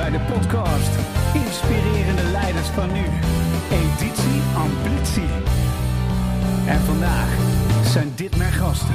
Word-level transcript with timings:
bij 0.00 0.10
de 0.10 0.32
podcast 0.32 0.94
Inspirerende 1.34 2.22
Leiders 2.22 2.68
van 2.68 2.92
Nu, 2.92 3.04
editie 3.80 4.40
Ambitie. 4.56 5.32
En 6.66 6.80
vandaag 6.80 7.30
zijn 7.92 8.12
dit 8.16 8.36
mijn 8.36 8.52
gasten. 8.52 8.94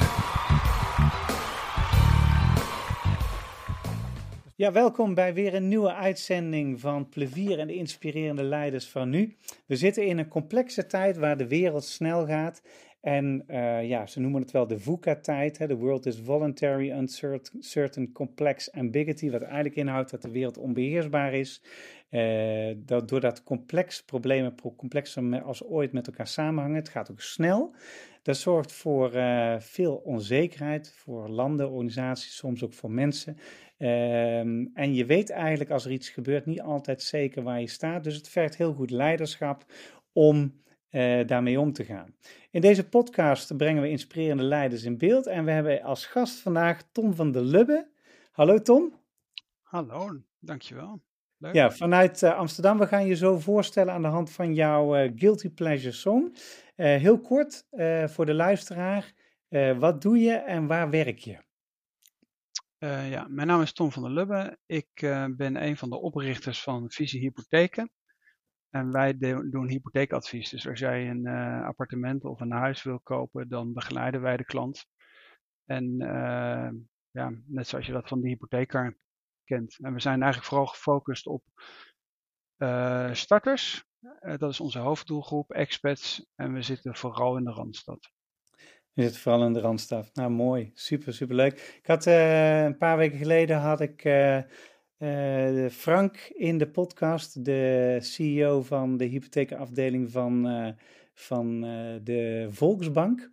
Ja, 4.55 4.71
welkom 4.71 5.13
bij 5.13 5.33
weer 5.33 5.53
een 5.53 5.67
nieuwe 5.67 5.93
uitzending 5.93 6.79
van 6.79 7.09
Plevier 7.09 7.59
en 7.59 7.67
de 7.67 7.75
inspirerende 7.75 8.43
leiders 8.43 8.87
van 8.87 9.09
nu. 9.09 9.35
We 9.65 9.75
zitten 9.75 10.05
in 10.05 10.17
een 10.17 10.27
complexe 10.27 10.85
tijd 10.85 11.17
waar 11.17 11.37
de 11.37 11.47
wereld 11.47 11.83
snel 11.83 12.25
gaat. 12.25 12.61
En 13.05 13.43
uh, 13.47 13.87
ja, 13.87 14.05
ze 14.05 14.19
noemen 14.19 14.41
het 14.41 14.51
wel 14.51 14.67
de 14.67 14.79
VUCA-tijd. 14.79 15.53
The 15.53 15.77
world 15.77 16.05
is 16.05 16.19
voluntary, 16.19 16.91
uncertain, 16.91 18.11
complex, 18.11 18.71
ambiguity. 18.71 19.29
Wat 19.29 19.41
eigenlijk 19.41 19.75
inhoudt 19.75 20.11
dat 20.11 20.21
de 20.21 20.31
wereld 20.31 20.57
onbeheersbaar 20.57 21.33
is. 21.33 21.61
Uh, 22.09 22.75
dat 22.77 23.09
doordat 23.09 23.43
complex 23.43 24.03
problemen 24.03 24.55
complexer 24.77 25.41
als 25.41 25.63
ooit 25.63 25.91
met 25.91 26.07
elkaar 26.07 26.27
samenhangen. 26.27 26.75
Het 26.77 26.89
gaat 26.89 27.11
ook 27.11 27.21
snel. 27.21 27.75
Dat 28.21 28.37
zorgt 28.37 28.71
voor 28.71 29.15
uh, 29.15 29.59
veel 29.59 29.95
onzekerheid 29.95 30.93
voor 30.95 31.29
landen, 31.29 31.69
organisaties, 31.69 32.35
soms 32.35 32.63
ook 32.63 32.73
voor 32.73 32.91
mensen. 32.91 33.37
Um, 33.77 34.71
en 34.73 34.93
je 34.93 35.05
weet 35.05 35.29
eigenlijk 35.29 35.69
als 35.69 35.85
er 35.85 35.91
iets 35.91 36.09
gebeurt 36.09 36.45
niet 36.45 36.61
altijd 36.61 37.01
zeker 37.01 37.43
waar 37.43 37.61
je 37.61 37.67
staat. 37.67 38.03
Dus 38.03 38.15
het 38.15 38.29
vergt 38.29 38.57
heel 38.57 38.73
goed 38.73 38.91
leiderschap 38.91 39.65
om 40.13 40.63
uh, 40.95 41.27
daarmee 41.27 41.59
om 41.59 41.73
te 41.73 41.83
gaan. 41.83 42.15
In 42.51 42.61
deze 42.61 42.89
podcast 42.89 43.57
brengen 43.57 43.81
we 43.81 43.89
inspirerende 43.89 44.43
leiders 44.43 44.83
in 44.83 44.97
beeld. 44.97 45.27
En 45.27 45.45
we 45.45 45.51
hebben 45.51 45.81
als 45.81 46.05
gast 46.05 46.39
vandaag 46.39 46.83
Tom 46.91 47.13
van 47.15 47.31
der 47.31 47.41
Lubbe. 47.41 47.87
Hallo 48.31 48.61
Tom. 48.61 48.93
Hallo, 49.61 50.21
dankjewel. 50.39 51.01
Leuk. 51.37 51.53
Ja, 51.53 51.71
vanuit 51.71 52.21
uh, 52.21 52.37
Amsterdam. 52.37 52.77
We 52.77 52.87
gaan 52.87 53.05
je 53.05 53.15
zo 53.15 53.39
voorstellen 53.39 53.93
aan 53.93 54.01
de 54.01 54.07
hand 54.07 54.31
van 54.31 54.53
jouw 54.53 54.97
uh, 54.97 55.11
Guilty 55.15 55.49
Pleasure 55.49 55.91
Song. 55.91 56.35
heel 56.75 57.19
kort 57.19 57.65
voor 58.05 58.25
de 58.25 58.33
luisteraar. 58.33 59.13
wat 59.79 60.01
doe 60.01 60.17
je 60.17 60.33
en 60.33 60.67
waar 60.67 60.89
werk 60.89 61.19
je? 61.19 61.43
Ja, 63.09 63.27
mijn 63.29 63.47
naam 63.47 63.61
is 63.61 63.73
Tom 63.73 63.91
van 63.91 64.03
der 64.03 64.11
Lubbe. 64.11 64.57
Ik 64.65 64.89
ben 65.35 65.63
een 65.63 65.77
van 65.77 65.89
de 65.89 65.97
oprichters 65.97 66.61
van 66.61 66.91
Visie 66.91 67.19
Hypotheken. 67.19 67.91
En 68.75 68.91
wij 68.91 69.17
doen 69.17 69.67
hypotheekadvies. 69.67 70.49
Dus 70.49 70.67
als 70.67 70.79
jij 70.79 71.09
een 71.09 71.25
uh, 71.25 71.65
appartement 71.65 72.23
of 72.23 72.39
een 72.39 72.51
huis 72.51 72.83
wil 72.83 72.99
kopen, 72.99 73.49
dan 73.49 73.73
begeleiden 73.73 74.21
wij 74.21 74.37
de 74.37 74.45
klant. 74.45 74.85
En 75.65 75.97
ja, 77.11 77.33
net 77.45 77.67
zoals 77.67 77.85
je 77.85 77.91
dat 77.91 78.07
van 78.07 78.21
de 78.21 78.27
hypotheker 78.27 78.97
kent. 79.43 79.77
En 79.81 79.93
we 79.93 79.99
zijn 79.99 80.21
eigenlijk 80.21 80.51
vooral 80.51 80.67
gefocust 80.67 81.27
op 81.27 81.43
starters. 83.11 83.85
dat 84.37 84.51
is 84.51 84.59
onze 84.59 84.79
hoofddoelgroep, 84.79 85.51
expats. 85.51 86.31
En 86.35 86.53
we 86.53 86.61
zitten 86.61 86.95
vooral 86.95 87.37
in 87.37 87.43
de 87.43 87.51
Randstad. 87.51 88.11
Je 88.93 89.03
zit 89.03 89.17
vooral 89.17 89.45
in 89.45 89.53
de 89.53 89.59
Randstad. 89.59 90.09
Nou, 90.13 90.31
mooi. 90.31 90.71
Super, 90.73 91.13
super 91.13 91.35
leuk. 91.35 91.79
Ik 91.81 91.87
had 91.87 92.05
een 92.05 92.77
paar 92.77 92.97
weken 92.97 93.17
geleden 93.17 93.57
had 93.57 93.81
ik 93.81 94.03
uh, 95.05 95.63
uh, 95.63 95.69
Frank 95.69 96.17
in 96.17 96.57
de 96.57 96.67
podcast, 96.67 97.45
de 97.45 97.97
CEO 98.01 98.61
van 98.61 98.97
de 98.97 99.05
hypotheekafdeling 99.05 100.11
van, 100.11 100.47
van 101.13 101.61
de 102.03 102.47
Volksbank. 102.49 103.31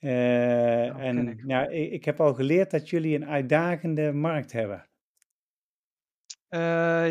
Oh, 0.00 0.10
en 0.10 1.28
ik. 1.28 1.42
Ja, 1.46 1.66
ik, 1.68 1.90
ik, 1.90 2.04
heb 2.04 2.20
al 2.20 2.34
geleerd 2.34 2.70
dat 2.70 2.90
jullie 2.90 3.14
een 3.14 3.26
uitdagende 3.26 4.12
markt 4.12 4.52
hebben. 4.52 4.88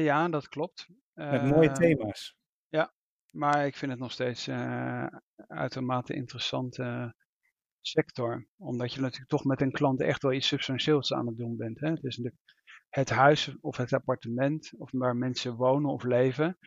ja, 0.03 0.27
dat 0.29 0.47
klopt. 0.47 0.87
Met 1.13 1.43
mooie 1.43 1.71
thema's. 1.71 2.37
Ja, 2.67 2.93
maar 3.29 3.65
ik 3.65 3.75
vind 3.75 3.91
het 3.91 3.99
nog 3.99 4.11
steeds 4.11 4.49
uitermate 5.47 6.13
interessant 6.13 6.79
sector. 7.81 8.47
Omdat 8.57 8.93
je 8.93 9.01
natuurlijk 9.01 9.29
toch 9.29 9.45
met 9.45 9.61
een 9.61 9.71
klant 9.71 10.01
echt 10.01 10.21
wel 10.21 10.33
iets 10.33 10.47
substantieels 10.47 11.13
aan 11.13 11.27
het 11.27 11.37
doen 11.37 11.57
bent. 11.57 11.79
Hè? 11.79 11.89
Het 11.89 12.03
is 12.03 12.17
het 12.89 13.09
huis 13.09 13.55
of 13.61 13.77
het 13.77 13.93
appartement 13.93 14.73
of 14.77 14.91
waar 14.91 15.15
mensen 15.15 15.55
wonen 15.55 15.91
of 15.91 16.03
leven. 16.03 16.57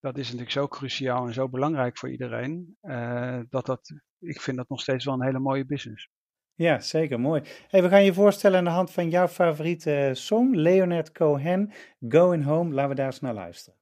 Dat 0.00 0.18
is 0.18 0.24
natuurlijk 0.24 0.50
zo 0.50 0.68
cruciaal 0.68 1.26
en 1.26 1.32
zo 1.32 1.48
belangrijk 1.48 1.98
voor 1.98 2.10
iedereen. 2.10 2.76
Uh, 2.82 3.40
dat 3.48 3.66
dat, 3.66 3.94
ik 4.18 4.40
vind 4.40 4.56
dat 4.56 4.68
nog 4.68 4.80
steeds 4.80 5.04
wel 5.04 5.14
een 5.14 5.24
hele 5.24 5.38
mooie 5.38 5.66
business. 5.66 6.10
Ja, 6.54 6.80
zeker. 6.80 7.20
Mooi. 7.20 7.42
We 7.70 7.88
gaan 7.88 8.04
je 8.04 8.14
voorstellen 8.14 8.58
aan 8.58 8.64
de 8.64 8.70
hand 8.70 8.90
van 8.90 9.10
jouw 9.10 9.28
favoriete 9.28 10.10
song, 10.12 10.54
Leonard 10.54 11.12
Cohen, 11.12 11.72
Going 12.08 12.44
Home. 12.44 12.74
Laten 12.74 12.90
we 12.90 12.96
daar 12.96 13.06
eens 13.06 13.20
naar 13.20 13.34
luisteren. 13.34 13.78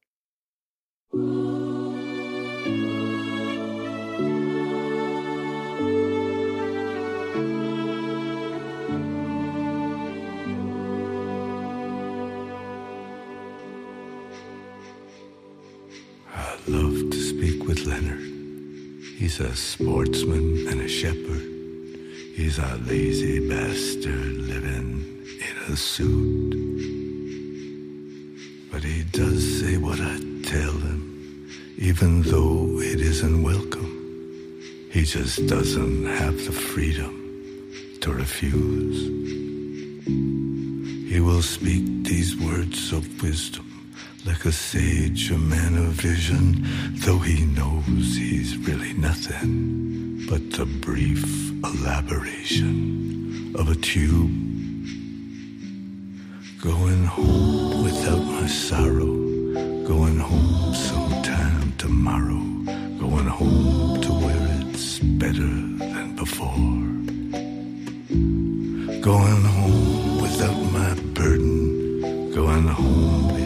He's 19.17 19.39
a 19.39 19.55
sportsman 19.55 20.67
and 20.67 20.81
a 20.81 20.87
shepherd. 20.87 21.41
He's 22.35 22.59
a 22.59 22.79
lazy 22.85 23.47
bastard 23.47 24.37
living 24.37 25.05
in 25.39 25.73
a 25.73 25.75
suit. 25.77 26.51
But 28.71 28.83
he 28.83 29.03
does 29.03 29.61
say 29.61 29.77
what 29.77 29.99
I 30.01 30.19
tell 30.43 30.73
him, 30.73 31.47
even 31.77 32.23
though 32.23 32.79
it 32.81 32.99
isn't 32.99 33.41
welcome. 33.41 33.91
He 34.91 35.03
just 35.03 35.47
doesn't 35.47 36.05
have 36.05 36.35
the 36.45 36.51
freedom 36.51 37.97
to 38.01 38.11
refuse. 38.11 38.99
He 41.09 41.21
will 41.21 41.41
speak 41.41 42.03
these 42.03 42.35
words 42.37 42.91
of 42.91 43.21
wisdom 43.23 43.64
like 44.25 44.43
a 44.45 44.51
sage, 44.51 45.29
a 45.29 45.37
man 45.37 45.77
of 45.77 45.93
vision, 45.93 46.65
though 47.05 47.19
he 47.19 47.45
knows 47.45 48.15
he's 48.15 48.57
really 48.57 48.93
nothing 48.93 50.25
but 50.27 50.41
the 50.51 50.65
brief 50.65 51.23
elaboration 51.63 53.53
of 53.55 53.69
a 53.69 53.75
tube. 53.75 54.31
Going 56.59 57.05
home 57.05 57.83
without 57.83 58.23
my 58.25 58.47
sorrow, 58.47 59.13
going 59.85 60.17
home 60.17 60.73
sometime 60.73 61.73
tomorrow, 61.77 62.41
going 62.99 63.27
home 63.27 64.01
to 64.01 64.11
where 64.11 64.47
it's 64.61 64.97
better 65.21 65.53
than 65.93 66.15
before. 66.15 66.55
Going 69.01 69.43
home 69.43 70.21
without 70.23 70.59
my 70.73 70.95
burden, 71.13 72.31
going 72.33 72.67
home 72.67 73.44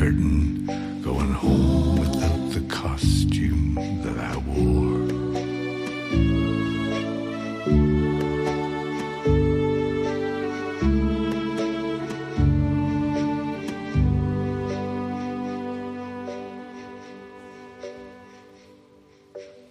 curtain, 0.00 0.64
going 1.02 1.34
home 1.34 2.00
without 2.00 2.42
the 2.54 2.60
costume 2.74 3.74
that 4.02 4.16
I 4.16 4.34
wore. 4.48 5.04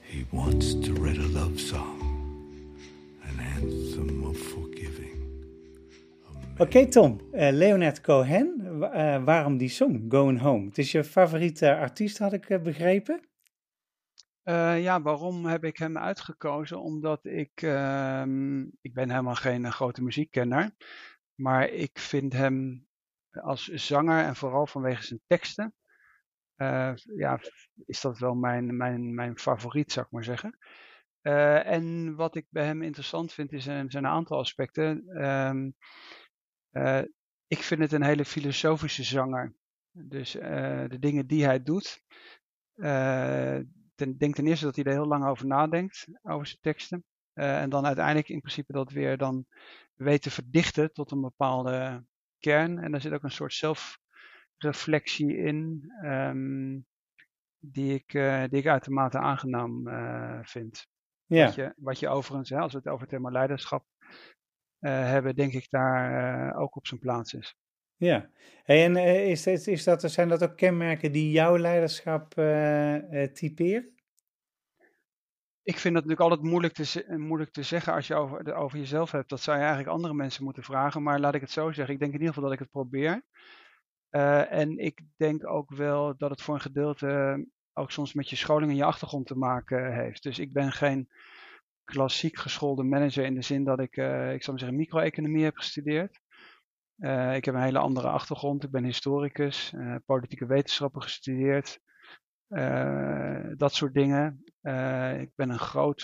He 0.03 0.28
wants 0.31 0.75
to 0.75 0.94
write 0.94 1.17
a 1.17 1.28
love 1.29 1.59
song, 1.59 1.97
of 4.29 4.38
forgiving. 4.38 5.17
Okay, 6.59 6.85
Tom, 6.85 7.20
uh, 7.34 7.49
Leonard 7.52 8.03
Cohen, 8.03 8.68
uh, 8.84 9.23
waarom 9.23 9.58
die 9.58 9.70
song 9.70 10.05
Going 10.09 10.40
Home? 10.40 10.66
Het 10.66 10.78
is 10.78 10.91
je 10.91 11.03
favoriete 11.03 11.76
artiest, 11.76 12.17
had 12.17 12.34
ik 12.34 12.49
uh, 12.49 12.61
begrepen? 12.61 13.28
ja, 14.79 15.02
waarom 15.02 15.46
heb 15.46 15.64
ik 15.64 15.78
hem 15.78 15.97
uitgekozen? 15.97 16.81
Omdat 16.81 17.26
ik, 17.26 17.61
ehm, 17.61 18.61
ik 18.61 18.93
ben 18.93 19.09
helemaal 19.09 19.35
geen 19.35 19.72
grote 19.72 20.03
muziekkenner, 20.03 20.72
maar 21.35 21.70
ik 21.70 21.99
vind 21.99 22.34
hem 22.34 22.87
als 23.31 23.67
zanger 23.67 24.23
en 24.23 24.35
vooral 24.35 24.67
vanwege 24.67 25.03
zijn 25.03 25.22
teksten, 25.28 25.73
ja, 27.16 27.40
is 27.85 28.02
dat 28.02 28.20
wel 28.20 28.34
mijn, 28.34 28.78
mijn, 28.78 29.14
mijn 29.14 29.40
favoriet, 29.40 29.91
zou 29.91 30.05
ik 30.05 30.11
maar 30.11 30.23
zeggen. 30.23 30.58
en 31.66 32.16
wat 32.16 32.35
ik 32.35 32.46
bij 32.49 32.66
hem 32.66 32.81
interessant 32.81 33.34
vind, 33.34 33.52
is 33.52 33.64
zijn, 33.64 33.91
zijn 33.91 34.03
een 34.03 34.11
aantal 34.11 34.40
aspecten. 34.40 35.03
Ik 37.49 37.63
vind 37.63 37.81
het 37.81 37.91
een 37.91 38.03
hele 38.03 38.25
filosofische 38.25 39.03
zanger. 39.03 39.53
Dus 39.91 40.35
uh, 40.35 40.41
de 40.87 40.99
dingen 40.99 41.28
die 41.28 41.46
hij 41.46 41.63
doet. 41.63 42.03
Uh, 42.75 43.57
ten, 43.96 44.17
denk 44.17 44.35
ten 44.35 44.47
eerste 44.47 44.66
dat 44.66 44.75
hij 44.75 44.84
er 44.84 44.91
heel 44.91 45.07
lang 45.07 45.25
over 45.25 45.46
nadenkt, 45.46 46.07
over 46.22 46.47
zijn 46.47 46.61
teksten. 46.61 47.03
en 47.34 47.69
dan 47.69 47.85
uiteindelijk 47.85 48.29
in 48.29 48.40
principe 48.40 48.73
dat 48.73 48.91
weer 48.91 49.17
dan 49.17 49.46
weet 49.93 50.22
te 50.22 50.31
verdichten 50.31 50.93
tot 50.93 51.11
een 51.11 51.22
bepaalde 51.22 52.05
kern. 52.40 52.79
En 52.79 52.91
daar 52.91 53.01
zit 53.01 53.13
ook 53.13 53.23
een 53.23 53.31
soort 53.31 53.99
reflectie 54.57 55.37
in, 55.37 55.91
ehm, 56.02 56.79
die, 57.57 57.93
ik, 57.93 58.11
die 58.49 58.59
ik 58.59 58.67
uitermate 58.67 59.17
aangenaam 59.17 59.84
vind. 60.45 60.87
Ja. 61.25 61.45
Wat, 61.45 61.55
je, 61.55 61.73
wat 61.78 61.99
je 61.99 62.09
overigens, 62.09 62.49
hè, 62.49 62.59
als 62.59 62.72
we 62.72 62.78
het 62.78 62.87
over 62.87 63.02
het 63.02 63.09
thema 63.09 63.31
leiderschap 63.31 63.85
hebben, 64.79 65.35
denk 65.35 65.53
ik 65.53 65.70
daar 65.70 66.55
ook 66.55 66.76
op 66.76 66.87
zijn 66.87 66.99
plaats 66.99 67.34
is. 67.34 67.55
Ja, 67.96 68.29
hey, 68.64 68.84
en 68.84 68.96
is, 69.28 69.47
is, 69.47 69.67
is 69.67 69.84
dat, 69.84 70.11
zijn 70.11 70.29
dat 70.29 70.43
ook 70.43 70.58
kenmerken 70.58 71.11
die 71.11 71.31
jouw 71.31 71.58
leiderschap 71.58 72.34
typeren? 73.34 73.99
ik 75.70 75.78
vind 75.78 75.96
het 75.96 76.05
natuurlijk 76.05 76.20
altijd 76.31 76.49
moeilijk 76.52 76.73
te, 76.73 77.16
moeilijk 77.17 77.52
te 77.52 77.64
zeggen 77.64 77.93
als 77.93 78.08
je 78.08 78.16
over, 78.16 78.53
over 78.55 78.78
jezelf 78.78 79.11
hebt. 79.11 79.29
Dat 79.29 79.41
zou 79.41 79.58
je 79.58 79.64
eigenlijk 79.64 79.93
andere 79.93 80.14
mensen 80.14 80.43
moeten 80.43 80.64
vragen. 80.64 81.03
Maar 81.03 81.20
laat 81.20 81.35
ik 81.35 81.41
het 81.41 81.52
zo 81.52 81.72
zeggen. 81.72 81.93
Ik 81.93 81.99
denk 81.99 82.14
in 82.14 82.20
ieder 82.20 82.34
geval 82.34 82.43
dat 82.43 82.53
ik 82.53 82.59
het 82.59 82.72
probeer. 82.72 83.23
Uh, 84.11 84.52
en 84.52 84.78
ik 84.78 85.02
denk 85.17 85.47
ook 85.47 85.76
wel 85.76 86.17
dat 86.17 86.29
het 86.29 86.41
voor 86.41 86.53
een 86.53 86.61
gedeelte 86.61 87.46
ook 87.73 87.91
soms 87.91 88.14
met 88.14 88.29
je 88.29 88.35
scholing 88.35 88.72
en 88.72 88.78
je 88.78 88.84
achtergrond 88.84 89.28
te 89.28 89.35
maken 89.35 89.93
heeft. 89.93 90.23
Dus 90.23 90.40
ik 90.40 90.53
ben 90.53 90.72
geen 90.72 91.09
klassiek 91.90 92.38
geschoolde 92.38 92.84
manager 92.84 93.26
in 93.26 93.36
de 93.36 93.41
zin 93.41 93.64
dat 93.64 93.80
ik, 93.80 93.97
uh, 93.97 94.34
ik 94.34 94.44
zou 94.44 94.52
maar 94.52 94.59
zeggen, 94.59 94.78
micro-economie 94.78 95.44
heb 95.44 95.56
gestudeerd. 95.56 96.20
Uh, 96.97 97.36
ik 97.36 97.46
heb 97.46 97.56
een 97.56 97.62
hele 97.62 97.80
andere 97.80 98.08
achtergrond. 98.08 98.64
Ik 98.64 98.72
ben 98.72 98.84
historicus, 98.84 99.74
politieke 100.06 100.46
wetenschappen 100.46 101.02
gestudeerd. 101.02 101.80
dat 103.58 103.74
soort 103.74 103.94
dingen. 103.94 104.44
Ik 105.20 105.36
ben 105.36 105.50
een 105.50 105.59
groot 105.59 106.02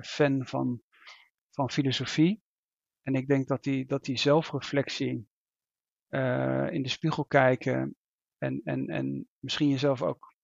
fan 0.00 0.46
van, 0.46 0.82
van 1.50 1.70
filosofie. 1.70 2.42
En 3.02 3.14
ik 3.14 3.26
denk 3.26 3.48
dat 3.48 3.62
die, 3.62 3.86
dat 3.86 4.04
die 4.04 4.18
zelfreflectie, 4.18 5.28
in 6.70 6.82
de 6.82 6.88
spiegel 6.88 7.24
kijken 7.24 7.96
en, 8.38 8.60
en, 8.64 8.86
en 8.86 9.28
misschien 9.38 9.68
jezelf 9.68 10.02
ook 10.02 10.34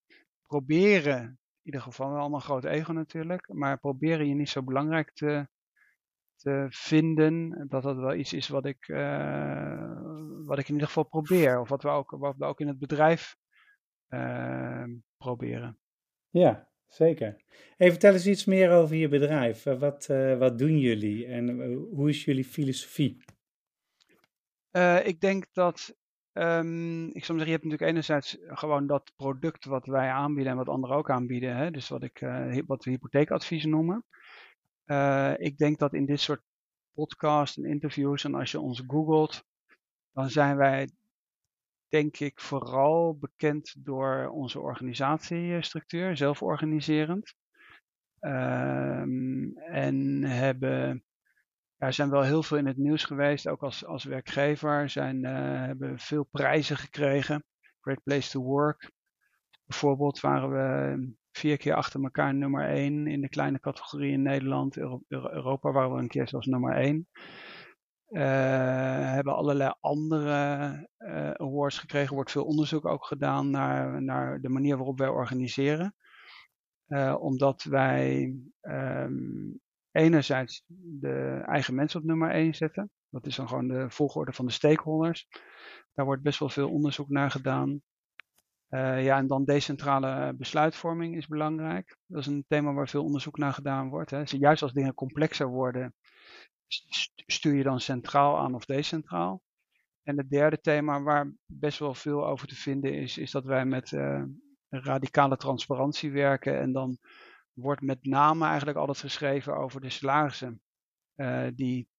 proberen, 0.45 1.39
ieder 1.63 1.81
geval 1.81 2.07
allemaal 2.07 2.33
een 2.33 2.41
groot 2.41 2.65
ego 2.65 2.91
natuurlijk, 2.91 3.53
maar 3.53 3.79
proberen 3.79 4.27
je 4.27 4.35
niet 4.35 4.49
zo 4.49 4.63
belangrijk 4.63 5.13
te, 5.13 5.47
te 6.35 6.67
vinden, 6.69 7.65
dat 7.69 7.83
dat 7.83 7.95
wel 7.95 8.15
iets 8.15 8.33
is 8.33 8.47
wat 8.47 8.65
ik, 8.65 8.85
wat 10.45 10.59
ik 10.59 10.67
in 10.67 10.73
ieder 10.73 10.87
geval 10.87 11.03
probeer. 11.03 11.59
Of 11.59 11.69
wat 11.69 11.83
we 11.83 11.89
ook, 11.89 12.11
wat 12.11 12.35
we 12.37 12.45
ook 12.45 12.59
in 12.59 12.67
het 12.67 12.79
bedrijf 12.79 13.35
proberen. 15.17 15.79
Ja, 16.29 16.69
Zeker. 16.89 17.35
Even 17.77 17.91
vertel 17.93 18.13
eens 18.13 18.27
iets 18.27 18.45
meer 18.45 18.71
over 18.71 18.95
je 18.95 19.07
bedrijf. 19.07 19.65
Eh, 19.65 19.79
wat, 19.79 20.07
uh, 20.11 20.37
wat 20.37 20.57
doen 20.57 20.79
jullie 20.79 21.25
en 21.25 21.73
hoe 21.73 22.09
is 22.09 22.23
jullie 22.23 22.43
filosofie? 22.43 23.23
Ik 25.03 25.19
denk 25.19 25.45
dat, 25.53 25.97
um, 26.41 27.05
ik 27.05 27.25
zou 27.25 27.37
zeggen, 27.37 27.45
je 27.45 27.51
hebt 27.51 27.63
natuurlijk 27.63 27.91
enerzijds 27.91 28.37
gewoon 28.47 28.87
dat 28.87 29.11
product 29.15 29.65
wat 29.65 29.85
wij 29.85 30.09
aanbieden 30.09 30.51
en 30.51 30.57
wat 30.57 30.69
anderen 30.69 30.95
ook 30.95 31.09
aanbieden. 31.09 31.55
Hè? 31.55 31.71
Dus 31.71 31.89
wat, 31.89 32.03
ik, 32.03 32.19
wat 32.65 32.83
we 32.83 32.91
hypotheekadvies 32.91 33.65
noemen. 33.65 34.05
ik 35.37 35.57
denk 35.57 35.79
dat 35.79 35.93
in 35.93 36.05
dit 36.05 36.19
soort 36.19 36.41
podcasts 36.93 37.57
en 37.57 37.65
interviews 37.65 38.23
en 38.23 38.35
als 38.35 38.51
je 38.51 38.59
ons 38.59 38.83
googelt, 38.87 39.43
dan 40.13 40.29
zijn 40.29 40.57
wij 40.57 40.89
denk 41.89 42.19
ik 42.19 42.39
vooral 42.39 43.17
bekend 43.17 43.75
door 43.85 44.27
onze 44.27 44.59
organisatiestructuur, 44.59 46.17
zelforganiserend. 46.17 47.35
Um, 48.19 49.57
en 49.57 50.23
hebben, 50.23 51.03
ja, 51.79 51.91
zijn 51.91 52.09
wel 52.09 52.21
heel 52.21 52.43
veel 52.43 52.57
in 52.57 52.65
het 52.65 52.77
nieuws 52.77 53.03
geweest, 53.03 53.47
ook 53.47 53.63
als, 53.63 53.85
als 53.85 54.03
werkgever. 54.03 54.89
Zijn, 54.89 55.23
uh, 55.23 55.31
hebben 55.65 55.99
veel 55.99 56.23
prijzen 56.23 56.77
gekregen. 56.77 57.43
Great 57.81 58.03
Place 58.03 58.29
to 58.29 58.41
Work. 58.41 58.91
Bijvoorbeeld 59.65 60.19
waren 60.19 60.49
we 60.49 61.13
vier 61.31 61.57
keer 61.57 61.73
achter 61.73 62.03
elkaar 62.03 62.33
nummer 62.33 62.69
één 62.69 63.07
in 63.07 63.21
de 63.21 63.29
kleine 63.29 63.59
categorie 63.59 64.11
in 64.11 64.21
Nederland. 64.21 64.77
Euro 64.77 65.01
Europa 65.07 65.71
waren 65.71 65.95
we 65.95 66.01
een 66.01 66.07
keer 66.07 66.27
zelfs 66.27 66.47
nummer 66.47 66.75
één. 66.75 67.07
Uh, 68.09 68.21
hebben 69.13 69.35
allerlei 69.35 69.73
andere 69.79 70.87
uh, 70.97 71.31
awards 71.31 71.77
gekregen. 71.77 72.09
Er 72.09 72.15
wordt 72.15 72.31
veel 72.31 72.45
onderzoek 72.45 72.85
ook 72.85 73.05
gedaan 73.05 73.49
naar, 73.49 74.01
naar 74.01 74.41
de 74.41 74.49
manier 74.49 74.77
waarop 74.77 74.97
wij 74.97 75.07
organiseren. 75.07 75.95
Omdat 77.19 77.63
wij 77.63 78.35
um, 78.61 79.59
enerzijds 79.99 80.63
de 80.99 81.41
eigen 81.45 81.75
mensen 81.75 81.99
op 81.99 82.05
nummer 82.05 82.31
1 82.31 82.53
zetten. 82.53 82.89
Dat 83.09 83.25
is 83.25 83.35
dan 83.35 83.47
gewoon 83.47 83.67
de 83.67 83.89
volgorde 83.89 84.33
van 84.33 84.45
de 84.45 84.51
stakeholders. 84.51 85.27
Daar 85.93 86.05
wordt 86.05 86.23
best 86.23 86.39
wel 86.39 86.49
veel 86.49 86.69
onderzoek 86.69 87.09
naar 87.09 87.31
gedaan. 87.31 87.81
ja, 88.69 89.17
en 89.17 89.27
dan 89.27 89.45
decentrale 89.45 90.33
besluitvorming 90.35 91.15
is 91.15 91.27
belangrijk. 91.27 91.97
Dat 92.05 92.19
is 92.19 92.27
een 92.27 92.45
thema 92.47 92.73
waar 92.73 92.89
veel 92.89 93.03
onderzoek 93.03 93.37
naar 93.37 93.53
gedaan 93.53 93.89
wordt. 93.89 94.11
Hè. 94.11 94.23
Juist 94.25 94.61
als 94.61 94.73
dingen 94.73 94.93
complexer 94.93 95.47
worden, 95.47 95.93
stuur 97.25 97.55
je 97.55 97.63
dan 97.63 97.79
centraal 97.79 98.37
aan 98.37 98.55
of 98.55 98.65
decentraal? 98.65 99.41
En 100.03 100.17
het 100.17 100.29
derde 100.29 100.59
thema 100.59 101.01
waar 101.01 101.33
best 101.45 101.79
wel 101.79 101.93
veel 101.93 102.27
over 102.27 102.47
te 102.47 102.55
vinden 102.55 102.93
is, 102.93 103.17
is 103.17 103.31
dat 103.31 103.45
wij 103.45 103.65
met 103.65 103.91
uh, 103.91 104.23
radicale 104.69 105.37
transparantie 105.37 106.11
werken. 106.11 106.59
En 106.59 106.71
dan 106.71 106.97
wordt 107.59 107.81
met 107.81 108.05
name 108.05 108.45
eigenlijk 108.45 108.77
altijd 108.77 108.97
geschreven 108.97 109.57
over 109.57 109.81
de 109.81 109.89
salarissen 109.89 110.61
uh, 111.15 111.47
die 111.55 111.89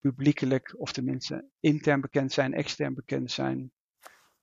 publiekelijk, 0.00 0.74
of 0.78 0.92
tenminste 0.92 1.48
intern 1.60 2.00
bekend 2.00 2.32
zijn, 2.32 2.54
extern 2.54 2.94
bekend 2.94 3.30
zijn. 3.30 3.72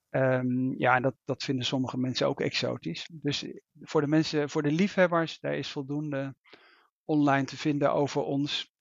Um, 0.09 0.73
ja, 0.77 0.95
en 0.95 1.01
dat, 1.01 1.15
dat 1.25 1.43
vinden 1.43 1.65
sommige 1.65 1.97
mensen 1.97 2.27
ook 2.27 2.41
exotisch. 2.41 3.09
Dus 3.11 3.45
voor 3.81 4.01
de 4.01 4.07
mensen, 4.07 4.49
voor 4.49 4.61
de 4.61 4.71
liefhebbers, 4.71 5.39
daar 5.39 5.55
is 5.55 5.71
voldoende 5.71 6.35
online 7.05 7.45
te 7.45 7.57
vinden 7.57 7.93
over 7.93 8.21
ons. 8.21 8.73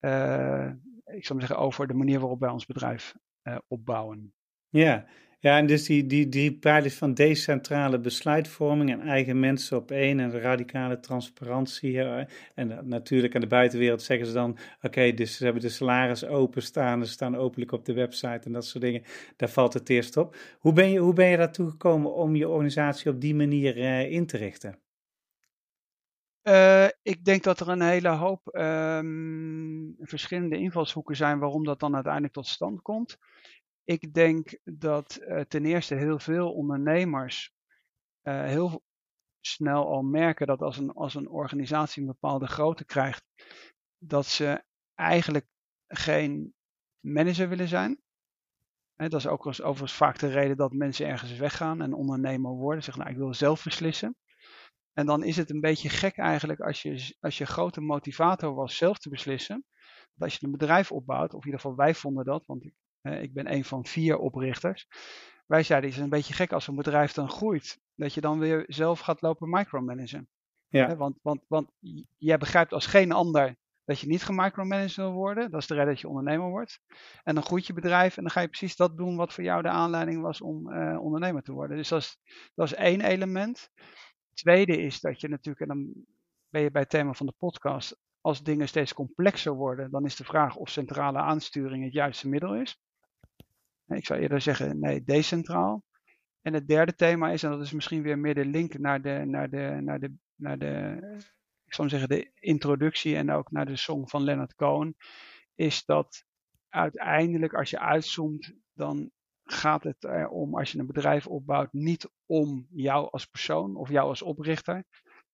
Uh, 0.00 0.70
ik 1.04 1.24
zou 1.24 1.38
maar 1.38 1.46
zeggen, 1.46 1.58
over 1.58 1.86
de 1.86 1.94
manier 1.94 2.20
waarop 2.20 2.40
wij 2.40 2.50
ons 2.50 2.66
bedrijf 2.66 3.16
uh, 3.42 3.58
opbouwen. 3.68 4.34
Ja. 4.68 5.06
Ja, 5.38 5.58
en 5.58 5.66
dus 5.66 5.84
die, 5.84 6.06
die 6.06 6.28
drie 6.28 6.58
pijlers 6.58 6.94
van 6.94 7.14
decentrale 7.14 7.98
besluitvorming 7.98 8.90
en 8.90 9.00
eigen 9.00 9.40
mensen 9.40 9.76
op 9.76 9.90
één 9.90 10.20
en 10.20 10.40
radicale 10.40 11.00
transparantie. 11.00 12.00
En 12.54 12.88
natuurlijk 12.88 13.34
aan 13.34 13.40
de 13.40 13.46
buitenwereld 13.46 14.02
zeggen 14.02 14.26
ze 14.26 14.32
dan, 14.32 14.58
oké, 14.82 15.12
dus 15.12 15.36
ze 15.36 15.44
hebben 15.44 15.62
de 15.62 15.68
salaris 15.68 16.24
openstaan, 16.24 17.06
ze 17.06 17.12
staan 17.12 17.36
openlijk 17.36 17.72
op 17.72 17.84
de 17.84 17.92
website 17.92 18.40
en 18.44 18.52
dat 18.52 18.66
soort 18.66 18.84
dingen. 18.84 19.02
Daar 19.36 19.48
valt 19.48 19.74
het 19.74 19.88
eerst 19.88 20.16
op. 20.16 20.36
Hoe 20.58 20.72
ben 20.72 20.90
je, 20.90 20.98
hoe 20.98 21.14
ben 21.14 21.26
je 21.26 21.36
daartoe 21.36 21.70
gekomen 21.70 22.14
om 22.14 22.36
je 22.36 22.48
organisatie 22.48 23.10
op 23.10 23.20
die 23.20 23.34
manier 23.34 23.76
uh, 23.76 24.10
in 24.10 24.26
te 24.26 24.36
richten? 24.36 24.78
Uh, 26.42 26.86
ik 27.02 27.24
denk 27.24 27.42
dat 27.42 27.60
er 27.60 27.68
een 27.68 27.82
hele 27.82 28.08
hoop 28.08 28.40
um, 28.52 29.96
verschillende 30.00 30.58
invalshoeken 30.58 31.16
zijn 31.16 31.38
waarom 31.38 31.64
dat 31.64 31.80
dan 31.80 31.94
uiteindelijk 31.94 32.32
tot 32.32 32.46
stand 32.46 32.82
komt. 32.82 33.18
Ik 33.88 34.14
denk 34.14 34.58
dat 34.64 35.18
uh, 35.20 35.40
ten 35.40 35.64
eerste 35.64 35.94
heel 35.94 36.18
veel 36.18 36.52
ondernemers 36.52 37.52
uh, 38.22 38.44
heel 38.44 38.82
snel 39.40 39.86
al 39.86 40.02
merken 40.02 40.46
dat 40.46 40.62
als 40.62 40.76
een, 40.76 40.92
als 40.92 41.14
een 41.14 41.28
organisatie 41.28 42.02
een 42.02 42.08
bepaalde 42.08 42.46
grootte 42.46 42.84
krijgt, 42.84 43.24
dat 43.98 44.26
ze 44.26 44.64
eigenlijk 44.94 45.46
geen 45.86 46.54
manager 47.00 47.48
willen 47.48 47.68
zijn. 47.68 48.00
dat 48.94 49.14
is 49.14 49.26
ook 49.26 49.46
overigens 49.46 49.92
vaak 49.92 50.18
de 50.18 50.28
reden 50.28 50.56
dat 50.56 50.72
mensen 50.72 51.06
ergens 51.06 51.36
weggaan 51.36 51.82
en 51.82 51.92
ondernemer 51.92 52.50
worden. 52.50 52.82
Zeggen, 52.82 53.02
nou, 53.02 53.14
ik 53.14 53.20
wil 53.20 53.34
zelf 53.34 53.64
beslissen. 53.64 54.16
En 54.92 55.06
dan 55.06 55.22
is 55.22 55.36
het 55.36 55.50
een 55.50 55.60
beetje 55.60 55.88
gek 55.88 56.16
eigenlijk 56.16 56.60
als 56.60 56.82
je, 56.82 57.16
als 57.20 57.38
je 57.38 57.46
grote 57.46 57.80
motivator 57.80 58.54
was 58.54 58.76
zelf 58.76 58.98
te 58.98 59.08
beslissen. 59.08 59.64
Dat 60.14 60.28
als 60.28 60.36
je 60.36 60.46
een 60.46 60.52
bedrijf 60.52 60.92
opbouwt, 60.92 61.34
of 61.34 61.40
in 61.40 61.44
ieder 61.44 61.60
geval 61.60 61.76
wij 61.76 61.94
vonden 61.94 62.24
dat, 62.24 62.46
want 62.46 62.64
ik, 62.64 62.74
ik 63.06 63.34
ben 63.34 63.52
een 63.52 63.64
van 63.64 63.86
vier 63.86 64.18
oprichters. 64.18 64.86
Wij 65.46 65.62
zeiden, 65.62 65.90
het 65.90 65.98
is 65.98 66.04
een 66.04 66.10
beetje 66.10 66.34
gek 66.34 66.52
als 66.52 66.66
een 66.66 66.76
bedrijf 66.76 67.12
dan 67.12 67.30
groeit, 67.30 67.78
dat 67.94 68.14
je 68.14 68.20
dan 68.20 68.38
weer 68.38 68.64
zelf 68.66 69.00
gaat 69.00 69.20
lopen 69.20 69.50
micromanagen. 69.50 70.28
Ja. 70.68 70.96
want, 70.96 71.18
want, 71.22 71.44
want 71.48 71.70
jij 72.16 72.38
begrijpt 72.38 72.72
als 72.72 72.86
geen 72.86 73.12
ander 73.12 73.56
dat 73.86 74.00
je 74.00 74.06
niet 74.06 74.22
gemicromanaged 74.22 74.96
wil 74.96 75.12
worden. 75.12 75.50
Dat 75.50 75.60
is 75.60 75.66
de 75.66 75.74
reden 75.74 75.90
dat 75.90 76.00
je 76.00 76.08
ondernemer 76.08 76.48
wordt. 76.48 76.80
En 77.22 77.34
dan 77.34 77.44
groeit 77.44 77.66
je 77.66 77.72
bedrijf 77.72 78.16
en 78.16 78.22
dan 78.22 78.32
ga 78.32 78.40
je 78.40 78.48
precies 78.48 78.76
dat 78.76 78.96
doen 78.96 79.16
wat 79.16 79.32
voor 79.32 79.44
jou 79.44 79.62
de 79.62 79.68
aanleiding 79.68 80.22
was 80.22 80.40
om 80.40 80.72
uh, 80.72 81.00
ondernemer 81.00 81.42
te 81.42 81.52
worden. 81.52 81.76
Dus 81.76 81.88
dat 81.88 82.00
is, 82.00 82.18
dat 82.54 82.66
is 82.66 82.74
één 82.74 83.00
element. 83.00 83.70
Tweede 84.32 84.76
is 84.76 85.00
dat 85.00 85.20
je 85.20 85.28
natuurlijk, 85.28 85.60
en 85.60 85.68
dan 85.68 85.92
ben 86.48 86.62
je 86.62 86.70
bij 86.70 86.80
het 86.80 86.90
thema 86.90 87.12
van 87.12 87.26
de 87.26 87.34
podcast, 87.38 87.98
als 88.20 88.42
dingen 88.42 88.68
steeds 88.68 88.94
complexer 88.94 89.52
worden, 89.52 89.90
dan 89.90 90.04
is 90.04 90.16
de 90.16 90.24
vraag 90.24 90.56
of 90.56 90.68
centrale 90.68 91.18
aansturing 91.18 91.84
het 91.84 91.92
juiste 91.92 92.28
middel 92.28 92.54
is. 92.54 92.80
Ik 93.86 94.06
zou 94.06 94.20
eerder 94.20 94.40
zeggen, 94.40 94.78
nee, 94.78 95.04
decentraal. 95.04 95.84
En 96.42 96.54
het 96.54 96.68
derde 96.68 96.94
thema 96.94 97.30
is, 97.30 97.42
en 97.42 97.50
dat 97.50 97.60
is 97.60 97.72
misschien 97.72 98.02
weer 98.02 98.18
meer 98.18 98.34
de 98.34 98.44
link 98.44 98.78
naar 98.78 99.02
de, 99.02 99.22
naar 99.26 99.50
de, 99.50 99.78
naar 99.80 100.00
de, 100.00 100.14
naar 100.34 100.58
de 100.58 100.98
ik 101.66 101.74
zou 101.74 101.88
zeggen, 101.88 102.08
de 102.08 102.30
introductie 102.34 103.16
en 103.16 103.30
ook 103.30 103.50
naar 103.50 103.66
de 103.66 103.76
song 103.76 104.08
van 104.08 104.22
Leonard 104.22 104.54
Cohen, 104.54 104.96
is 105.54 105.84
dat 105.84 106.24
uiteindelijk 106.68 107.54
als 107.54 107.70
je 107.70 107.78
uitzoomt, 107.78 108.54
dan 108.72 109.10
gaat 109.44 109.84
het 109.84 110.04
erom, 110.04 110.56
als 110.56 110.72
je 110.72 110.78
een 110.78 110.86
bedrijf 110.86 111.26
opbouwt, 111.26 111.72
niet 111.72 112.10
om 112.26 112.66
jou 112.70 113.10
als 113.10 113.26
persoon 113.26 113.76
of 113.76 113.88
jou 113.88 114.08
als 114.08 114.22
oprichter. 114.22 114.84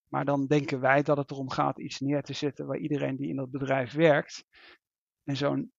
Maar 0.09 0.25
dan 0.25 0.47
denken 0.47 0.81
wij 0.81 1.03
dat 1.03 1.17
het 1.17 1.31
erom 1.31 1.51
gaat 1.51 1.79
iets 1.79 2.01
neer 2.01 2.23
te 2.23 2.33
zetten 2.33 2.67
waar 2.67 2.79
iedereen 2.79 3.17
die 3.17 3.29
in 3.29 3.37
dat 3.37 3.51
bedrijf 3.51 3.93
werkt. 3.93 4.45
En 5.25 5.37
zo'n, 5.37 5.73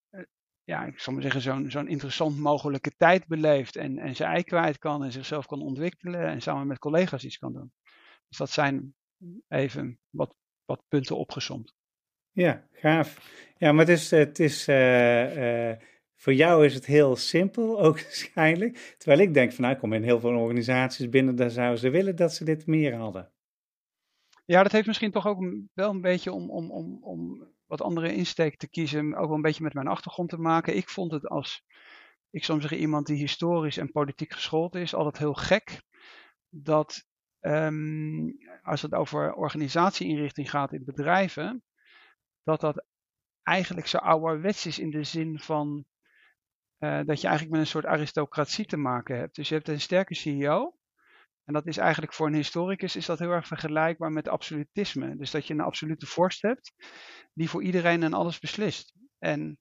ja, 0.64 0.86
ik 0.86 1.00
zal 1.00 1.14
maar 1.14 1.22
zeggen, 1.22 1.42
zo'n 1.42 1.72
zo'n 1.72 1.88
interessant 1.88 2.38
mogelijke 2.38 2.92
tijd 2.98 3.28
beleeft. 3.28 3.76
En, 3.76 3.98
en 3.98 4.16
zijn 4.16 4.32
ei 4.32 4.44
kwijt 4.44 4.78
kan 4.78 5.04
en 5.04 5.12
zichzelf 5.12 5.46
kan 5.46 5.62
ontwikkelen 5.62 6.28
en 6.28 6.42
samen 6.42 6.68
met 6.68 6.80
collega's 6.80 7.24
iets 7.24 7.38
kan 7.38 7.54
doen. 7.54 7.72
Dus 8.28 8.38
dat 8.38 8.50
zijn 8.50 8.96
even 9.48 10.00
wat, 10.10 10.36
wat 10.66 10.84
punten 10.88 11.18
opgezomd. 11.18 11.74
Ja, 12.32 12.68
gaaf. 12.72 13.20
Ja, 13.58 13.72
maar 13.72 13.86
het 13.86 13.98
is, 13.98 14.12
het 14.12 14.40
is 14.40 14.68
eh, 14.68 15.72
eh, 15.72 15.80
voor 16.16 16.34
jou 16.34 16.66
is 16.66 16.74
het 16.74 16.86
heel 16.86 17.16
simpel, 17.16 17.80
ook 17.86 18.02
waarschijnlijk. 18.02 18.96
Terwijl 18.98 19.22
ik 19.22 19.34
denk 19.34 19.52
van, 19.52 19.62
nou, 19.62 19.74
ik 19.74 19.82
kom 19.82 19.94
in 19.94 20.04
heel 20.04 20.20
veel 20.20 20.38
organisaties 20.38 21.10
binnen, 21.10 21.36
daar 21.36 21.52
zouden 21.52 21.80
ze 21.80 21.90
willen 21.90 22.16
dat 22.16 22.34
ze 22.34 22.46
dit 22.46 22.66
meer 22.66 22.96
hadden. 22.96 23.32
Ja, 24.46 24.64
dat 24.64 24.72
heeft 24.72 24.88
misschien 24.88 25.12
toch 25.12 25.28
ook 25.28 25.40
wel 25.74 25.90
een 25.90 26.02
beetje 26.02 26.32
om, 26.32 26.50
om, 26.50 26.72
om, 26.72 27.04
om 27.04 27.53
wat 27.74 27.82
andere 27.82 28.16
insteek 28.16 28.58
te 28.58 28.70
kiezen, 28.70 29.16
ook 29.16 29.28
wel 29.28 29.36
een 29.36 29.42
beetje 29.42 29.64
met 29.64 29.74
mijn 29.74 29.88
achtergrond 29.88 30.30
te 30.30 30.38
maken. 30.38 30.76
Ik 30.76 30.90
vond 30.90 31.12
het 31.12 31.28
als, 31.28 31.66
ik 32.30 32.44
zou 32.44 32.60
zeggen, 32.60 32.80
iemand 32.80 33.06
die 33.06 33.18
historisch 33.18 33.78
en 33.78 33.92
politiek 33.92 34.34
geschoold 34.34 34.76
is, 34.76 34.94
altijd 34.94 35.18
heel 35.18 35.34
gek 35.34 35.82
dat 36.50 37.06
ehm, 37.40 38.30
als 38.62 38.82
het 38.82 38.94
over 38.94 39.34
organisatieinrichting 39.34 40.50
gaat 40.50 40.74
in 40.74 40.84
bedrijven, 40.86 41.64
dat 42.44 42.62
dat 42.62 42.86
eigenlijk 43.44 43.88
zo 43.88 43.98
ouderwets 43.98 44.66
is 44.66 44.80
in 44.80 44.90
de 44.90 45.04
zin 45.04 45.40
van 45.40 45.86
uh, 46.80 47.02
dat 47.06 47.22
je 47.22 47.28
eigenlijk 47.28 47.50
met 47.50 47.60
een 47.60 47.72
soort 47.72 47.86
aristocratie 47.86 48.66
te 48.66 48.78
maken 48.78 49.18
hebt. 49.18 49.36
Dus 49.36 49.50
je 49.50 49.56
hebt 49.56 49.68
een 49.68 49.82
sterke 49.82 50.16
CEO. 50.16 50.76
En 51.46 51.54
dat 51.54 51.68
is 51.68 51.78
eigenlijk 51.78 52.14
voor 52.14 52.28
een 52.28 52.34
historicus 52.34 52.96
is 52.96 53.06
dat 53.06 53.20
heel 53.20 53.32
erg 53.32 53.48
vergelijkbaar 53.48 54.12
met 54.12 54.28
absolutisme. 54.28 55.18
Dus 55.18 55.32
dat 55.32 55.48
je 55.48 55.54
een 55.54 55.60
absolute 55.60 56.06
vorst 56.06 56.42
hebt 56.42 56.74
die 57.34 57.50
voor 57.50 57.64
iedereen 57.64 58.04
en 58.04 58.14
alles 58.14 58.40
beslist. 58.40 58.94
En 59.20 59.60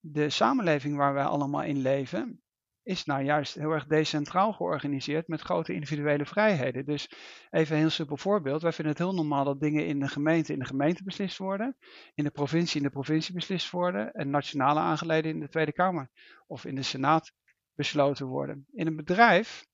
de 0.00 0.30
samenleving 0.30 0.96
waar 0.96 1.14
wij 1.14 1.24
allemaal 1.24 1.62
in 1.62 1.78
leven, 1.78 2.42
is 2.88 3.04
nou 3.04 3.22
juist 3.22 3.54
heel 3.54 3.70
erg 3.70 3.86
decentraal 3.86 4.52
georganiseerd 4.52 5.28
met 5.28 5.40
grote 5.40 5.72
individuele 5.72 6.26
vrijheden. 6.26 6.84
Dus 6.84 7.10
even 7.50 7.74
een 7.74 7.80
heel 7.80 7.90
simpel 7.90 8.16
voorbeeld. 8.16 8.62
Wij 8.62 8.72
vinden 8.72 8.92
het 8.92 9.02
heel 9.02 9.14
normaal 9.14 9.44
dat 9.44 9.60
dingen 9.60 9.86
in 9.86 10.00
de 10.00 10.08
gemeente 10.08 10.52
in 10.52 10.58
de 10.58 10.64
gemeente 10.64 11.04
beslist 11.04 11.38
worden, 11.38 11.76
in 12.14 12.24
de 12.24 12.30
provincie 12.30 12.80
in 12.80 12.86
de 12.86 12.92
provincie 12.92 13.34
beslist 13.34 13.70
worden 13.70 14.12
en 14.12 14.30
nationale 14.30 14.80
aangelegenheden 14.80 15.40
in 15.40 15.40
de 15.40 15.48
Tweede 15.48 15.72
Kamer 15.72 16.10
of 16.46 16.64
in 16.64 16.74
de 16.74 16.82
Senaat 16.82 17.32
besloten 17.74 18.26
worden. 18.26 18.66
In 18.72 18.86
een 18.86 18.96
bedrijf 18.96 19.66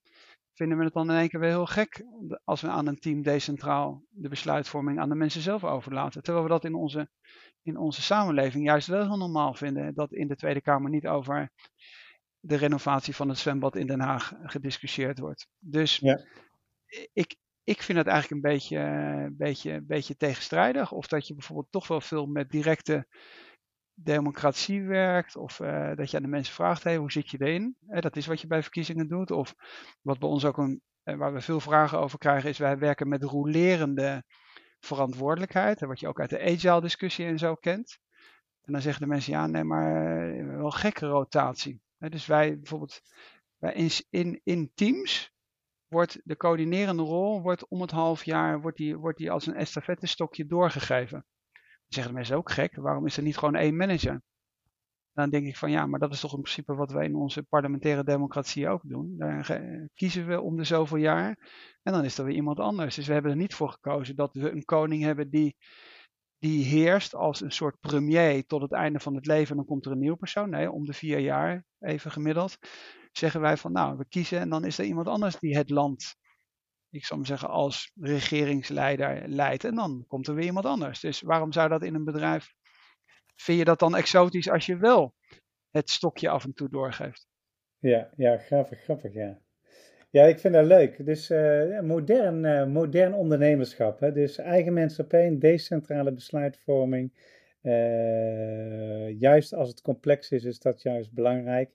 vinden 0.54 0.78
we 0.78 0.84
het 0.84 0.92
dan 0.92 1.11
in 1.11 1.16
één 1.16 1.28
keer 1.28 1.40
weer 1.40 1.49
heel 1.49 1.66
gek 1.66 2.04
als 2.44 2.61
we 2.61 2.68
aan 2.68 2.87
een 2.87 2.99
team 2.99 3.23
decentraal 3.23 4.04
de 4.08 4.28
besluitvorming 4.28 4.99
aan 4.99 5.08
de 5.08 5.14
mensen 5.14 5.40
zelf 5.40 5.64
overlaten. 5.64 6.23
Terwijl 6.23 6.44
we 6.44 6.50
dat 6.50 6.64
in 6.64 6.75
onze, 6.75 7.08
in 7.62 7.76
onze 7.76 8.02
samenleving 8.02 8.64
juist 8.64 8.87
wel 8.87 9.06
heel 9.06 9.16
normaal 9.16 9.54
vinden. 9.54 9.94
Dat 9.94 10.12
in 10.12 10.28
de 10.28 10.37
Tweede 10.37 10.61
Kamer 10.61 10.90
niet 10.90 11.06
over 11.06 11.50
de 12.40 12.56
renovatie 12.56 13.14
van 13.14 13.28
het 13.28 13.38
zwembad 13.38 13.76
in 13.76 13.87
Den 13.87 14.00
Haag 14.00 14.32
gediscussieerd 14.42 15.18
wordt. 15.18 15.46
Dus 15.58 15.96
ja. 15.96 16.20
ik, 17.12 17.37
ik 17.64 17.82
vind 17.82 17.99
het 17.99 18.06
eigenlijk 18.06 18.44
een 18.44 18.50
beetje, 18.52 18.78
een 18.78 19.37
beetje, 19.37 19.82
beetje 19.82 20.16
tegenstrijdig. 20.16 20.92
Of 20.92 21.06
dat 21.06 21.26
je 21.26 21.34
bijvoorbeeld 21.34 21.73
toch 21.73 21.88
wel 21.88 22.00
veel 22.00 22.26
met 22.26 22.50
directe 22.50 23.06
democratie 23.95 24.83
werkt. 24.83 25.37
Of 25.37 25.59
uh, 25.61 25.95
dat 25.95 26.11
je 26.11 26.17
aan 26.17 26.23
de 26.23 26.29
mensen 26.29 26.55
vraagt, 26.55 26.85
hey, 26.85 26.97
hoe 26.97 27.13
zit 27.13 27.31
je 27.31 27.41
erin? 27.41 27.77
Eh, 27.87 28.01
dat 28.01 28.17
is 28.17 28.27
wat 28.27 28.41
je 28.41 28.47
bij 28.47 28.63
verkiezingen 28.63 29.09
doet. 29.09 29.31
Of 29.31 29.55
wat 30.01 30.19
bij 30.19 30.29
ons 30.29 30.45
ook 30.45 30.59
een, 30.59 30.83
eh, 31.03 31.17
waar 31.17 31.33
we 31.33 31.41
veel 31.41 31.61
vragen 31.61 31.99
over 31.99 32.19
krijgen, 32.19 32.51
is 32.51 32.59
wij 32.59 32.79
werken 32.79 33.09
met 33.09 33.23
rolerende 33.23 34.25
verantwoordelijkheid. 34.81 35.81
Wat 35.81 36.01
je 36.01 36.09
ook 36.09 36.21
uit 36.21 36.31
de 36.31 36.41
agile 36.41 36.81
discussie 36.81 37.27
en 37.27 37.39
zo 37.39 37.55
kent. 37.55 37.99
En 38.63 38.73
dan 38.73 38.83
zeggen 38.83 39.03
de 39.03 39.09
mensen, 39.09 39.33
ja, 39.33 39.47
nee, 39.47 39.65
maar 39.65 40.57
wel 40.57 40.71
gekke 40.71 41.07
rotatie. 41.07 41.83
Dus 41.99 42.27
wij 42.27 42.59
bijvoorbeeld 42.59 43.01
in, 43.59 43.91
in, 44.11 44.41
in 44.45 44.71
teams 44.75 45.35
wordt 45.89 46.21
de 46.25 46.37
coördinerende 46.37 47.03
rol 47.03 47.43
wordt 47.43 47.69
om 47.69 47.81
het 47.81 47.91
half 47.91 48.25
jaar 48.25 48.61
wordt 48.61 48.77
die, 48.77 48.97
wordt 48.97 49.19
die 49.19 49.31
als 49.31 49.47
een 49.47 49.55
estafettestokje 49.55 50.47
doorgegeven. 50.47 51.27
Zeggen 51.95 52.13
de 52.13 52.19
mensen 52.19 52.37
ook 52.37 52.51
gek, 52.51 52.77
waarom 52.77 53.07
is 53.07 53.17
er 53.17 53.23
niet 53.23 53.37
gewoon 53.37 53.55
één 53.55 53.77
manager? 53.77 54.23
Dan 55.13 55.31
denk 55.31 55.47
ik 55.47 55.57
van 55.57 55.71
ja, 55.71 55.87
maar 55.87 56.01
dat 56.01 56.13
is 56.13 56.21
toch 56.21 56.35
in 56.35 56.41
principe 56.41 56.75
wat 56.75 56.93
wij 56.93 57.05
in 57.05 57.15
onze 57.15 57.43
parlementaire 57.43 58.05
democratie 58.05 58.69
ook 58.69 58.83
doen. 58.85 59.15
Daar 59.17 59.61
kiezen 59.95 60.27
we 60.27 60.41
om 60.41 60.57
de 60.57 60.65
zoveel 60.65 60.97
jaar 60.97 61.39
en 61.83 61.93
dan 61.93 62.05
is 62.05 62.19
er 62.19 62.25
weer 62.25 62.35
iemand 62.35 62.61
anders. 62.61 62.95
Dus 62.95 63.07
we 63.07 63.13
hebben 63.13 63.31
er 63.31 63.37
niet 63.37 63.55
voor 63.55 63.71
gekozen 63.71 64.17
dat 64.17 64.35
we 64.35 64.51
een 64.51 64.65
koning 64.65 65.03
hebben 65.03 65.31
die 65.31 65.57
die 66.39 66.65
heerst 66.65 67.15
als 67.15 67.41
een 67.41 67.53
soort 67.53 67.81
premier 67.81 68.47
tot 68.47 68.63
het 68.63 68.73
einde 68.73 69.01
van 69.01 69.15
het 69.15 69.27
leven 69.27 69.51
en 69.51 69.57
dan 69.57 69.65
komt 69.65 69.87
er 69.87 69.93
een 69.93 69.99
nieuw 69.99 70.15
persoon. 70.15 70.51
Nee, 70.51 70.71
om 70.71 70.85
de 70.85 70.93
vier 70.93 71.19
jaar, 71.19 71.65
even 71.79 72.11
gemiddeld, 72.11 72.59
zeggen 73.13 73.41
wij 73.41 73.57
van 73.57 73.73
nou, 73.73 73.97
we 73.97 74.09
kiezen 74.09 74.39
en 74.39 74.49
dan 74.49 74.65
is 74.65 74.79
er 74.79 74.85
iemand 74.85 75.07
anders 75.07 75.39
die 75.39 75.57
het 75.57 75.71
land, 75.71 76.17
ik 76.95 77.05
zou 77.05 77.19
maar 77.19 77.29
zeggen, 77.29 77.49
als 77.49 77.93
regeringsleider 78.01 79.29
leidt 79.29 79.65
en 79.65 79.75
dan 79.75 80.05
komt 80.09 80.27
er 80.27 80.35
weer 80.35 80.45
iemand 80.45 80.67
anders. 80.67 81.01
Dus 81.01 81.21
waarom 81.21 81.53
zou 81.53 81.69
dat 81.69 81.83
in 81.83 81.95
een 81.95 82.05
bedrijf, 82.05 82.53
vind 83.35 83.59
je 83.59 83.65
dat 83.65 83.79
dan 83.79 83.97
exotisch 83.97 84.51
als 84.51 84.67
je 84.67 84.77
wel 84.77 85.15
het 85.71 85.91
stokje 85.91 86.29
af 86.29 86.45
en 86.45 86.53
toe 86.53 86.69
doorgeeft? 86.69 87.27
Ja, 87.79 88.11
ja, 88.17 88.37
grappig, 88.37 88.83
grappig, 88.83 89.13
ja. 89.13 89.39
Ja, 90.11 90.25
ik 90.25 90.39
vind 90.39 90.55
dat 90.55 90.67
leuk. 90.67 91.07
Dus 91.07 91.31
uh, 91.31 91.81
modern, 91.81 92.45
uh, 92.45 92.67
modern 92.67 93.15
ondernemerschap. 93.15 94.01
Hè? 94.01 94.13
Dus 94.13 94.39
eigen 94.39 94.91
één, 95.09 95.39
decentrale 95.39 96.13
besluitvorming. 96.13 97.13
Uh, 97.63 99.21
juist 99.21 99.55
als 99.55 99.69
het 99.69 99.81
complex 99.81 100.31
is, 100.31 100.45
is 100.45 100.59
dat 100.59 100.83
juist 100.83 101.13
belangrijk. 101.13 101.71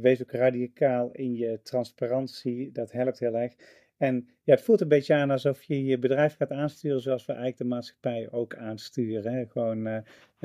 wees 0.00 0.22
ook 0.22 0.32
radicaal 0.32 1.10
in 1.12 1.34
je 1.34 1.60
transparantie, 1.62 2.72
dat 2.72 2.92
helpt 2.92 3.18
heel 3.18 3.34
erg. 3.34 3.54
En 4.00 4.28
ja, 4.42 4.54
het 4.54 4.64
voelt 4.64 4.80
een 4.80 4.88
beetje 4.88 5.14
aan 5.14 5.30
alsof 5.30 5.62
je 5.62 5.84
je 5.84 5.98
bedrijf 5.98 6.36
gaat 6.36 6.50
aansturen 6.50 7.00
zoals 7.00 7.26
we 7.26 7.32
eigenlijk 7.32 7.62
de 7.62 7.74
maatschappij 7.74 8.28
ook 8.30 8.54
aansturen. 8.54 9.32
Hè? 9.32 9.46
Gewoon 9.46 10.04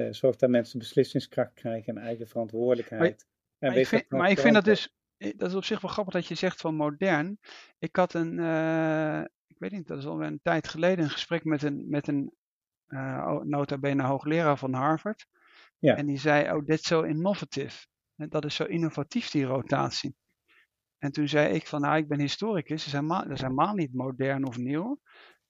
zorg 0.10 0.36
dat 0.36 0.50
mensen 0.50 0.80
beslissingskracht 0.80 1.54
krijgen 1.54 1.96
en 1.96 2.02
eigen 2.02 2.28
verantwoordelijkheid. 2.28 3.26
Maar, 3.60 3.70
maar, 3.70 3.80
ik, 3.80 3.88
vind, 3.88 4.10
maar 4.10 4.30
ik 4.30 4.40
vind 4.40 4.54
dat 4.54 4.66
dus 4.66 4.96
dat 5.18 5.50
is 5.50 5.56
op 5.56 5.64
zich 5.64 5.82
wel 5.82 5.92
grappig 5.92 6.14
dat 6.14 6.28
je 6.28 6.36
zegt 6.36 6.62
van 6.62 6.76
modern. 6.76 7.40
Ik 7.80 7.96
had 7.96 8.14
een, 8.14 8.38
uh, 8.38 9.22
ik 9.48 9.56
weet 9.58 9.72
niet, 9.72 9.88
dat 9.88 9.98
is 9.98 10.06
al 10.06 10.24
een 10.24 10.40
tijd 10.42 10.68
geleden, 10.68 11.04
een 11.04 11.10
gesprek 11.10 11.44
met 11.44 11.64
een, 11.64 11.90
met 11.90 12.08
een 12.08 12.34
nota 13.44 13.78
bene 13.78 14.04
hoogleraar 14.04 14.58
van 14.58 14.74
Harvard. 14.74 15.28
Ja. 15.80 15.96
En 15.96 16.06
die 16.06 16.20
zei, 16.20 16.52
oh, 16.52 16.66
dit 16.66 16.80
is 16.80 16.88
zo 16.88 17.02
innovative. 17.02 17.88
En 18.16 18.30
dat 18.30 18.46
is 18.46 18.56
zo 18.56 18.64
innovatief, 18.64 19.30
die 19.30 19.46
rotatie. 19.46 20.16
En 20.98 21.12
toen 21.12 21.28
zei 21.28 21.54
ik 21.54 21.68
van, 21.68 21.82
nou, 21.82 21.98
ik 21.98 22.08
ben 22.08 22.20
historicus, 22.20 22.78
dat 22.78 22.86
is 22.86 22.92
helemaal, 22.92 23.22
dat 23.24 23.32
is 23.32 23.42
helemaal 23.42 23.74
niet 23.74 23.94
modern 23.94 24.48
of 24.48 24.58
nieuw. 24.58 25.00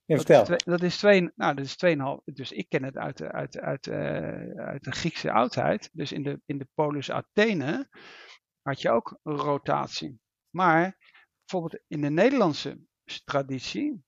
Ja, 0.06 0.16
dat, 0.16 0.30
is 0.30 0.44
twee, 0.46 0.58
dat 0.66 0.82
is 0.82 0.98
twee, 0.98 1.32
nou, 1.36 1.56
dat 1.56 1.66
is 1.66 1.76
tweeënhalf, 1.76 2.22
dus 2.24 2.52
ik 2.52 2.70
ken 2.70 2.84
het 2.84 2.98
uit 2.98 3.18
de, 3.18 3.32
uit, 3.32 3.60
uit, 3.60 3.88
uh, 3.88 3.96
uit 4.56 4.84
de 4.84 4.92
Griekse 4.92 5.32
oudheid. 5.32 5.90
Dus 5.94 6.12
in 6.12 6.24
de, 6.24 6.42
in 6.46 6.58
de 6.58 6.68
polis 6.74 7.12
Athene 7.12 7.90
had 8.62 8.82
je 8.82 8.90
ook 8.90 9.20
rotatie. 9.24 10.20
Maar 10.50 10.98
bijvoorbeeld 11.46 11.84
in 11.88 12.02
de 12.02 12.10
Nederlandse 12.10 12.80
traditie, 13.26 14.04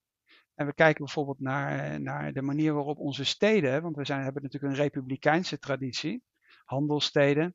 en 0.54 0.66
we 0.66 0.74
kijken 0.74 1.04
bijvoorbeeld 1.04 1.40
naar, 1.40 2.00
naar 2.00 2.32
de 2.32 2.42
manier 2.42 2.74
waarop 2.74 2.98
onze 2.98 3.24
steden, 3.24 3.82
want 3.82 3.96
we 3.96 4.04
zijn, 4.04 4.22
hebben 4.22 4.42
natuurlijk 4.42 4.72
een 4.72 4.80
republikeinse 4.82 5.58
traditie, 5.58 6.22
handelssteden, 6.64 7.54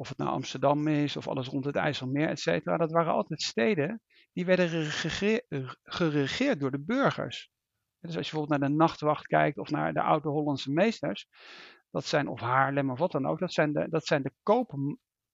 of 0.00 0.08
het 0.08 0.18
nou 0.18 0.30
Amsterdam 0.30 0.86
is 0.86 1.16
of 1.16 1.28
alles 1.28 1.48
rond 1.48 1.64
het 1.64 1.76
IJsselmeer, 1.76 2.28
et 2.28 2.40
cetera, 2.40 2.76
dat 2.76 2.90
waren 2.90 3.12
altijd 3.12 3.42
steden 3.42 4.02
die 4.32 4.44
werden 4.44 4.84
geregeerd 5.82 6.60
door 6.60 6.70
de 6.70 6.80
burgers. 6.80 7.50
Dus 7.98 8.16
als 8.16 8.26
je 8.26 8.32
bijvoorbeeld 8.32 8.60
naar 8.60 8.68
de 8.68 8.76
nachtwacht 8.76 9.26
kijkt 9.26 9.58
of 9.58 9.70
naar 9.70 9.92
de 9.92 10.02
oude 10.02 10.28
Hollandse 10.28 10.72
meesters, 10.72 11.28
dat 11.90 12.04
zijn, 12.04 12.28
of 12.28 12.40
Haarlem 12.40 12.90
of 12.90 12.98
wat 12.98 13.12
dan 13.12 13.26
ook, 13.26 13.38
dat 13.38 13.52
zijn 13.52 13.72
de, 13.72 13.88
dat 13.88 14.06
zijn 14.06 14.22
de 14.22 14.32
koop, 14.42 14.74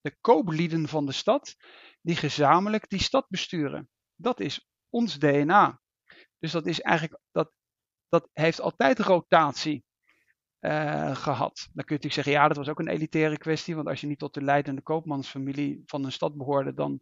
de 0.00 0.16
kooplieden 0.20 0.88
van 0.88 1.06
de 1.06 1.12
stad, 1.12 1.56
die 2.00 2.16
gezamenlijk 2.16 2.88
die 2.88 3.00
stad 3.02 3.26
besturen. 3.28 3.88
Dat 4.14 4.40
is 4.40 4.68
ons 4.88 5.18
DNA. 5.18 5.80
Dus 6.38 6.52
dat 6.52 6.66
is 6.66 6.80
eigenlijk, 6.80 7.20
dat, 7.30 7.52
dat 8.08 8.28
heeft 8.32 8.61
altijd 8.61 8.99
rotatie 8.99 9.85
uh, 10.60 11.16
gehad. 11.16 11.68
Dan 11.72 11.84
kun 11.84 11.96
je 11.96 12.02
natuurlijk 12.02 12.12
zeggen, 12.12 12.32
ja, 12.32 12.48
dat 12.48 12.56
was 12.56 12.68
ook 12.68 12.78
een 12.78 12.88
elitaire 12.88 13.38
kwestie, 13.38 13.75
want 13.75 13.88
als 13.88 14.00
je 14.00 14.06
niet 14.06 14.18
tot 14.18 14.34
de 14.34 14.42
leidende 14.42 14.82
koopmansfamilie 14.82 15.82
van 15.86 16.04
een 16.04 16.12
stad 16.12 16.36
behoorde, 16.36 16.75
dan, 16.75 17.00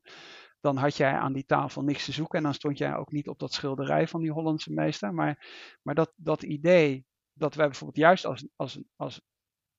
dan 0.61 0.77
had 0.77 0.97
jij 0.97 1.13
aan 1.13 1.33
die 1.33 1.45
tafel 1.45 1.83
niks 1.83 2.05
te 2.05 2.13
zoeken 2.13 2.39
en 2.39 2.45
dan 2.45 2.55
stond 2.55 2.79
jij 2.79 2.97
ook 2.97 3.13
niet 3.13 3.29
op 3.29 3.39
dat 3.39 3.53
schilderij 3.53 4.09
van 4.09 4.21
die 4.21 4.33
Hollandse 4.33 4.73
meester. 4.73 5.15
Maar, 5.15 5.47
maar 5.83 5.95
dat, 5.95 6.13
dat 6.17 6.43
idee 6.43 7.07
dat 7.33 7.55
wij 7.55 7.67
bijvoorbeeld 7.67 7.99
juist 7.99 8.25
als, 8.25 8.49
als, 8.57 8.81
als 8.97 9.21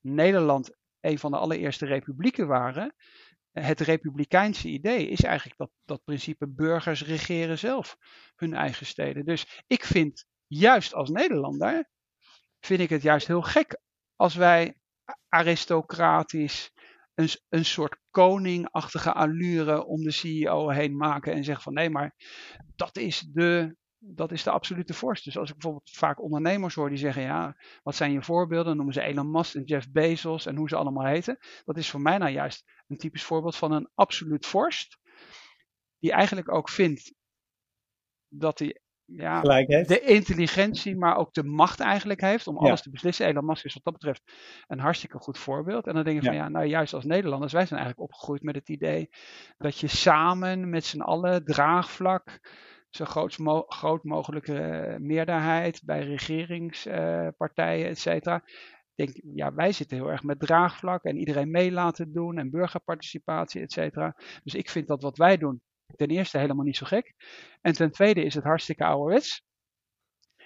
Nederland 0.02 0.78
een 1.00 1.20
van 1.20 1.32
de 1.32 1.38
allereerste 1.38 1.86
republieken 1.86 2.48
waren, 2.48 2.96
het 3.52 3.80
republikeinse 3.80 4.68
idee 4.68 5.08
is 5.08 5.24
eigenlijk 5.24 5.58
dat, 5.58 5.72
dat 5.86 6.04
principe 6.04 6.48
burgers 6.48 7.06
regeren 7.06 7.58
zelf 7.58 7.98
hun 8.36 8.54
eigen 8.54 8.86
steden. 8.86 9.26
Dus 9.26 9.64
ik 9.68 9.84
vind, 9.84 10.26
juist 10.48 10.94
als 10.94 11.10
Nederlander, 11.10 11.90
vind 12.66 12.80
ik 12.80 12.90
het 12.90 13.02
juist 13.02 13.28
heel 13.28 13.42
gek 13.42 13.80
als 14.16 14.36
wij 14.36 14.78
aristocratisch 15.30 16.72
een, 17.14 17.30
een 17.50 17.66
soort 17.66 17.98
koningachtige 18.10 19.14
allure 19.14 19.86
om 19.86 20.04
de 20.04 20.12
CEO 20.12 20.70
heen 20.70 20.98
maken 20.98 21.34
en 21.34 21.44
zeggen 21.44 21.64
van 21.64 21.74
nee, 21.74 21.90
maar 21.90 22.16
dat 22.76 22.98
is 22.98 23.20
de, 23.20 23.76
dat 23.98 24.32
is 24.32 24.44
de 24.44 24.52
absolute 24.52 24.94
vorst. 24.94 25.24
Dus 25.24 25.38
als 25.38 25.50
ik 25.50 25.56
bijvoorbeeld 25.56 25.90
vaak 25.90 26.22
ondernemers 26.22 26.76
hoor 26.76 26.90
die 26.90 26.98
zeggen, 26.98 27.22
ja, 27.22 27.58
wat 27.84 27.96
zijn 27.96 28.12
je 28.12 28.22
voorbeelden? 28.22 28.76
Noemen 28.76 28.94
ze 28.94 29.02
Elon 29.02 29.32
Musk 29.32 29.56
en 29.56 29.64
Jeff 29.64 29.92
Bezos 29.92 30.46
en 30.46 30.56
hoe 30.56 30.70
ze 30.70 30.76
allemaal 30.76 31.06
heten. 31.06 31.38
Dat 31.64 31.78
is 31.78 31.90
voor 31.90 32.02
mij 32.02 32.18
nou 32.18 32.32
juist 32.32 32.64
een 32.88 32.98
typisch 32.98 33.24
voorbeeld 33.24 33.56
van 33.56 33.72
een 33.72 33.90
absoluut 33.94 34.46
vorst. 34.46 34.98
Die 36.00 36.12
eigenlijk 36.12 36.52
ook 36.52 36.70
vindt 36.70 37.14
dat 38.28 38.60
hij 38.60 38.80
ja, 39.06 39.42
de 39.42 40.02
intelligentie, 40.06 40.98
maar 40.98 41.18
ook 41.18 41.34
de 41.34 41.44
macht 41.44 41.80
eigenlijk 41.80 42.22
heeft 42.22 42.48
om 42.48 42.58
alles 42.58 42.82
te 42.82 42.90
beslissen. 42.90 43.26
Elon 43.26 43.46
Musk 43.46 43.66
is 43.66 43.74
wat 43.74 43.84
dat 43.84 43.94
betreft 43.94 44.24
een 44.68 44.80
hartstikke 44.80 45.18
goed 45.18 45.38
voorbeeld. 45.38 45.88
En 45.88 45.94
dan 45.94 46.04
denk 46.04 46.22
je 46.22 46.26
van 46.26 46.36
ja, 46.36 46.50
nou 46.50 46.66
juist 46.66 46.94
als 46.94 47.06
Nederlanders, 47.06 47.54
wij 47.54 47.66
zijn 47.66 47.80
eigenlijk 47.80 48.10
opgegroeid 48.10 48.44
met 48.44 48.56
het 48.56 48.70
idee 48.70 49.10
dat 49.58 49.80
je 49.80 49.88
samen 49.88 50.70
met 50.70 50.86
z'n 50.86 51.02
allen 51.02 51.46
draagvlak, 51.46 52.40
zo 52.90 53.06
groot, 53.06 53.38
mo 53.38 53.64
groot 53.68 54.04
mogelijke 54.04 54.96
meerderheid 55.00 55.82
bij 55.86 56.04
regeringspartijen, 56.04 57.86
uh, 57.86 57.90
et 57.90 58.00
cetera. 58.00 58.44
Denk, 58.96 59.22
ja, 59.34 59.54
wij 59.54 59.72
zitten 59.72 59.98
heel 59.98 60.12
erg 60.12 60.24
met 60.24 60.40
draagvlak 60.40 61.04
en 61.04 61.18
iedereen 61.18 61.52
mee 61.52 61.72
laten 61.72 62.14
doen 62.14 62.38
en 62.38 62.50
burgerparticipatie, 62.50 63.62
et 63.62 63.72
cetera. 63.72 64.16
Dus 64.44 64.56
ik 64.56 64.70
vind 64.70 64.88
dat 64.88 65.02
wat 65.02 65.18
wij 65.18 65.38
doen, 65.38 65.62
ten 65.96 66.08
eerste 66.08 66.38
helemaal 66.38 66.66
niet 66.66 66.78
zo 66.78 66.86
gek. 66.86 67.14
En 67.62 67.74
ten 67.74 67.92
tweede 67.92 68.24
is 68.24 68.34
het 68.34 68.44
hartstikke 68.44 68.86
ouderwets. 68.86 69.44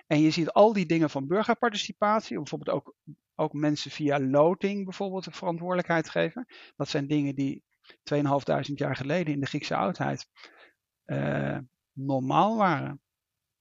En 0.08 0.22
je 0.22 0.30
ziet 0.30 0.50
al 0.50 0.74
die 0.74 0.86
dingen 0.86 1.10
van 1.10 1.28
burgerparticipatie, 1.28 2.38
bijvoorbeeld 2.38 2.76
ook, 2.78 2.96
ook 3.36 3.54
mensen 3.54 3.92
via 3.92 4.20
loting 4.20 4.84
bijvoorbeeld 4.84 5.24
de 5.24 5.32
verantwoordelijkheid 5.32 6.10
geven. 6.10 6.46
Dat 6.76 6.90
zijn 6.90 7.08
dingen 7.08 7.36
die 7.36 7.64
2500 8.04 8.80
jaar 8.80 8.96
geleden 8.96 9.34
in 9.34 9.40
de 9.40 9.46
Griekse 9.46 9.76
oudheid 9.76 10.28
uh, 11.06 11.58
normaal 11.94 12.58
waren. 12.58 13.02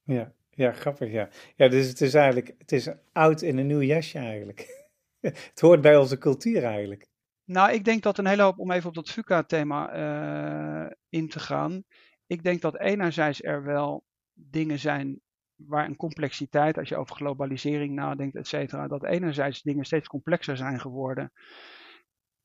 Ja, 0.03 0.33
ja, 0.49 0.71
grappig 0.71 1.11
ja. 1.11 1.29
Ja, 1.55 1.67
dus 1.67 1.87
het 1.87 2.01
is 2.01 2.13
eigenlijk, 2.13 2.55
het 2.57 2.71
is 2.71 2.89
oud 3.11 3.41
in 3.41 3.57
een 3.57 3.67
nieuw 3.67 3.81
jasje 3.81 4.17
eigenlijk. 4.17 4.87
het 5.51 5.59
hoort 5.59 5.81
bij 5.81 5.97
onze 5.97 6.17
cultuur 6.17 6.63
eigenlijk. 6.63 7.08
Nou, 7.51 7.71
ik 7.71 7.85
denk 7.85 8.03
dat 8.03 8.17
een 8.17 8.27
hele 8.27 8.41
hoop, 8.41 8.59
om 8.59 8.71
even 8.71 8.89
op 8.89 8.95
dat 8.95 9.09
FUCA-thema 9.09 9.95
uh, 9.95 10.91
in 11.09 11.29
te 11.29 11.39
gaan. 11.39 11.83
Ik 12.25 12.43
denk 12.43 12.61
dat 12.61 12.79
enerzijds 12.79 13.43
er 13.43 13.63
wel 13.63 14.03
dingen 14.33 14.79
zijn 14.79 15.21
waar 15.55 15.85
een 15.85 15.95
complexiteit, 15.95 16.77
als 16.77 16.89
je 16.89 16.95
over 16.95 17.15
globalisering 17.15 17.95
nadenkt, 17.95 18.35
et 18.35 18.47
cetera, 18.47 18.87
dat 18.87 19.03
enerzijds 19.03 19.61
dingen 19.61 19.85
steeds 19.85 20.07
complexer 20.07 20.57
zijn 20.57 20.79
geworden. 20.79 21.31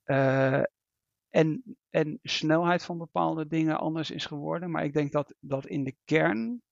Uh, 0.04 0.62
en, 1.30 1.76
en 1.90 2.18
snelheid 2.22 2.84
van 2.84 2.98
bepaalde 2.98 3.46
dingen 3.46 3.78
anders 3.78 4.10
is 4.10 4.26
geworden. 4.26 4.70
Maar 4.70 4.84
ik 4.84 4.92
denk 4.92 5.12
dat, 5.12 5.34
dat 5.40 5.66
in 5.66 5.84
de 5.84 5.96
kern 6.04 6.62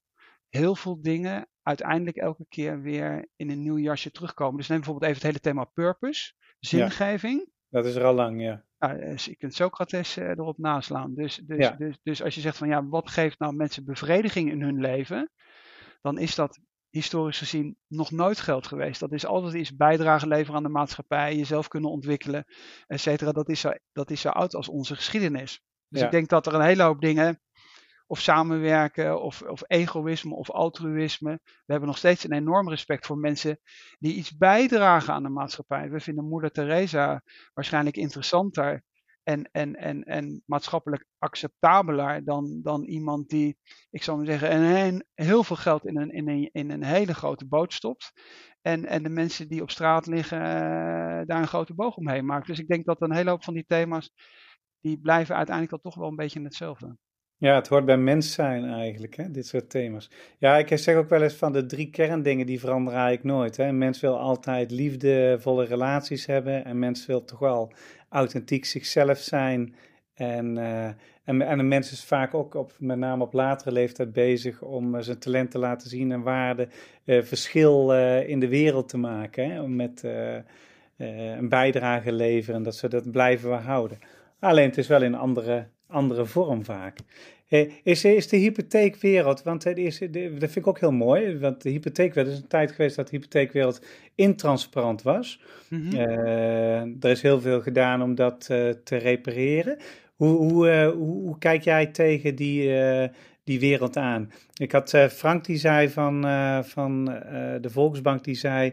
heel 0.49 0.75
veel 0.75 1.03
dingen 1.03 1.49
uiteindelijk 1.63 2.17
elke 2.17 2.47
keer 2.49 2.81
weer 2.81 3.29
in 3.37 3.51
een 3.51 3.63
nieuw 3.63 3.79
jasje 3.79 4.11
terugkomen. 4.11 4.57
Dus 4.57 4.69
neem 4.69 4.79
bijvoorbeeld 4.79 5.11
even 5.11 5.23
het 5.23 5.33
hele 5.33 5.53
thema 5.53 5.65
purpose, 5.65 6.33
zingeving. 6.59 7.51
Dat 7.73 7.87
is 7.87 7.95
er 7.95 8.05
al 8.05 8.15
lang, 8.15 8.43
ja. 8.43 8.65
ja 8.79 8.95
dus 8.95 9.25
je 9.25 9.37
kunt 9.37 9.55
Socrates 9.55 10.19
uh, 10.19 10.29
erop 10.29 10.59
naslaan. 10.59 11.15
Dus, 11.15 11.37
dus, 11.37 11.71
dus, 11.79 11.99
dus 12.03 12.23
als 12.23 12.35
je 12.35 12.41
zegt 12.41 12.57
van 12.57 12.69
ja, 12.69 12.87
wat 12.87 13.11
geeft 13.11 13.39
nou 13.39 13.55
mensen 13.55 13.85
bevrediging 13.85 14.51
in 14.51 14.63
hun 14.63 14.81
leven? 14.81 15.31
Dan 16.01 16.19
is 16.19 16.35
dat 16.35 16.61
historisch 16.91 17.39
gezien 17.39 17.77
nog 17.87 18.11
nooit 18.11 18.41
geld 18.41 18.67
geweest. 18.67 19.01
Dat 19.01 19.13
is 19.13 19.27
altijd 19.27 19.55
iets 19.55 19.77
bijdragen 19.77 20.29
leveren 20.29 20.57
aan 20.57 20.63
de 20.63 20.69
maatschappij, 20.69 21.37
jezelf 21.37 21.69
kunnen 21.69 21.91
ontwikkelen, 21.91 22.45
et 22.87 23.01
cetera. 23.01 23.33
Dat 23.33 23.49
is, 23.49 23.61
zo, 23.61 23.73
dat 23.93 24.11
is 24.11 24.21
zo 24.21 24.29
oud 24.29 24.55
als 24.55 24.69
onze 24.69 24.97
geschiedenis. 24.97 25.63
Dus 25.89 26.03
ik 26.03 26.11
denk 26.11 26.29
dat 26.29 26.47
er 26.47 26.55
een 26.55 26.61
hele 26.61 26.83
hoop 26.83 27.01
dingen 27.01 27.41
of 28.07 28.21
samenwerken, 28.21 29.23
of, 29.23 29.43
of 29.43 29.63
egoïsme, 29.67 30.35
of 30.35 30.51
altruïsme. 30.51 31.41
We 31.45 31.73
hebben 31.73 31.89
nog 31.89 31.99
steeds 31.99 32.25
een 32.25 32.33
enorm 32.33 32.69
respect 32.69 33.07
voor 33.07 33.19
mensen 33.19 33.61
die 33.99 34.15
iets 34.15 34.37
bijdragen 34.37 35.15
aan 35.15 35.23
de 35.23 35.29
maatschappij. 35.29 35.91
We 35.91 36.01
vinden 36.01 36.29
Moeder 36.29 36.51
Teresa 36.51 37.23
waarschijnlijk 37.55 37.97
interessanter 37.97 38.83
en, 39.23 39.49
en, 39.53 39.75
en, 39.75 40.03
en 40.03 40.43
maatschappelijk 40.47 41.07
acceptabeler 41.19 42.25
dan, 42.25 42.61
dan 42.63 42.85
iemand 42.85 43.29
die, 43.29 43.59
ik 43.91 44.03
zou 44.03 44.17
maar 44.17 44.27
zeggen, 44.27 44.53
een, 44.53 45.05
heel 45.15 45.45
veel 45.45 45.57
geld 45.57 45.87
in 45.87 45.97
een, 45.97 46.11
in, 46.11 46.29
een, 46.29 46.49
in 46.53 46.71
een 46.71 46.85
hele 46.85 47.15
grote 47.15 47.47
boot 47.47 47.73
stopt. 47.73 48.13
En, 48.61 48.87
en 48.87 49.03
de 49.03 49.09
mensen 49.09 49.49
die 49.49 49.63
op 49.63 49.71
straat 49.71 50.07
liggen, 50.07 50.39
uh, 50.39 50.45
daar 51.25 51.41
een 51.41 51.47
grote 51.47 51.75
boog 51.75 51.97
omheen 51.97 52.27
maken. 52.27 52.47
Dus 52.47 52.59
ik 52.59 52.69
denk 52.69 52.85
dat 52.85 53.01
een 53.01 53.15
hele 53.15 53.31
hoop 53.31 53.45
van 53.45 53.55
die 53.55 53.67
thema's, 53.67 54.13
die 54.81 55.01
blijven 55.01 55.37
uiteindelijk 55.37 55.83
dan 55.83 55.93
toch 55.93 56.01
wel 56.01 56.09
een 56.09 56.17
beetje 56.17 56.43
hetzelfde. 56.43 56.97
Ja, 57.43 57.55
het 57.55 57.69
hoort 57.69 57.85
bij 57.85 57.97
mens 57.97 58.33
zijn 58.33 58.65
eigenlijk, 58.65 59.17
hè, 59.17 59.31
dit 59.31 59.47
soort 59.47 59.71
thema's. 59.71 60.11
Ja, 60.39 60.59
ik 60.59 60.79
zeg 60.79 60.97
ook 60.97 61.09
wel 61.09 61.23
eens 61.23 61.35
van 61.35 61.53
de 61.53 61.67
drie 61.67 61.91
kerndingen, 61.91 62.47
die 62.47 62.61
veranderen 62.61 63.01
eigenlijk 63.01 63.37
nooit. 63.37 63.57
Hè. 63.57 63.65
Een 63.65 63.79
mens 63.79 64.01
wil 64.01 64.19
altijd 64.19 64.71
liefdevolle 64.71 65.65
relaties 65.65 66.27
hebben 66.27 66.65
en 66.65 66.79
mens 66.79 67.07
wil 67.07 67.25
toch 67.25 67.39
wel 67.39 67.73
authentiek 68.09 68.65
zichzelf 68.65 69.19
zijn. 69.19 69.75
En, 70.15 70.57
uh, 70.57 70.85
en, 71.25 71.43
en, 71.43 71.59
een 71.59 71.69
mens 71.69 71.93
is 71.93 72.05
vaak 72.05 72.35
ook 72.35 72.55
op, 72.55 72.73
met 72.79 72.99
name 72.99 73.25
op 73.25 73.33
latere 73.33 73.73
leeftijd 73.73 74.13
bezig 74.13 74.63
om 74.63 74.95
uh, 74.95 75.01
zijn 75.01 75.19
talent 75.19 75.51
te 75.51 75.59
laten 75.59 75.89
zien 75.89 76.13
en 76.13 76.23
waarde, 76.23 76.69
uh, 77.05 77.23
verschil 77.23 77.93
in 78.21 78.41
de 78.41 78.49
wereld 78.49 78.89
te 78.89 78.99
maken. 78.99 79.63
Om 79.63 79.77
met 79.77 80.03
een 80.97 81.49
bijdrage 81.49 82.13
leveren 82.13 82.57
en 82.57 82.63
dat 82.63 82.77
ze 82.77 82.89
dat 82.89 83.11
blijven 83.11 83.51
we 83.51 83.57
houden. 83.57 83.99
Alleen 84.39 84.69
het 84.69 84.79
is 84.79 84.87
wel 84.87 85.03
in 85.03 85.15
andere 85.15 85.67
andere 85.93 86.27
vorm 86.27 86.65
vaak. 86.65 86.99
Is, 87.83 88.05
is 88.05 88.29
de 88.29 88.37
hypotheekwereld, 88.37 89.43
want 89.43 89.67
is, 89.67 89.99
dat 89.99 90.11
vind 90.39 90.57
ik 90.57 90.67
ook 90.67 90.81
heel 90.81 90.93
mooi, 90.93 91.39
want 91.39 91.63
de 91.63 91.71
hypotheekwereld 91.71 92.35
is 92.35 92.41
een 92.41 92.49
tijd 92.49 92.73
geweest 92.73 92.97
dat 92.97 93.09
de 93.09 93.17
hypotheekwereld 93.17 93.85
intransparant 94.15 95.03
was. 95.03 95.41
Mm 95.69 95.91
er 97.01 97.11
is 97.11 97.23
heel 97.23 97.41
veel 97.41 97.61
gedaan 97.61 98.03
om 98.03 98.15
dat 98.15 98.49
uh, 98.51 98.69
te 98.85 98.97
repareren. 98.97 99.77
Hoe, 100.15 100.37
hoe, 100.37 100.69
uh, 100.69 100.91
hoe, 100.91 101.23
hoe, 101.23 101.39
kijk 101.39 101.63
jij 101.63 101.87
tegen 101.87 102.35
die, 102.35 102.71
die 103.45 103.61
wereld 103.61 103.97
aan? 103.97 104.33
Ik 104.55 104.73
had 104.73 104.91
Frank 105.11 105.45
die 105.45 105.57
zei 105.57 105.89
van, 105.89 106.23
van 106.65 107.05
de 107.61 107.71
Volksbank, 107.71 108.25
die 108.25 108.35
zei 108.35 108.73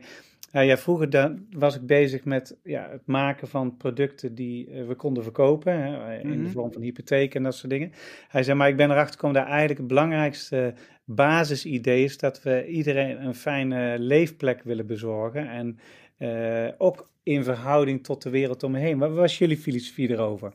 ja, 0.52 0.60
ja, 0.60 0.78
vroeger 0.78 1.10
dan 1.10 1.46
was 1.52 1.76
ik 1.76 1.86
bezig 1.86 2.26
met 2.26 2.58
ja, 2.64 2.90
het 2.90 3.06
maken 3.08 3.48
van 3.48 3.78
producten 3.78 4.36
die 4.36 4.70
uh, 4.70 4.88
we 4.88 4.96
konden 4.96 5.24
verkopen. 5.24 5.82
Hè, 5.82 6.20
in 6.20 6.30
de 6.30 6.36
mhm. 6.36 6.50
vorm 6.50 6.74
van 6.74 6.82
hypotheken 6.82 7.38
en 7.38 7.44
dat 7.44 7.56
soort 7.56 7.72
dingen. 7.72 7.92
Hij 8.28 8.44
zei, 8.44 8.58
maar 8.58 8.70
ik 8.70 8.78
ben 8.78 8.92
erachter 8.92 9.14
gekomen 9.14 9.36
dat 9.36 9.48
eigenlijk 9.50 9.80
het 9.80 9.88
belangrijkste 9.88 10.74
basisidee 11.04 12.04
is 12.04 12.18
dat 12.18 12.44
we 12.44 12.68
iedereen 12.68 13.26
een 13.26 13.36
fijne 13.36 14.00
leefplek 14.00 14.64
willen 14.64 14.88
bezorgen. 14.88 15.50
En 15.50 15.80
uh, 16.20 16.68
ook 16.78 17.10
in 17.24 17.44
verhouding 17.44 18.04
tot 18.04 18.22
de 18.22 18.30
wereld 18.30 18.64
om 18.64 18.72
me 18.72 18.80
heen. 18.80 18.98
Wat 18.98 19.12
was 19.12 19.38
jullie 19.38 19.58
filosofie 19.58 20.10
erover? 20.10 20.54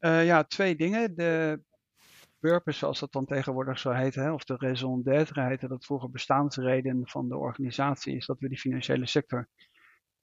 Uh, 0.00 0.26
ja, 0.26 0.44
twee 0.44 0.76
dingen. 0.76 1.14
De 1.14 1.60
purpose, 2.48 2.78
zoals 2.78 3.00
dat 3.00 3.12
dan 3.12 3.24
tegenwoordig 3.26 3.78
zo 3.78 3.90
heet, 3.90 4.14
hè, 4.14 4.32
of 4.32 4.44
de 4.44 4.56
raison 4.56 5.02
d'être 5.02 5.42
heette, 5.42 5.68
dat 5.68 5.84
vroeger 5.84 6.10
bestaansreden 6.10 7.08
van 7.08 7.28
de 7.28 7.36
organisatie 7.36 8.16
is 8.16 8.26
dat 8.26 8.38
we 8.40 8.48
die 8.48 8.58
financiële 8.58 9.06
sector 9.06 9.48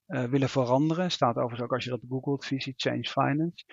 uh, 0.08 0.24
willen 0.24 0.50
veranderen. 0.50 1.12
Staat 1.12 1.36
overigens 1.36 1.62
ook 1.62 1.74
als 1.74 1.84
je 1.84 1.90
dat 1.90 2.06
googelt, 2.10 2.46
visie 2.46 2.74
Change 2.76 3.04
Finance. 3.04 3.66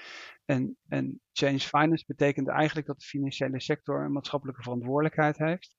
En, 0.44 0.76
en 0.88 1.20
Change 1.32 1.58
Finance 1.58 2.04
betekent 2.06 2.48
eigenlijk 2.48 2.86
dat 2.86 2.98
de 2.98 3.04
financiële 3.04 3.60
sector 3.60 4.04
een 4.04 4.12
maatschappelijke 4.12 4.62
verantwoordelijkheid 4.62 5.38
heeft. 5.38 5.76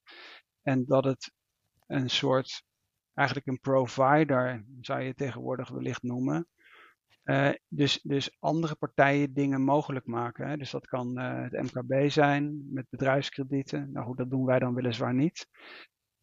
En 0.62 0.86
dat 0.86 1.04
het 1.04 1.34
een 1.88 2.10
soort, 2.10 2.64
eigenlijk 3.14 3.48
een 3.48 3.60
provider, 3.60 4.66
zou 4.82 5.02
je 5.02 5.14
tegenwoordig 5.14 5.70
wellicht 5.70 6.04
noemen, 6.04 6.48
uh, 7.30 7.50
dus, 7.68 8.02
dus 8.02 8.36
andere 8.40 8.76
partijen 8.76 9.34
dingen 9.34 9.62
mogelijk 9.62 10.06
maken. 10.06 10.48
Hè. 10.48 10.58
Dus 10.58 10.72
dat 10.72 10.88
kan 10.88 11.20
uh, 11.20 11.42
het 11.42 11.74
MKB 11.74 12.10
zijn 12.10 12.74
met 12.74 12.86
bedrijfskredieten. 12.90 13.92
Nou 13.92 14.06
goed, 14.06 14.18
dat 14.18 14.30
doen 14.30 14.46
wij 14.46 14.60
dan 14.60 14.74
weliswaar 14.74 15.14
niet. 15.14 15.48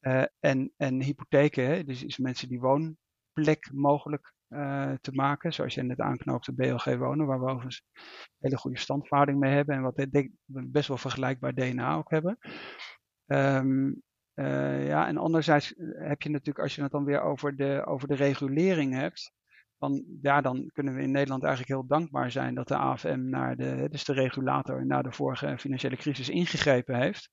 Uh, 0.01 0.25
en, 0.41 0.73
en 0.77 1.03
hypotheken, 1.03 1.67
hè. 1.67 1.85
dus 1.85 2.05
is 2.05 2.19
mensen 2.19 2.49
die 2.49 2.61
woonplek 2.61 3.71
mogelijk 3.73 4.35
te 5.01 5.11
maken. 5.13 5.53
Zoals 5.53 5.75
je 5.75 5.83
net 5.83 6.01
aanknoopt, 6.01 6.47
de 6.47 6.55
BLG 6.55 6.97
Wonen, 6.97 7.27
waar 7.27 7.41
we 7.41 7.45
overigens 7.45 7.83
een 7.95 8.03
hele 8.39 8.57
goede 8.57 8.79
standverhouding 8.79 9.39
mee 9.39 9.53
hebben. 9.53 9.75
En 9.75 9.83
wat 9.83 9.97
we 9.97 10.31
best 10.67 10.89
wel 10.89 10.97
vergelijkbaar 10.97 11.55
DNA 11.55 11.95
ook 11.95 12.11
hebben. 12.11 12.39
Um, 13.27 14.03
ja, 14.85 15.07
en 15.07 15.17
anderzijds 15.17 15.75
heb 15.93 16.23
je 16.23 16.31
natuurlijk, 16.31 16.59
als 16.59 16.75
je 16.75 16.83
het 16.83 16.91
dan 16.91 17.05
weer 17.05 17.21
over 17.21 17.57
de, 17.57 17.83
over 17.87 18.09
de 18.09 18.15
regulering 18.15 18.93
hebt 18.93 19.33
dan, 19.79 20.05
ja, 20.21 20.41
dan 20.41 20.71
kunnen 20.73 20.95
we 20.95 21.03
in 21.03 21.11
Nederland 21.11 21.45
eigenlijk 21.45 21.73
heel 21.73 21.87
dankbaar 21.87 22.31
zijn 22.31 22.55
dat 22.55 22.69
de 22.69 22.77
AFM 22.77 23.29
naar 23.29 23.57
de, 23.57 23.89
dus 23.91 24.05
de 24.05 24.13
regulator, 24.13 24.87
na 24.87 25.03
de 25.03 25.13
vorige 25.13 25.59
financiële 25.59 25.97
crisis 25.97 26.29
ingegrepen 26.29 27.01
heeft. 27.01 27.31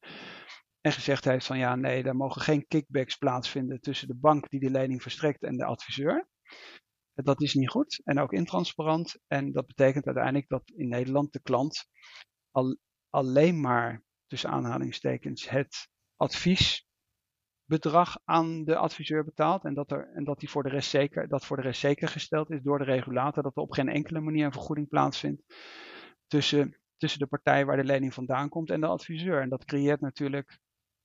En 0.82 0.92
gezegd 0.92 1.26
heeft 1.26 1.46
van 1.46 1.58
ja, 1.58 1.76
nee, 1.76 2.04
daar 2.04 2.16
mogen 2.16 2.42
geen 2.42 2.68
kickbacks 2.68 3.16
plaatsvinden 3.16 3.82
tussen 3.82 4.08
de 4.08 4.16
bank 4.16 4.50
die 4.50 4.60
de 4.60 4.70
lening 4.70 5.02
verstrekt 5.02 5.44
en 5.44 5.58
de 5.58 5.66
adviseur. 5.66 6.28
Dat 7.14 7.42
is 7.42 7.54
niet 7.54 7.70
goed 7.70 8.02
en 8.04 8.20
ook 8.20 8.34
intransparant. 8.34 9.20
En 9.28 9.52
dat 9.52 9.68
betekent 9.68 10.06
uiteindelijk 10.06 10.48
dat 10.48 10.72
in 10.76 10.88
Nederland 10.88 11.34
de 11.34 11.42
klant 11.42 11.86
al, 12.52 12.78
alleen 13.10 13.62
maar 13.62 14.04
tussen 14.28 14.50
aanhalingstekens 14.50 15.50
het 15.50 15.90
adviesbedrag 17.68 18.20
aan 18.26 18.64
de 18.64 18.76
adviseur 18.76 19.24
betaalt. 19.24 19.64
En 19.64 19.74
dat, 19.74 19.92
er, 19.92 20.12
en 20.14 20.24
dat, 20.24 20.40
die 20.40 20.50
voor 20.50 20.64
de 20.64 20.70
rest 20.70 20.90
zeker, 20.90 21.28
dat 21.28 21.46
voor 21.46 21.58
de 21.58 21.64
rest 21.64 21.80
zeker 21.80 22.08
gesteld 22.08 22.52
is 22.52 22.62
door 22.62 22.78
de 22.78 22.84
regulator. 22.84 23.44
Dat 23.44 23.56
er 23.56 23.62
op 23.62 23.72
geen 23.72 23.90
enkele 23.90 24.20
manier 24.20 24.46
een 24.46 24.52
vergoeding 24.52 24.90
plaatsvindt 24.90 25.44
tussen, 26.28 26.78
tussen 26.98 27.20
de 27.20 27.28
partij 27.28 27.66
waar 27.66 27.78
de 27.78 27.84
lening 27.84 28.14
vandaan 28.14 28.50
komt 28.50 28.70
en 28.70 28.82
de 28.82 28.88
adviseur. 28.88 29.42
En 29.42 29.50
dat 29.50 29.66
creëert 29.66 30.02
natuurlijk 30.02 30.60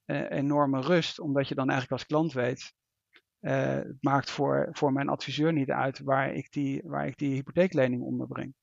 eh, 0.05 0.31
enorme 0.31 0.81
rust, 0.81 1.21
omdat 1.21 1.49
je 1.49 1.55
dan 1.55 1.69
eigenlijk 1.69 2.01
als 2.01 2.07
klant 2.07 2.33
weet. 2.33 2.77
Uh, 3.41 3.75
het 3.75 3.97
maakt 4.01 4.31
voor, 4.31 4.69
voor 4.73 4.93
mijn 4.93 5.09
adviseur 5.09 5.53
niet 5.53 5.71
uit 5.71 5.99
waar 5.99 6.33
ik 6.35 6.51
die, 6.51 6.83
waar 6.85 7.07
ik 7.07 7.17
die 7.17 7.35
hypotheeklening 7.35 8.03
onderbreng. 8.03 8.55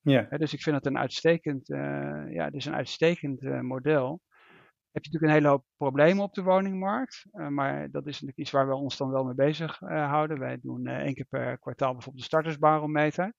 Ja. 0.00 0.22
dus 0.22 0.52
ik 0.52 0.62
vind 0.62 0.76
het 0.76 0.86
een 0.86 0.98
uitstekend, 0.98 1.68
uh, 1.68 2.32
ja, 2.32 2.50
dus 2.50 2.64
een 2.64 2.74
uitstekend 2.74 3.42
uh, 3.42 3.60
model. 3.60 4.20
Heb 4.98 5.06
je 5.06 5.12
natuurlijk 5.12 5.38
een 5.40 5.44
hele 5.44 5.56
hoop 5.58 5.66
problemen 5.76 6.24
op 6.24 6.34
de 6.34 6.42
woningmarkt, 6.42 7.26
uh, 7.32 7.48
maar 7.48 7.90
dat 7.90 8.06
is 8.06 8.12
natuurlijk 8.12 8.38
iets 8.38 8.50
waar 8.50 8.68
we 8.68 8.74
ons 8.74 8.96
dan 8.96 9.10
wel 9.10 9.24
mee 9.24 9.34
bezig 9.34 9.78
houden. 9.78 10.38
Wij 10.38 10.58
doen 10.62 10.86
één 10.86 11.14
keer 11.14 11.26
per 11.28 11.58
kwartaal 11.58 11.92
bijvoorbeeld 11.92 12.24
de 12.24 12.30
startersbarometer, 12.30 13.34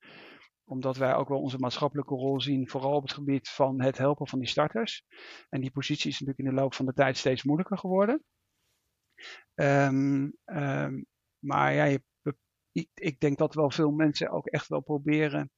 omdat 0.64 0.98
wij 0.98 1.16
ook 1.16 1.28
wel 1.28 1.42
onze 1.42 1.58
maatschappelijke 1.58 2.16
rol 2.16 2.42
zien, 2.42 2.70
vooral 2.70 2.96
op 2.96 3.02
het 3.02 3.14
gebied 3.14 3.50
van 3.50 3.82
het 3.82 3.98
helpen 3.98 4.28
van 4.28 4.40
die 4.40 4.48
starters. 4.48 5.04
En 5.50 5.62
die 5.62 5.72
positie 5.72 6.10
is 6.10 6.20
natuurlijk 6.20 6.48
in 6.48 6.56
de 6.56 6.62
loop 6.62 6.74
van 6.74 6.86
de 6.86 6.94
tijd 6.94 7.18
steeds 7.18 7.44
moeilijker 7.44 7.78
geworden. 7.78 8.24
Um, 9.56 10.34
um, 10.46 11.06
maar 11.40 11.74
ja, 11.74 11.84
ik, 11.84 12.04
ik 12.94 13.20
denk 13.20 13.38
dat 13.38 13.56
wel 13.56 13.72
veel 13.72 13.92
mensen 13.92 14.30
ook 14.30 14.48
echt 14.48 14.68
wel 14.68 14.82
proberen 14.82 15.52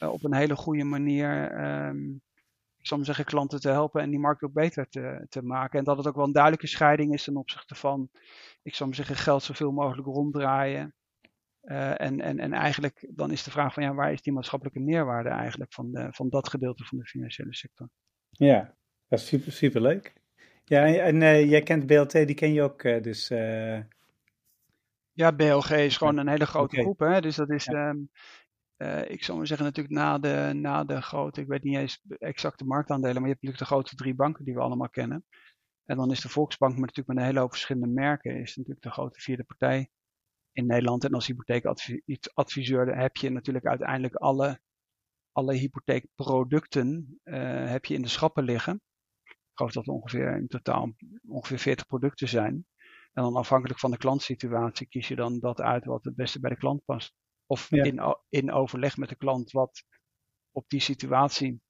op 0.00 0.24
een 0.24 0.34
hele 0.34 0.56
goede 0.56 0.84
manier, 0.84 1.50
ik 2.34 2.35
zal 2.86 2.96
maar 2.96 3.06
zeggen, 3.06 3.24
klanten 3.24 3.60
te 3.60 3.68
helpen 3.68 4.02
en 4.02 4.10
die 4.10 4.18
markt 4.18 4.42
ook 4.42 4.52
beter 4.52 4.88
te, 4.88 5.26
te 5.28 5.42
maken. 5.42 5.78
En 5.78 5.84
dat 5.84 5.96
het 5.96 6.06
ook 6.06 6.14
wel 6.14 6.24
een 6.24 6.32
duidelijke 6.32 6.66
scheiding 6.66 7.12
is 7.12 7.24
ten 7.24 7.36
opzichte 7.36 7.74
van, 7.74 8.10
ik 8.62 8.74
zal 8.74 8.86
maar 8.86 8.96
zeggen, 8.96 9.16
geld 9.16 9.42
zoveel 9.42 9.72
mogelijk 9.72 10.06
ronddraaien. 10.06 10.94
Uh, 11.62 12.00
en, 12.00 12.20
en, 12.20 12.38
en 12.38 12.52
eigenlijk 12.52 13.06
dan 13.10 13.30
is 13.30 13.42
de 13.42 13.50
vraag 13.50 13.74
van 13.74 13.82
ja, 13.82 13.94
waar 13.94 14.12
is 14.12 14.22
die 14.22 14.32
maatschappelijke 14.32 14.80
meerwaarde 14.80 15.28
eigenlijk 15.28 15.72
van, 15.72 15.92
de, 15.92 16.08
van 16.10 16.28
dat 16.28 16.48
gedeelte 16.48 16.84
van 16.84 16.98
de 16.98 17.04
financiële 17.04 17.54
sector? 17.54 17.88
Ja, 18.30 18.74
dat 19.08 19.18
is 19.18 19.26
super, 19.26 19.52
super 19.52 19.80
leuk. 19.80 20.12
Ja, 20.64 20.86
en 20.86 21.20
uh, 21.20 21.50
jij 21.50 21.62
kent 21.62 21.86
BLT, 21.86 22.12
die 22.12 22.34
ken 22.34 22.52
je 22.52 22.62
ook, 22.62 22.82
uh, 22.82 23.02
dus... 23.02 23.28
Ja, 25.12 25.32
BLG 25.32 25.70
is 25.70 25.96
gewoon 25.96 26.16
een 26.16 26.28
hele 26.28 26.46
grote 26.46 26.66
okay. 26.66 26.82
groep, 26.82 26.98
hè? 26.98 27.20
dus 27.20 27.36
dat 27.36 27.50
is, 27.50 27.64
ja. 27.64 27.88
um, 27.88 28.10
uh, 28.76 29.10
ik 29.10 29.24
zou 29.24 29.38
maar 29.38 29.46
zeggen, 29.46 29.66
natuurlijk 29.66 29.94
na 29.94 30.18
de, 30.18 30.50
na 30.54 30.84
de 30.84 31.02
grote, 31.02 31.40
ik 31.40 31.46
weet 31.46 31.62
niet 31.62 31.76
eens 31.76 32.02
exact 32.18 32.58
de 32.58 32.64
marktaandelen, 32.64 33.14
maar 33.14 33.28
je 33.28 33.28
hebt 33.28 33.42
natuurlijk 33.42 33.70
de 33.70 33.74
grote 33.74 33.94
drie 33.94 34.14
banken 34.14 34.44
die 34.44 34.54
we 34.54 34.60
allemaal 34.60 34.88
kennen. 34.88 35.24
En 35.84 35.96
dan 35.96 36.10
is 36.10 36.20
de 36.20 36.28
Volksbank, 36.28 36.72
maar 36.72 36.80
natuurlijk 36.80 37.08
met 37.08 37.16
een 37.16 37.24
hele 37.24 37.40
hoop 37.40 37.50
verschillende 37.50 37.94
merken, 37.94 38.40
is 38.40 38.56
natuurlijk 38.56 38.84
de 38.84 38.90
grote 38.90 39.20
vierde 39.20 39.44
partij 39.44 39.90
in 40.52 40.66
Nederland. 40.66 41.04
En 41.04 41.14
als 41.14 41.26
hypotheekadviseur 41.26 42.96
heb 42.98 43.16
je 43.16 43.30
natuurlijk 43.30 43.66
uiteindelijk 43.66 44.14
alle, 44.14 44.60
alle 45.32 45.54
hypotheekproducten 45.54 47.20
uh, 47.24 47.70
heb 47.70 47.84
je 47.84 47.94
in 47.94 48.02
de 48.02 48.08
schappen 48.08 48.44
liggen. 48.44 48.80
Ik 49.24 49.36
geloof 49.52 49.72
dat 49.72 49.86
er 49.86 49.92
ongeveer 49.92 50.36
in 50.36 50.46
totaal 50.46 50.94
ongeveer 51.28 51.58
40 51.58 51.86
producten 51.86 52.28
zijn. 52.28 52.66
En 53.12 53.22
dan 53.22 53.36
afhankelijk 53.36 53.78
van 53.78 53.90
de 53.90 53.96
klantsituatie 53.96 54.88
kies 54.88 55.08
je 55.08 55.16
dan 55.16 55.40
dat 55.40 55.60
uit 55.60 55.84
wat 55.84 56.04
het 56.04 56.14
beste 56.14 56.40
bij 56.40 56.50
de 56.50 56.56
klant 56.56 56.84
past. 56.84 57.14
Of 57.46 57.70
ja. 57.70 57.84
in, 57.84 58.16
in 58.28 58.52
overleg 58.52 58.96
met 58.96 59.08
de 59.08 59.14
klant 59.14 59.52
wat 59.52 59.84
op 60.52 60.68
die 60.68 60.80
situatie 60.80 61.60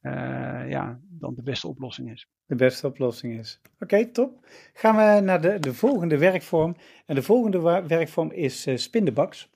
uh, 0.00 0.70
ja, 0.70 1.00
dan 1.02 1.34
de 1.34 1.42
beste 1.42 1.68
oplossing 1.68 2.10
is. 2.10 2.28
De 2.46 2.54
beste 2.54 2.86
oplossing 2.86 3.38
is. 3.38 3.60
Oké, 3.74 3.82
okay, 3.84 4.04
top. 4.04 4.46
Gaan 4.72 4.96
we 4.96 5.20
naar 5.20 5.40
de, 5.40 5.58
de 5.58 5.74
volgende 5.74 6.18
werkvorm. 6.18 6.76
En 7.06 7.14
de 7.14 7.22
volgende 7.22 7.60
werkvorm 7.86 8.30
is 8.30 8.66
uh, 8.66 8.76
Spin 8.76 9.04
the 9.04 9.12
Box. 9.12 9.50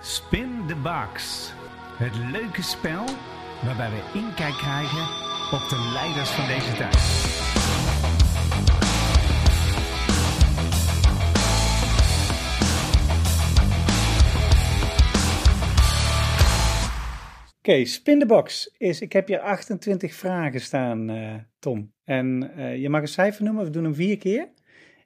Spin 0.00 0.66
the 0.66 0.76
Box. 0.76 1.52
Het 1.96 2.16
leuke 2.16 2.62
spel 2.62 3.04
waarbij 3.64 3.90
we 3.90 4.18
inkijk 4.18 4.54
krijgen 4.54 5.02
op 5.52 5.68
de 5.68 5.90
leiders 5.92 6.30
van 6.30 6.46
deze 6.46 6.72
tijd. 6.72 7.35
Oké, 17.66 17.84
Spin 17.84 18.18
the 18.18 18.26
Box 18.26 18.74
is, 18.78 19.00
ik 19.00 19.12
heb 19.12 19.26
hier 19.26 19.40
28 19.40 20.14
vragen 20.14 20.60
staan, 20.60 21.10
uh, 21.10 21.34
Tom. 21.58 21.92
En 22.04 22.52
uh, 22.56 22.76
je 22.76 22.88
mag 22.88 23.00
een 23.00 23.08
cijfer 23.08 23.44
noemen, 23.44 23.64
we 23.64 23.70
doen 23.70 23.84
hem 23.84 23.94
vier 23.94 24.18
keer. 24.18 24.48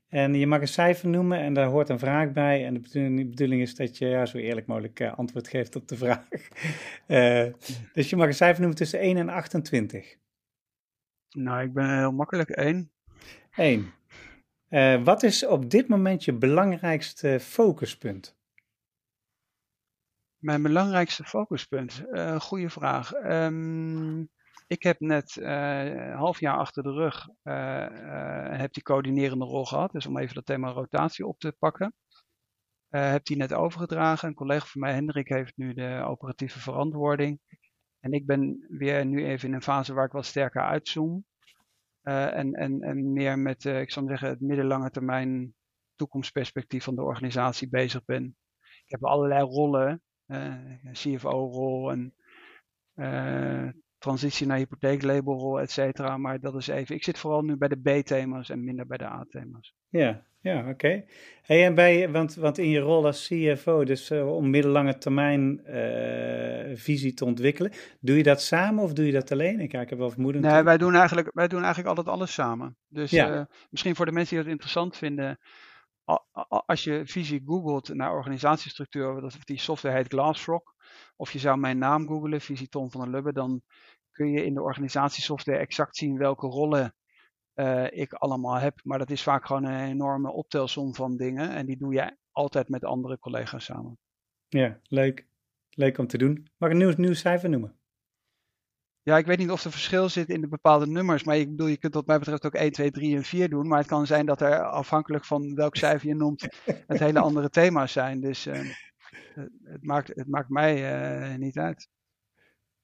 En 0.09 0.35
je 0.35 0.46
mag 0.46 0.61
een 0.61 0.68
cijfer 0.68 1.09
noemen 1.09 1.38
en 1.38 1.55
daar 1.55 1.66
hoort 1.66 1.88
een 1.88 1.99
vraag 1.99 2.33
bij. 2.33 2.66
En 2.66 2.75
de 2.75 2.81
bedoeling, 2.81 3.18
de 3.18 3.27
bedoeling 3.27 3.62
is 3.62 3.75
dat 3.75 3.99
je 3.99 4.07
ja, 4.07 4.27
zo 4.27 4.38
eerlijk 4.38 4.66
mogelijk 4.66 5.01
uh, 5.01 5.18
antwoord 5.18 5.49
geeft 5.49 5.77
op 5.77 5.88
de 5.88 5.96
vraag. 5.96 6.29
dus 7.94 8.11
je 8.11 8.16
mag 8.16 8.27
een 8.27 8.35
cijfer 8.35 8.61
noemen 8.61 8.79
tussen 8.79 8.99
1 8.99 9.16
en 9.16 9.29
28. 9.29 10.16
Nou, 11.31 11.62
ik 11.62 11.73
ben 11.73 11.99
heel 11.99 12.12
makkelijk 12.12 12.51
1. 12.51 12.90
1. 13.57 15.05
wat 15.05 15.23
is 15.23 15.46
op 15.46 15.70
dit 15.70 15.88
moment 15.88 16.25
je 16.25 16.33
belangrijkste 16.33 17.38
focuspunt? 17.40 18.38
Mijn 20.40 20.62
belangrijkste 20.62 21.24
focuspunt? 21.24 22.03
Uh, 22.11 22.40
goede 22.40 22.70
vraag. 22.70 23.12
Um, 23.12 24.29
ik 24.66 24.83
heb 24.83 25.00
net 25.00 25.37
uh, 25.37 25.85
een 25.85 26.16
half 26.16 26.40
jaar 26.40 26.57
achter 26.57 26.83
de 26.83 26.92
rug 26.92 27.29
uh, 27.44 28.59
heb 28.59 28.72
die 28.72 28.83
coördinerende 28.83 29.44
rol 29.44 29.64
gehad. 29.64 29.92
Dus 29.92 30.07
om 30.07 30.18
even 30.18 30.35
dat 30.35 30.46
thema 30.46 30.70
rotatie 30.70 31.26
op 31.26 31.38
te 31.38 31.57
pakken. 31.59 31.94
heb 32.88 33.24
die 33.24 33.37
net 33.37 33.53
overgedragen. 33.53 34.29
Een 34.29 34.35
collega 34.35 34.66
van 34.66 34.81
mij, 34.81 34.92
Hendrik, 34.92 35.29
heeft 35.29 35.57
nu 35.57 35.74
de 35.74 36.03
operatieve 36.07 36.61
verantwoording. 36.61 37.40
En 38.00 38.12
ik 38.12 38.26
ben 38.26 38.66
weer 38.68 39.07
nu 39.07 39.24
even 39.24 39.48
in 39.48 39.55
een 39.55 39.62
fase 39.62 39.94
waar 39.94 40.07
ik 40.07 40.12
wat 40.12 40.26
sterker 40.26 40.62
uitzoom. 40.62 41.24
en, 42.03 42.53
en, 42.53 42.81
en 42.83 43.12
meer 43.12 43.38
met, 43.38 43.64
ik 43.64 43.90
zal 43.90 44.07
zeggen, 44.07 44.29
het 44.29 44.40
middellange 44.40 44.90
termijn 44.90 45.55
toekomstperspectief 45.94 46.85
van 46.85 46.94
de 46.94 47.03
organisatie 47.03 47.68
bezig 47.68 48.05
ben. 48.05 48.37
Ik 48.85 48.90
heb 48.90 49.05
allerlei 49.05 49.42
rollen 49.42 49.88
uh, 49.90 50.09
CFO-rol 50.93 51.90
en 51.90 52.14
uh, 52.97 53.69
transitie 53.99 54.47
naar 54.47 54.57
hypotheeklabelrol, 54.57 55.61
et 55.61 55.71
cetera. 55.71 56.16
Maar 56.16 56.40
dat 56.40 56.55
is 56.55 56.66
even, 56.66 56.95
ik 56.95 57.05
zit 57.05 57.19
vooral 57.19 57.43
nu 57.43 57.57
bij 57.57 57.69
de 57.69 58.01
B-thema's 58.01 58.51
en 58.51 58.64
minder 58.64 58.87
bij 58.87 58.99
de 58.99 59.05
A-thema's. 59.05 59.75
Ja, 59.88 60.25
ja, 60.40 60.59
oké. 60.59 60.69
Okay. 60.69 61.07
Hey, 61.43 61.64
en 61.64 61.75
bij, 61.75 62.11
want, 62.11 62.35
want 62.35 62.59
in 62.59 62.69
je 62.69 62.79
rol 62.79 63.07
als 63.07 63.29
CFO, 63.29 63.85
dus 63.85 64.11
uh, 64.11 64.37
om 64.37 64.51
middellange 64.51 64.99
termijn 64.99 65.61
uh, 65.66 66.77
visie 66.77 67.14
te 67.14 67.25
ontwikkelen, 67.25 67.73
doe 68.01 68.16
je 68.16 68.23
dat 68.23 68.43
samen 68.43 68.85
of 68.85 68.93
doe 68.93 69.07
je 69.07 69.12
dat 69.12 69.33
alleen? 69.33 69.61
Ik, 69.61 69.73
ik 69.73 69.88
heb 69.88 69.99
wel 69.99 70.11
vermoeden. 70.11 70.43
Nee, 70.43 70.62
wij 70.62 70.79
doen, 70.79 70.95
eigenlijk, 70.95 71.31
wij 71.35 71.49
doen 71.49 71.59
eigenlijk 71.59 71.88
altijd 71.88 72.16
alles 72.16 72.33
samen. 72.33 72.77
Dus 72.88 73.11
ja. 73.11 73.35
uh, 73.35 73.45
misschien 73.71 73.95
voor 73.97 74.07
de 74.07 74.12
mensen 74.12 74.35
die 74.35 74.45
dat 74.45 74.53
interessant 74.53 74.97
vinden, 74.97 75.38
als 76.67 76.85
je 76.85 77.07
visie 77.07 77.43
googelt 77.45 77.95
naar 77.95 78.13
organisatiestructuur, 78.13 79.21
dat 79.21 79.37
die 79.45 79.59
software 79.59 79.97
heet 79.97 80.09
Glassrock, 80.09 80.75
of 81.17 81.33
je 81.33 81.39
zou 81.39 81.59
mijn 81.59 81.79
naam 81.79 82.07
googelen, 82.07 82.41
visie 82.41 82.69
Tom 82.69 82.91
van 82.91 83.01
der 83.01 83.11
Lubbe, 83.11 83.33
dan 83.33 83.63
kun 84.11 84.31
je 84.31 84.45
in 84.45 84.55
de 84.55 84.63
organisatiesoftware 84.63 85.59
exact 85.59 85.97
zien 85.97 86.19
welke 86.19 86.47
rollen 86.47 86.95
uh, 87.55 87.87
ik 87.91 88.13
allemaal 88.13 88.55
heb. 88.55 88.81
Maar 88.83 88.99
dat 88.99 89.11
is 89.11 89.23
vaak 89.23 89.47
gewoon 89.47 89.65
een 89.65 89.89
enorme 89.89 90.33
optelsom 90.33 90.95
van 90.95 91.17
dingen 91.17 91.51
en 91.51 91.67
die 91.67 91.77
doe 91.77 91.95
je 91.95 92.17
altijd 92.33 92.69
met 92.69 92.85
andere 92.85 93.19
collega's 93.19 93.65
samen. 93.65 93.99
Ja, 94.49 94.81
leuk. 94.83 95.29
Leuk 95.71 95.99
om 95.99 96.07
te 96.07 96.19
doen. 96.19 96.49
Mag 96.57 96.71
ik 96.71 96.75
een 96.75 96.81
nieuw, 96.81 96.95
nieuw 96.97 97.15
cijfer 97.15 97.49
noemen? 97.49 97.80
Ja, 99.11 99.18
ik 99.18 99.27
weet 99.27 99.38
niet 99.38 99.51
of 99.51 99.64
er 99.64 99.70
verschil 99.70 100.09
zit 100.09 100.29
in 100.29 100.40
de 100.40 100.49
bepaalde 100.49 100.87
nummers. 100.87 101.25
Maar 101.25 101.37
ik 101.37 101.51
bedoel, 101.51 101.66
je 101.66 101.77
kunt 101.77 101.94
wat 101.94 102.07
mij 102.07 102.18
betreft 102.18 102.46
ook 102.46 102.55
1, 102.55 102.73
2, 102.73 102.90
3 102.90 103.16
en 103.16 103.25
4 103.25 103.49
doen. 103.49 103.68
Maar 103.68 103.79
het 103.79 103.87
kan 103.87 104.07
zijn 104.07 104.27
dat 104.27 104.40
er 104.40 104.62
afhankelijk 104.62 105.25
van 105.25 105.55
welk 105.55 105.77
cijfer 105.77 106.09
je 106.09 106.14
noemt, 106.14 106.49
het 106.87 106.99
hele 106.99 107.18
andere 107.20 107.49
thema's 107.49 107.92
zijn. 107.92 108.20
Dus 108.20 108.46
uh, 108.46 108.70
het, 109.64 109.83
maakt, 109.83 110.09
het 110.09 110.27
maakt 110.27 110.49
mij 110.49 111.31
uh, 111.31 111.37
niet 111.37 111.59
uit. 111.59 111.88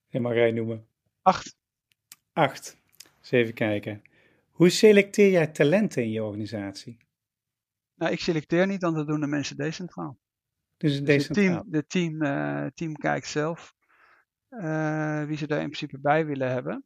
Je 0.07 0.19
mag 0.19 0.33
jij 0.33 0.51
noemen. 0.51 0.87
8. 1.21 1.55
8. 2.33 2.77
Eens 3.19 3.31
even 3.31 3.53
kijken. 3.53 4.01
Hoe 4.49 4.69
selecteer 4.69 5.31
jij 5.31 5.47
talenten 5.47 6.03
in 6.03 6.11
je 6.11 6.23
organisatie? 6.23 6.97
Nou, 7.95 8.11
ik 8.11 8.19
selecteer 8.19 8.67
niet, 8.67 8.81
want 8.81 8.95
dat 8.95 9.07
doen 9.07 9.19
de 9.19 9.27
mensen 9.27 9.57
decentraal. 9.57 10.17
Dus 10.77 10.93
het 10.95 11.05
Dus 11.05 11.23
het 11.23 11.33
team, 11.33 11.63
de 11.65 11.85
team, 11.85 12.21
eh, 12.21 12.65
team 12.73 12.95
kijkt 12.95 13.27
zelf 13.27 13.75
eh, 14.49 15.23
wie 15.23 15.37
ze 15.37 15.47
daar 15.47 15.59
in 15.61 15.69
principe 15.69 15.99
bij 15.99 16.25
willen 16.25 16.51
hebben. 16.51 16.85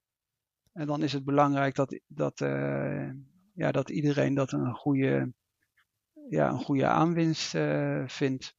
En 0.73 0.87
dan 0.87 1.03
is 1.03 1.13
het 1.13 1.25
belangrijk 1.25 1.75
dat, 1.75 1.99
dat, 2.07 2.41
eh, 2.41 3.09
ja, 3.53 3.71
dat 3.71 3.89
iedereen 3.89 4.33
dat 4.33 4.51
een 4.51 4.73
goede, 4.75 5.33
ja, 6.29 6.49
een 6.49 6.63
goede 6.63 6.85
aanwinst 6.85 7.55
eh, 7.55 8.03
vindt. 8.07 8.55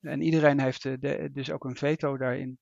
En 0.00 0.20
iedereen 0.20 0.60
heeft 0.60 0.82
de- 0.82 1.30
dus 1.32 1.50
ook 1.50 1.64
een 1.64 1.76
veto 1.76 2.16
daarin. 2.16 2.58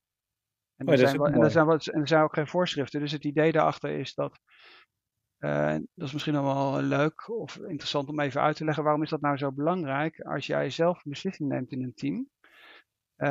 En, 0.77 0.87
Oh, 0.87 0.93
er, 0.93 0.99
zijn 0.99 1.19
wel, 1.19 1.27
en, 1.27 1.43
er 1.43 1.51
zijn 1.51 1.67
wel, 1.67 1.79
en 1.79 2.01
er 2.01 2.09
zijn 2.09 2.23
ook 2.23 2.35
geen 2.35 2.49
voorschriften. 2.49 3.01
Dus 3.01 3.13
het 3.13 3.25
idee 3.25 3.53
daarachter 3.53 3.91
is 3.91 4.15
dat. 4.15 4.41
dat 5.95 6.07
is 6.07 6.13
misschien 6.13 6.35
nog 6.35 6.45
wel 6.45 6.83
leuk 6.83 7.29
of 7.29 7.57
interessant 7.57 8.09
om 8.09 8.21
even 8.21 8.41
uit 8.41 8.57
te 8.57 8.65
leggen. 8.65 8.85
Waarom 8.85 9.03
is 9.03 9.11
dat 9.11 9.21
nou 9.21 9.37
zo 9.37 9.53
belangrijk? 9.53 10.21
Als 10.21 10.47
jij 10.47 10.71
zelf 10.71 10.97
een 11.05 11.11
beslissing 11.11 11.49
neemt 11.49 11.73
in 11.73 11.83
een 11.83 11.95
team, 11.95 12.29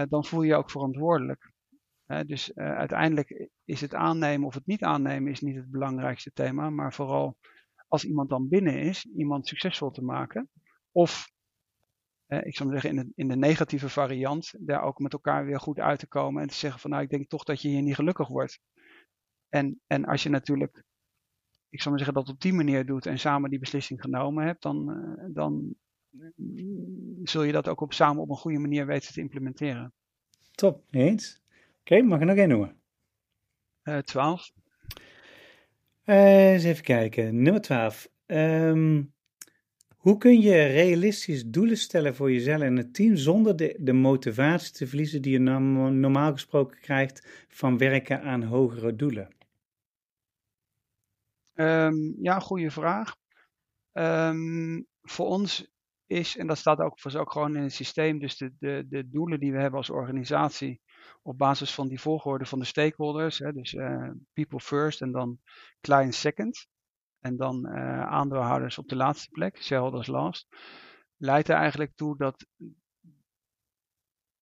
dan 0.09 0.25
voel 0.25 0.41
je 0.41 0.47
je 0.47 0.55
ook 0.55 0.71
verantwoordelijk. 0.71 1.51
Dus 2.07 2.53
eh, 2.53 2.75
uiteindelijk 2.75 3.49
is 3.65 3.81
het 3.81 3.93
aannemen 3.93 4.47
of 4.47 4.53
het 4.53 4.65
niet 4.65 4.83
aannemen 4.83 5.31
is 5.31 5.41
niet 5.41 5.55
het 5.55 5.71
belangrijkste 5.71 6.31
thema, 6.33 6.69
maar 6.69 6.93
vooral 6.93 7.37
als 7.87 8.05
iemand 8.05 8.29
dan 8.29 8.47
binnen 8.47 8.79
is, 8.79 9.05
iemand 9.05 9.47
succesvol 9.47 9.91
te 9.91 10.03
maken. 10.03 10.49
Of, 10.91 11.31
eh, 12.25 12.45
ik 12.45 12.55
zou 12.55 12.71
zeggen, 12.71 12.89
in 12.89 12.95
de, 12.95 13.11
in 13.15 13.27
de 13.27 13.35
negatieve 13.35 13.89
variant, 13.89 14.53
daar 14.59 14.83
ook 14.83 14.99
met 14.99 15.13
elkaar 15.13 15.45
weer 15.45 15.59
goed 15.59 15.79
uit 15.79 15.99
te 15.99 16.07
komen 16.07 16.41
en 16.41 16.47
te 16.47 16.55
zeggen 16.55 16.79
van 16.79 16.89
nou, 16.89 17.03
ik 17.03 17.09
denk 17.09 17.29
toch 17.29 17.43
dat 17.43 17.61
je 17.61 17.67
hier 17.67 17.81
niet 17.81 17.95
gelukkig 17.95 18.27
wordt. 18.27 18.59
En, 19.49 19.81
en 19.87 20.05
als 20.05 20.23
je 20.23 20.29
natuurlijk, 20.29 20.83
ik 21.69 21.81
zou 21.81 21.95
maar 21.95 22.03
zeggen, 22.03 22.23
dat 22.23 22.33
op 22.33 22.41
die 22.41 22.53
manier 22.53 22.85
doet 22.85 23.05
en 23.05 23.19
samen 23.19 23.49
die 23.49 23.59
beslissing 23.59 24.01
genomen 24.01 24.45
hebt, 24.45 24.61
dan, 24.61 24.91
eh, 24.91 25.25
dan 25.33 25.75
mm, 26.35 27.19
zul 27.23 27.43
je 27.43 27.51
dat 27.51 27.67
ook 27.67 27.81
op, 27.81 27.93
samen 27.93 28.21
op 28.21 28.29
een 28.29 28.35
goede 28.35 28.59
manier 28.59 28.85
weten 28.85 29.13
te 29.13 29.21
implementeren. 29.21 29.93
Top, 30.51 30.83
eens. 30.89 31.41
Oké, 31.89 32.01
mag 32.01 32.19
ik 32.19 32.25
nog 32.25 32.37
één 32.37 32.49
noemen? 32.49 32.81
Eh 33.81 33.97
12. 33.97 34.51
Eh, 36.03 36.51
eens 36.51 36.63
even 36.63 36.83
kijken. 36.83 37.41
Nummer 37.41 37.61
12. 37.61 38.09
Ehm, 38.25 39.03
hoe 39.97 40.17
kun 40.17 40.41
je 40.41 40.65
realistisch 40.65 41.45
doelen 41.45 41.77
stellen 41.77 42.15
voor 42.15 42.31
jezelf 42.31 42.61
en 42.61 42.75
het 42.75 42.93
team 42.93 43.15
zonder 43.15 43.55
de, 43.55 43.77
de 43.79 43.93
motivatie 43.93 44.73
te 44.73 44.87
verliezen 44.87 45.21
die 45.21 45.31
je 45.31 45.39
norm- 45.39 45.99
normaal 45.99 46.31
gesproken 46.31 46.79
krijgt 46.79 47.45
van 47.47 47.77
werken 47.77 48.21
aan 48.21 48.43
hogere 48.43 48.95
doelen? 48.95 49.35
Ehm, 51.53 51.95
ja, 52.21 52.39
goede 52.39 52.71
vraag. 52.71 53.15
Ehm, 53.91 54.81
voor 55.01 55.25
ons 55.27 55.71
is, 56.05 56.37
en 56.37 56.47
dat 56.47 56.57
staat 56.57 56.79
ook, 56.79 57.01
was 57.01 57.15
ook 57.15 57.31
gewoon 57.31 57.55
in 57.55 57.63
het 57.63 57.73
systeem, 57.73 58.19
dus 58.19 58.37
de, 58.37 58.53
de, 58.59 58.85
de 58.89 59.09
doelen 59.09 59.39
die 59.39 59.51
we 59.51 59.59
hebben 59.59 59.79
als 59.79 59.89
organisatie 59.89 60.81
op 61.27 61.37
basis 61.37 61.73
van 61.73 61.87
die 61.87 61.99
volgorde 61.99 62.45
van 62.45 62.59
de 62.59 62.65
stakeholders, 62.65 63.39
hè, 63.39 63.53
dus 63.53 63.73
eh, 63.73 64.09
people 64.33 64.59
first 64.59 65.01
en 65.01 65.11
dan 65.11 65.39
client 65.81 66.15
second, 66.15 66.67
en 67.19 67.37
dan 67.37 67.65
eh, 67.65 68.07
aandeelhouders 68.07 68.77
op 68.77 68.87
de 68.87 68.95
laatste 68.95 69.29
plek, 69.29 69.63
shareholders 69.63 70.07
last, 70.07 70.47
leidt 71.17 71.47
er 71.47 71.55
eigenlijk 71.55 71.91
toe 71.95 72.17
dat, 72.17 72.47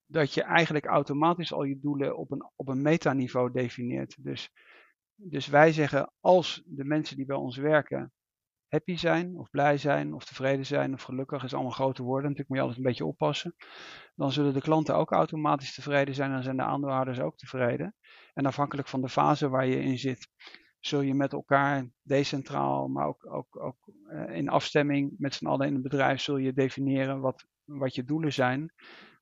dat 0.06 0.34
je 0.34 0.44
eigenlijk 0.44 0.86
automatisch 0.86 1.54
al 1.54 1.64
je 1.64 1.80
doelen 1.80 2.18
op 2.18 2.32
een, 2.32 2.52
op 2.56 2.68
een 2.68 2.82
metaniveau 2.82 3.52
definieert. 3.52 4.24
Dus, 4.24 4.50
dus 5.16 5.48
wij 5.48 5.72
zeggen, 5.72 6.12
als 6.20 6.62
de 6.66 6.86
mensen 6.86 7.16
die 7.16 7.26
bij 7.26 7.38
ons 7.38 7.58
werken 7.58 8.14
happy 8.76 8.98
zijn, 8.98 9.38
of 9.38 9.50
blij 9.50 9.78
zijn, 9.78 10.14
of 10.14 10.26
tevreden 10.26 10.66
zijn, 10.66 10.94
of 10.94 11.02
gelukkig, 11.02 11.44
is 11.44 11.54
allemaal 11.54 11.72
grote 11.72 12.04
woorden. 12.04 12.30
Natuurlijk 12.30 12.50
moet 12.50 12.58
je 12.58 12.64
altijd 12.64 12.82
een 12.82 12.90
beetje 12.90 13.06
oppassen. 13.06 13.56
Dan 14.16 14.32
zullen 14.32 14.54
de 14.54 14.62
klanten 14.62 14.96
ook 14.96 15.12
automatisch 15.12 15.74
tevreden 15.74 16.16
zijn 16.16 16.32
en 16.32 16.44
zijn 16.44 16.58
de 16.58 16.64
aandeelhouders 16.64 17.20
ook 17.20 17.38
tevreden. 17.38 17.96
En 18.34 18.46
afhankelijk 18.46 18.88
van 18.88 19.02
de 19.02 19.10
fase 19.10 19.50
waar 19.50 19.66
je 19.66 19.80
in 19.80 19.98
zit, 19.98 20.30
zul 20.80 21.02
je 21.02 21.14
met 21.14 21.34
elkaar 21.34 21.90
decentraal, 22.02 22.88
maar 22.88 23.08
ook, 23.08 23.34
ook, 23.34 23.60
ook 23.60 23.78
eh, 24.08 24.36
in 24.36 24.50
afstemming 24.50 25.14
met 25.18 25.34
z'n 25.34 25.46
allen 25.46 25.68
in 25.68 25.74
het 25.74 25.84
bedrijf, 25.84 26.22
zul 26.22 26.38
je 26.38 26.54
definiëren 26.54 27.20
wat, 27.20 27.46
wat 27.64 27.96
je 27.96 28.04
doelen 28.04 28.34
zijn. 28.34 28.74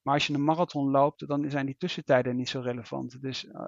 Maar 0.02 0.14
als 0.14 0.28
je 0.28 0.34
een 0.34 0.44
marathon 0.44 0.92
loopt, 0.92 1.28
dan 1.28 1.50
zijn 1.50 1.66
die 1.66 1.78
tussentijden 1.78 2.36
niet 2.36 2.50
zo 2.50 2.60
relevant. 2.60 3.22
Dus 3.22 3.46
uh, 3.46 3.62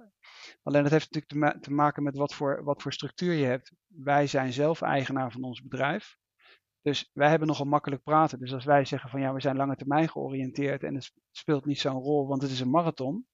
alleen 0.64 0.84
dat 0.84 0.92
heeft 0.92 1.14
natuurlijk 1.14 1.32
te, 1.32 1.38
ma 1.38 1.60
te, 1.60 1.72
maken 1.72 2.04
met 2.04 2.18
wat 2.18 2.34
voor, 2.34 2.64
wat 2.64 2.82
voor 2.82 2.94
structuur 2.94 3.34
je 3.34 3.46
hebt. 3.46 3.74
Wij 3.88 4.28
zijn 4.28 4.54
zelf 4.54 4.82
eigenaar 4.82 5.32
van 5.32 5.44
ons 5.44 5.62
bedrijf. 5.62 6.18
Dus 6.82 7.10
wij 7.14 7.30
hebben 7.30 7.48
nogal 7.48 7.66
makkelijk 7.66 8.04
praten. 8.04 8.40
Dus 8.40 8.54
als 8.54 8.66
wij 8.66 8.86
zeggen 8.86 9.10
van 9.10 9.22
ja, 9.22 9.34
we 9.34 9.42
zijn 9.42 9.56
lange 9.56 9.76
termijn 9.76 10.10
georiënteerd 10.10 10.84
en 10.84 10.96
het 10.96 11.12
speelt 11.32 11.66
niet 11.66 11.80
zo'n 11.80 12.02
rol, 12.02 12.28
want 12.28 12.42
het 12.42 12.52
is 12.52 12.60
een 12.60 12.70
marathon. 12.70 13.28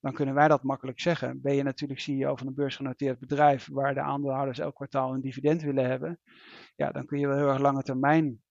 Dan 0.00 0.12
kunnen 0.12 0.34
wij 0.34 0.48
dat 0.48 0.62
makkelijk 0.62 1.00
zeggen. 1.00 1.40
Ben 1.40 1.54
je 1.54 1.62
natuurlijk 1.62 2.00
CEO 2.00 2.36
van 2.36 2.46
een 2.46 2.54
beursgenoteerd 2.54 3.18
bedrijf 3.18 3.68
waar 3.72 3.94
de 3.94 4.00
aandeelhouders 4.00 4.58
elk 4.58 4.74
kwartaal 4.74 5.14
een 5.14 5.20
dividend 5.20 5.62
willen 5.62 5.84
hebben. 5.84 6.20
Ja, 6.76 6.92
dan 6.92 7.06
kun 7.06 7.18
je 7.18 7.26
wel 7.26 7.36
heel 7.36 7.48
erg 7.48 7.60
lange 7.60 7.82
termijn 7.82 8.42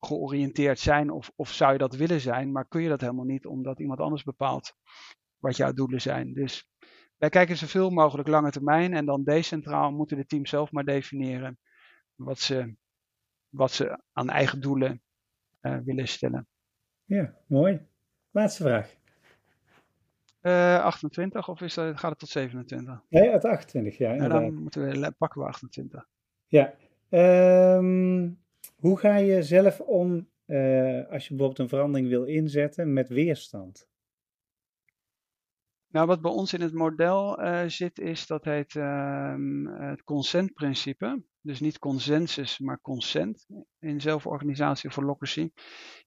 georiënteerd 0.00 0.78
zijn 0.78 1.10
of, 1.10 1.32
of 1.36 1.52
zou 1.52 1.72
je 1.72 1.78
dat 1.78 1.96
willen 1.96 2.20
zijn, 2.20 2.52
maar 2.52 2.68
kun 2.68 2.82
je 2.82 2.88
dat 2.88 3.00
helemaal 3.00 3.24
niet 3.24 3.46
omdat 3.46 3.80
iemand 3.80 4.00
anders 4.00 4.22
bepaalt 4.22 4.72
wat 5.38 5.56
jouw 5.56 5.72
doelen 5.72 6.00
zijn. 6.00 6.32
Dus 6.32 6.68
wij 7.18 7.28
kijken 7.28 7.56
zoveel 7.56 7.90
mogelijk 7.90 8.28
lange 8.28 8.50
termijn 8.50 8.94
en 8.94 9.04
dan 9.04 9.24
decentraal 9.24 9.92
moeten 9.92 10.16
de 10.16 10.26
teams 10.26 10.50
zelf 10.50 10.72
maar 10.72 10.84
definiëren 10.84 11.58
wat 12.14 12.38
ze, 12.38 12.74
wat 13.48 13.70
ze 13.70 14.02
aan 14.12 14.30
eigen 14.30 14.60
doelen 14.60 15.02
uh, 15.62 15.78
willen 15.84 16.08
stellen. 16.08 16.46
Ja, 17.04 17.34
mooi. 17.46 17.86
Laatste 18.30 18.62
vraag. 18.62 18.96
Uh, 20.42 20.84
28 20.84 21.48
of 21.48 21.60
is 21.60 21.74
dat, 21.74 21.98
gaat 21.98 22.10
het 22.10 22.18
tot 22.18 22.28
27? 22.28 23.02
Nee, 23.08 23.30
uit 23.30 23.44
28, 23.44 23.98
ja. 23.98 24.12
ja 24.12 24.28
dan 24.28 24.54
moeten 24.54 25.00
we, 25.00 25.12
pakken 25.18 25.40
we 25.40 25.46
28. 25.46 26.08
Ja. 26.46 26.74
Um, 27.10 28.38
hoe 28.76 28.98
ga 28.98 29.16
je 29.16 29.42
zelf 29.42 29.80
om 29.80 30.28
uh, 30.46 31.10
als 31.10 31.28
je 31.28 31.34
bijvoorbeeld 31.34 31.58
een 31.58 31.68
verandering 31.68 32.08
wil 32.08 32.24
inzetten 32.24 32.92
met 32.92 33.08
weerstand? 33.08 33.88
Nou, 35.90 36.06
wat 36.06 36.20
bij 36.20 36.30
ons 36.30 36.52
in 36.52 36.60
het 36.60 36.72
model 36.72 37.42
uh, 37.42 37.64
zit, 37.66 37.98
is 37.98 38.26
dat 38.26 38.44
heet 38.44 38.74
uh, 38.74 39.34
het 39.68 40.02
consentprincipe. 40.04 41.22
Dus 41.40 41.60
niet 41.60 41.78
consensus, 41.78 42.58
maar 42.58 42.80
consent 42.80 43.46
in 43.78 44.00
zelforganisatie 44.00 44.88
of 44.88 44.94
holocracy. 44.94 45.50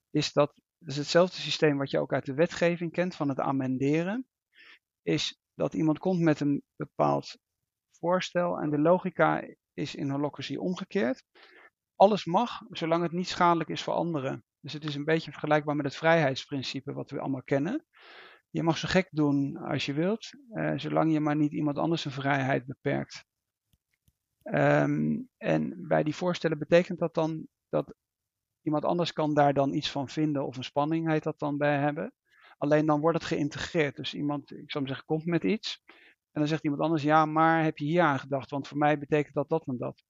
Is 0.10 0.34
dat, 0.34 0.62
is 0.86 0.98
hetzelfde 0.98 1.36
systeem 1.36 1.78
wat 1.78 1.91
je 1.91 2.00
ook 2.00 2.13
uit 2.13 2.26
de 2.26 2.34
wetgeving 2.34 2.91
kent 2.91 3.15
van 3.15 3.30
het 3.30 3.39
amenderen. 3.39 4.28
Is 5.02 5.39
dat 5.54 5.74
iemand 5.74 6.00
komt 6.00 6.20
met 6.20 6.39
een 6.39 6.63
bepaald 6.76 7.38
voorstel 7.91 8.60
en 8.60 8.70
de 8.70 8.80
logica 8.80 9.44
is 9.74 9.96
in 9.96 10.10
holocracy 10.10 10.56
omgekeerd. 10.56 11.24
Alles 11.96 12.26
mag, 12.26 12.62
zolang 12.70 13.04
het 13.04 13.12
niet 13.12 13.28
schadelijk 13.28 13.70
is 13.70 13.84
voor 13.84 13.94
anderen. 13.94 14.44
Dus 14.60 14.74
het 14.74 14.84
is 14.84 14.96
een 14.96 15.06
beetje 15.06 15.32
vergelijkbaar 15.32 15.76
met 15.76 15.86
het 15.86 15.96
vrijheidsprincipe 15.96 16.94
wat 16.94 17.12
we 17.12 17.20
allemaal 17.20 17.44
kennen. 17.44 17.86
Je 18.52 18.64
mag 18.64 18.78
zo 18.78 18.88
gek 18.88 19.08
doen 19.12 19.58
als 19.58 19.86
je 19.86 19.94
wilt, 19.94 20.30
uh, 20.54 20.74
zolang 20.76 21.12
je 21.12 21.20
maar 21.20 21.36
niet 21.36 21.52
iemand 21.52 21.78
anders 21.78 22.02
zijn 22.02 22.14
vrijheid 22.14 22.66
beperkt. 22.66 23.26
Um, 24.44 25.30
en 25.38 25.88
bij 25.88 26.04
die 26.04 26.16
voorstellen 26.16 26.58
betekent 26.58 27.00
dat 27.00 27.14
dan 27.14 27.48
dat 27.70 27.96
iemand 28.62 28.86
anders 28.86 29.14
kan 29.14 29.34
daar 29.34 29.54
dan 29.54 29.74
iets 29.74 29.92
van 29.92 30.10
vinden 30.10 30.46
of 30.46 30.58
een 30.58 30.64
spanning 30.64 31.08
heet 31.08 31.24
dat 31.24 31.40
dan 31.40 31.58
bij 31.58 31.78
hebben. 31.78 32.14
Alleen 32.58 32.86
dan 32.86 33.00
wordt 33.00 33.18
het 33.18 33.28
geïntegreerd. 33.28 33.96
Dus 33.96 34.14
iemand, 34.14 34.52
ik 34.52 34.72
zou 34.72 34.84
maar 34.84 34.94
zeggen, 34.94 35.06
komt 35.06 35.26
met 35.26 35.44
iets. 35.44 35.84
En 36.32 36.40
dan 36.40 36.48
zegt 36.48 36.64
iemand 36.64 36.82
anders, 36.82 37.04
ja, 37.04 37.26
maar 37.26 37.64
heb 37.64 37.78
je 37.78 37.86
hier 37.86 38.02
aan 38.02 38.20
gedacht? 38.20 38.50
Want 38.50 38.68
voor 38.68 38.78
mij 38.78 39.00
betekent 39.00 39.34
dat 39.34 39.50
dat 39.50 39.68
en 39.68 39.78
dat. 39.78 40.04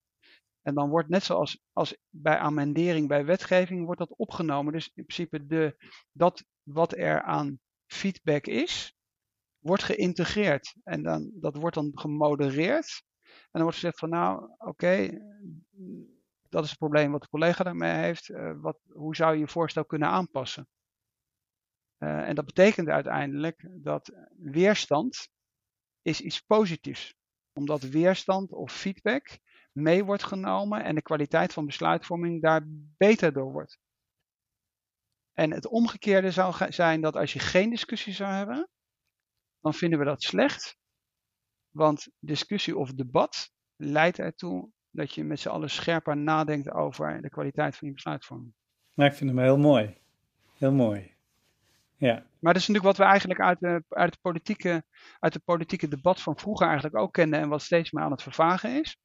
En 0.62 0.76
dan 0.76 0.90
wordt 0.90 1.10
net 1.10 1.24
zoals 1.24 1.64
als 1.74 1.98
bij 2.10 2.38
amendering, 2.38 3.08
bij 3.08 3.26
wetgeving, 3.26 3.86
wordt 3.86 4.00
dat 4.00 4.16
opgenomen. 4.18 4.74
Dus 4.74 4.92
in 4.94 5.06
principe 5.06 5.46
de, 5.46 5.76
dat 6.12 6.44
wat 6.64 6.98
er 6.98 7.22
aan 7.22 7.60
feedback 7.92 8.48
is, 8.48 8.96
wordt 9.60 9.84
geïntegreerd. 9.84 10.76
En 10.84 11.04
dan, 11.04 11.32
dat 11.34 11.56
wordt 11.56 11.76
dan 11.76 11.92
gemodereerd. 11.94 13.04
En 13.24 13.50
dan 13.52 13.62
wordt 13.62 13.78
gezegd 13.78 14.00
van 14.00 14.10
nou, 14.10 14.50
oké, 14.58 15.10
dat 16.50 16.64
is 16.64 16.70
het 16.70 16.80
probleem 16.80 17.12
wat 17.12 17.22
de 17.22 17.30
collega 17.30 17.64
daarmee 17.64 17.92
heeft. 17.92 18.30
Uh, 18.30 18.52
wat, 18.62 18.80
hoe 18.94 19.16
zou 19.16 19.34
je 19.34 19.40
je 19.40 19.48
voorstel 19.48 19.86
kunnen 19.86 20.08
aanpassen? 20.08 20.68
Uh, 22.04 22.28
en 22.28 22.36
dat 22.36 22.46
betekent 22.46 22.88
uiteindelijk 22.88 23.68
dat 23.72 24.12
weerstand 24.38 25.30
is 26.02 26.22
iets 26.22 26.42
positiefs. 26.42 27.16
Omdat 27.54 27.82
weerstand 27.82 28.52
of 28.52 28.72
feedback 28.72 29.40
mee 29.72 30.04
wordt 30.04 30.24
genomen 30.24 30.84
en 30.84 30.96
de 30.96 31.02
kwaliteit 31.02 31.54
van 31.54 31.66
besluitvorming 31.66 32.42
daar 32.42 32.62
beter 32.98 33.34
door 33.34 33.52
wordt. 33.52 33.80
En 35.42 35.52
het 35.52 35.68
omgekeerde 35.68 36.32
zou 36.32 36.72
zijn 36.72 37.02
dat 37.02 37.16
als 37.16 37.34
je 37.34 37.40
geen 37.40 37.70
discussie 37.70 38.14
zou 38.14 38.32
hebben, 38.32 38.70
dan 39.62 39.74
vinden 39.74 40.00
we 40.00 40.06
dat 40.06 40.24
slecht. 40.24 40.78
Want 41.70 42.08
discussie 42.20 42.78
of 42.78 42.94
debat 42.94 43.52
leidt 43.76 44.20
ertoe 44.20 44.70
dat 44.90 45.14
je 45.14 45.24
met 45.24 45.40
z'n 45.40 45.50
allen 45.50 45.70
scherper 45.70 46.18
nadenkt 46.18 46.72
over 46.72 47.22
de 47.22 47.30
kwaliteit 47.30 47.76
van 47.76 47.88
je 47.88 47.94
besluitvorming. 47.94 48.54
Nou, 48.94 49.10
ik 49.10 49.16
vind 49.16 49.30
hem 49.30 49.40
heel 49.40 49.58
mooi. 49.58 49.98
Heel 50.58 50.72
mooi. 50.74 51.16
Ja. 51.98 52.14
Maar 52.40 52.54
dat 52.54 52.62
is 52.62 52.68
natuurlijk 52.68 52.98
wat 52.98 52.98
we 52.98 53.12
eigenlijk 53.12 53.40
uit, 53.40 53.60
de, 53.60 53.84
uit, 53.90 54.12
het 54.12 54.22
politieke, 54.22 54.84
uit 55.20 55.34
het 55.34 55.44
politieke 55.44 55.88
debat 55.88 56.22
van 56.22 56.38
vroeger 56.38 56.66
eigenlijk 56.66 56.96
ook 56.96 57.14
kenden 57.14 57.40
en 57.40 57.50
wat 57.50 57.62
steeds 57.62 57.92
meer 57.92 58.04
aan 58.04 58.12
het 58.12 58.24
vervagen 58.24 58.80
is. 58.80 58.98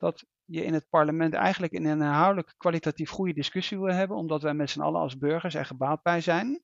Dat 0.00 0.24
je 0.44 0.64
in 0.64 0.74
het 0.74 0.88
parlement 0.88 1.34
eigenlijk 1.34 1.72
in 1.72 1.84
een 1.84 2.00
inhoudelijk 2.00 2.54
kwalitatief 2.56 3.10
goede 3.10 3.32
discussie 3.32 3.78
wil 3.78 3.94
hebben, 3.94 4.16
omdat 4.16 4.42
wij 4.42 4.54
met 4.54 4.70
z'n 4.70 4.80
allen 4.80 5.00
als 5.00 5.18
burgers 5.18 5.54
er 5.54 5.64
gebaat 5.64 6.02
bij 6.02 6.20
zijn 6.20 6.62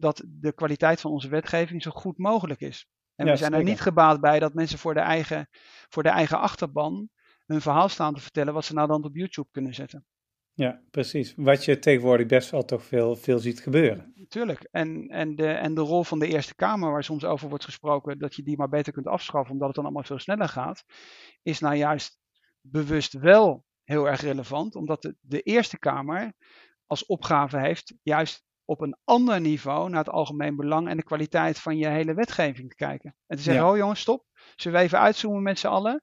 dat 0.00 0.24
de 0.26 0.52
kwaliteit 0.52 1.00
van 1.00 1.10
onze 1.10 1.28
wetgeving 1.28 1.82
zo 1.82 1.90
goed 1.90 2.18
mogelijk 2.18 2.60
is. 2.60 2.86
En 3.14 3.26
Ja, 3.26 3.32
we 3.32 3.38
zijn 3.38 3.52
er 3.52 3.62
niet 3.62 3.80
gebaat 3.80 4.20
bij 4.20 4.38
dat 4.38 4.54
mensen 4.54 4.78
voor 4.78 4.94
de, 4.94 5.00
eigen, 5.00 5.48
voor 5.88 6.02
de 6.02 6.08
eigen 6.08 6.38
achterban 6.38 7.08
hun 7.46 7.60
verhaal 7.60 7.88
staan 7.88 8.14
te 8.14 8.20
vertellen 8.20 8.54
wat 8.54 8.64
ze 8.64 8.74
nou 8.74 8.88
dan 8.88 9.04
op 9.04 9.16
YouTube 9.16 9.48
kunnen 9.50 9.74
zetten. 9.74 10.04
ja, 10.54 10.82
precies. 10.90 11.34
Wat 11.36 11.64
je 11.64 11.78
tegenwoordig 11.78 12.26
best 12.26 12.50
wel 12.50 12.64
toch 12.64 12.84
veel, 12.84 13.16
veel 13.16 13.38
ziet 13.38 13.60
gebeuren. 13.60 14.14
Tuurlijk. 14.28 14.68
En, 14.70 15.08
en, 15.08 15.36
de, 15.36 15.46
en 15.46 15.74
de 15.74 15.80
rol 15.80 16.04
van 16.04 16.18
de 16.18 16.26
Eerste 16.26 16.54
Kamer, 16.54 16.90
waar 16.90 17.04
soms 17.04 17.24
over 17.24 17.48
wordt 17.48 17.64
gesproken 17.64 18.18
dat 18.18 18.34
je 18.34 18.42
die 18.42 18.56
maar 18.56 18.68
beter 18.68 18.92
kunt 18.92 19.06
afschaffen 19.06 19.52
omdat 19.52 19.66
het 19.66 19.76
dan 19.76 19.84
allemaal 19.84 20.02
veel 20.02 20.18
sneller 20.18 20.48
gaat, 20.48 20.84
is 21.42 21.60
nou 21.60 21.74
juist 21.74 22.19
bewust 22.60 23.12
wel 23.12 23.64
heel 23.84 24.08
erg 24.08 24.20
relevant, 24.20 24.74
omdat 24.74 25.02
de, 25.02 25.16
de 25.20 25.40
Eerste 25.40 25.78
Kamer 25.78 26.32
als 26.86 27.06
opgave 27.06 27.58
heeft 27.58 27.94
juist 28.02 28.44
op 28.64 28.80
een 28.80 28.96
ander 29.04 29.40
niveau 29.40 29.88
naar 29.88 29.98
het 29.98 30.08
algemeen 30.08 30.56
belang 30.56 30.88
en 30.88 30.96
de 30.96 31.02
kwaliteit 31.02 31.58
van 31.58 31.76
je 31.76 31.88
hele 31.88 32.14
wetgeving 32.14 32.68
te 32.68 32.76
kijken. 32.76 33.14
En 33.26 33.36
te 33.36 33.42
zeggen, 33.42 33.64
Ja. 33.64 33.70
oh 33.70 33.76
jongens, 33.76 34.00
stop. 34.00 34.24
Zullen 34.56 34.78
we 34.78 34.84
even 34.84 34.98
uitzoomen 34.98 35.42
met 35.42 35.58
z'n 35.58 35.66
allen? 35.66 36.02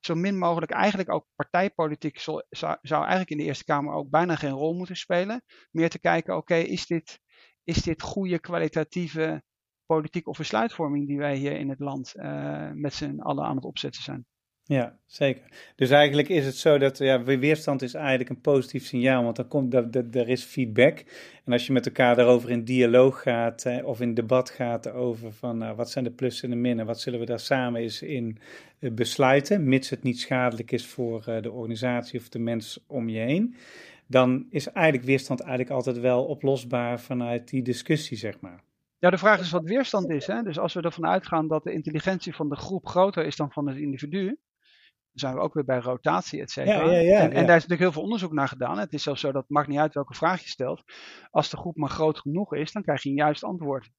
Zo 0.00 0.14
min 0.14 0.38
mogelijk, 0.38 0.72
eigenlijk 0.72 1.10
ook 1.12 1.26
partijpolitiek 1.34 2.18
zou, 2.18 2.42
zou 2.50 2.76
zou 2.82 3.00
eigenlijk 3.00 3.30
in 3.30 3.36
de 3.36 3.42
Eerste 3.42 3.64
Kamer 3.64 3.94
ook 3.94 4.10
bijna 4.10 4.36
geen 4.36 4.50
rol 4.50 4.74
moeten 4.74 4.96
spelen. 4.96 5.42
Meer 5.70 5.90
te 5.90 5.98
kijken, 5.98 6.36
oké, 6.36 6.54
is, 6.54 6.86
dit, 6.86 7.20
is 7.64 7.82
dit 7.82 8.02
goede 8.02 8.38
kwalitatieve 8.38 9.42
politiek 9.86 10.26
of 10.28 10.38
besluitvorming 10.38 11.06
die 11.06 11.18
wij 11.18 11.36
hier 11.36 11.56
in 11.56 11.68
het 11.68 11.78
land 11.80 12.14
eh, 12.14 12.70
met 12.72 12.94
z'n 12.94 13.20
allen 13.20 13.44
aan 13.44 13.56
het 13.56 13.64
opzetten 13.64 14.02
zijn? 14.02 14.26
Ja, 14.66 14.98
zeker. 15.06 15.72
Dus 15.76 15.90
eigenlijk 15.90 16.28
is 16.28 16.46
het 16.46 16.56
zo 16.56 16.78
dat 16.78 16.98
ja, 16.98 17.22
weerstand 17.22 17.82
is 17.82 17.94
eigenlijk 17.94 18.30
een 18.30 18.40
positief 18.40 18.84
signaal, 18.84 19.24
want 19.24 19.36
dan 19.36 19.48
komt 19.48 19.70
dat, 19.70 20.14
er 20.14 20.28
is 20.28 20.44
feedback. 20.44 21.04
En 21.44 21.52
als 21.52 21.66
je 21.66 21.72
met 21.72 21.86
elkaar 21.86 22.16
daarover 22.16 22.50
in 22.50 22.64
dialoog 22.64 23.22
gaat 23.22 23.64
eh, 23.64 23.86
of 23.86 24.00
in 24.00 24.14
debat 24.14 24.50
gaat 24.50 24.90
over 24.90 25.32
van 25.32 25.58
nou, 25.58 25.76
wat 25.76 25.90
zijn 25.90 26.04
de 26.04 26.10
plussen 26.10 26.44
en 26.44 26.54
de 26.54 26.60
minnen, 26.60 26.86
wat 26.86 27.00
zullen 27.00 27.20
we 27.20 27.26
daar 27.26 27.40
samen 27.40 27.80
eens 27.80 28.02
in 28.02 28.38
eh, 28.78 28.90
besluiten, 28.90 29.68
mits 29.68 29.90
het 29.90 30.02
niet 30.02 30.20
schadelijk 30.20 30.72
is 30.72 30.86
voor 30.86 31.24
eh, 31.26 31.42
de 31.42 31.52
organisatie 31.52 32.20
of 32.20 32.28
de 32.28 32.38
mens 32.38 32.84
om 32.86 33.08
je 33.08 33.20
heen, 33.20 33.54
dan 34.06 34.46
is 34.50 34.66
eigenlijk 34.66 35.06
weerstand 35.06 35.40
eigenlijk 35.40 35.70
altijd 35.70 35.98
wel 35.98 36.24
oplosbaar 36.24 37.00
vanuit 37.00 37.48
die 37.48 37.62
discussie, 37.62 38.16
zeg 38.16 38.40
maar. 38.40 38.62
Ja, 38.98 39.10
de 39.10 39.18
vraag 39.18 39.40
is 39.40 39.50
wat 39.50 39.64
weerstand 39.64 40.10
is. 40.10 40.26
Hè? 40.26 40.42
Dus 40.42 40.58
als 40.58 40.74
we 40.74 40.80
ervan 40.80 41.06
uitgaan 41.06 41.48
dat 41.48 41.64
de 41.64 41.72
intelligentie 41.72 42.34
van 42.34 42.48
de 42.48 42.56
groep 42.56 42.86
groter 42.86 43.24
is 43.24 43.36
dan 43.36 43.52
van 43.52 43.68
het 43.68 43.76
individu, 43.76 44.36
zijn 45.14 45.34
we 45.34 45.40
ook 45.40 45.54
weer 45.54 45.64
bij 45.64 45.78
rotatie, 45.78 46.40
et 46.40 46.50
cetera. 46.50 46.84
Ja, 46.84 46.90
ja, 46.90 46.98
ja, 46.98 47.20
en, 47.20 47.30
daar 47.30 47.40
is 47.40 47.48
natuurlijk 47.48 47.80
heel 47.80 47.92
veel 47.92 48.02
onderzoek 48.02 48.32
naar 48.32 48.48
gedaan. 48.48 48.78
Het 48.78 48.92
is 48.92 49.02
zelfs 49.02 49.20
zo 49.20 49.32
dat 49.32 49.42
het 49.42 49.50
maakt 49.50 49.68
niet 49.68 49.78
uit 49.78 49.94
welke 49.94 50.14
vraag 50.14 50.42
je 50.42 50.48
stelt. 50.48 50.82
Als 51.30 51.50
de 51.50 51.56
groep 51.56 51.76
maar 51.76 51.90
groot 51.90 52.18
genoeg 52.18 52.54
is, 52.54 52.72
dan 52.72 52.82
krijg 52.82 53.02
je 53.02 53.08
een 53.08 53.14
juist 53.14 53.44
antwoord. 53.44 53.90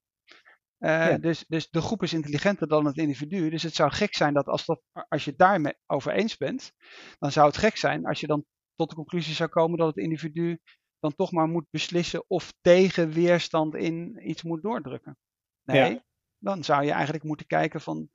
Eh, 0.78 1.16
dus, 1.20 1.46
dus 1.48 1.70
de 1.70 1.82
groep 1.82 2.04
is 2.04 2.14
intelligenter 2.14 2.68
dan 2.68 2.86
het 2.86 2.98
individu. 2.98 3.50
Dus 3.50 3.64
het 3.64 3.76
zou 3.76 3.92
gek 3.92 4.16
zijn 4.16 4.34
dat 4.34 4.48
als, 4.48 4.66
dat, 4.66 4.82
als 5.08 5.24
je 5.24 5.30
het 5.30 5.40
daarmee 5.40 5.74
over 5.86 6.12
eens 6.12 6.38
bent, 6.38 6.72
dan 7.20 7.32
zou 7.32 7.48
het 7.48 7.58
gek 7.58 7.78
zijn 7.78 8.06
als 8.06 8.20
je 8.20 8.28
dan 8.28 8.46
tot 8.76 8.90
de 8.90 8.96
conclusie 8.96 9.34
zou 9.34 9.50
komen 9.50 9.78
dat 9.78 9.88
het 9.88 9.98
individu 9.98 10.60
dan 11.00 11.16
toch 11.16 11.32
maar 11.32 11.48
moet 11.48 11.68
beslissen 11.70 12.24
of 12.28 12.54
tegen 12.62 13.12
weerstand 13.12 13.76
in 13.76 14.30
iets 14.30 14.44
moet 14.44 14.62
doordrukken. 14.62 15.18
Nee, 15.64 16.02
dan 16.38 16.64
zou 16.64 16.84
je 16.84 16.92
eigenlijk 16.92 17.24
moeten 17.24 17.48
kijken 17.48 17.82
van 17.82 18.10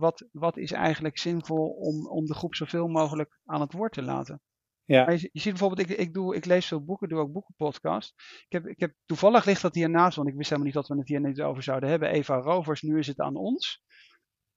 wat, 0.00 0.28
wat 0.32 0.56
is 0.56 0.72
eigenlijk 0.72 1.18
zinvol 1.18 1.68
om, 1.68 2.08
om 2.08 2.26
de 2.26 2.34
groep 2.34 2.54
zoveel 2.54 2.88
mogelijk 2.88 3.40
aan 3.44 3.60
het 3.60 3.72
woord 3.72 3.92
te 3.92 4.02
laten. 4.02 4.40
Ja, 4.84 5.04
Maar 5.04 5.14
je, 5.14 5.28
je 5.32 5.40
ziet 5.40 5.50
bijvoorbeeld, 5.50 5.90
ik, 5.90 5.98
ik, 5.98 6.14
doe, 6.14 6.36
ik 6.36 6.44
lees 6.44 6.66
veel 6.66 6.84
boeken, 6.84 7.08
doe 7.08 7.18
ook 7.18 7.32
boekenpodcast. 7.32 8.14
Ik 8.46 8.52
heb, 8.52 8.66
ik 8.66 8.80
heb, 8.80 8.94
toevallig 9.04 9.44
ligt 9.44 9.62
dat 9.62 9.74
hiernaast, 9.74 10.16
want 10.16 10.28
ik 10.28 10.34
wist 10.34 10.50
helemaal 10.50 10.72
niet 10.72 10.80
dat 10.80 10.88
we 10.88 10.98
het 10.98 11.08
hier 11.08 11.20
niet 11.20 11.40
over 11.40 11.62
zouden 11.62 11.88
hebben. 11.88 12.08
Eva 12.08 12.36
Rovers, 12.36 12.82
nu 12.82 12.98
is 12.98 13.06
het 13.06 13.20
aan 13.20 13.36
ons. 13.36 13.82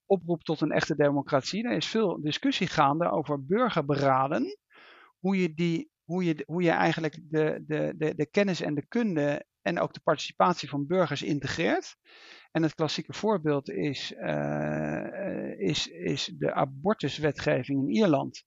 Oproep 0.06 0.44
tot 0.44 0.62
een 0.62 0.72
echte 0.72 0.96
democratie. 0.96 1.64
Er 1.64 1.76
is 1.76 1.88
veel 1.88 2.22
discussie 2.22 2.68
gaande 2.68 3.12
over 3.12 3.46
burgerberaden. 3.46 4.58
Hoe 5.20 5.38
je, 5.42 5.54
die, 5.54 5.92
hoe 6.04 6.24
je, 6.24 6.44
hoe 6.46 6.62
je 6.62 6.72
eigenlijk 6.72 7.20
de, 7.30 7.64
de, 7.68 7.94
de, 7.98 8.16
de 8.16 8.30
kennis 8.30 8.62
en 8.62 8.76
de 8.76 8.88
kunde 8.88 9.46
en 9.62 9.80
ook 9.80 9.94
de 9.94 10.02
participatie 10.04 10.70
van 10.70 10.88
burgers 10.88 11.22
integreert. 11.22 11.96
En 12.56 12.64
het 12.64 12.76
klassieke 12.76 13.14
voorbeeld 13.14 13.70
is, 13.70 14.14
eh, 14.14 15.60
is, 15.60 15.88
is 15.88 16.26
de 16.38 16.54
abortuswetgeving 16.54 17.80
in 17.80 17.96
Ierland 17.96 18.44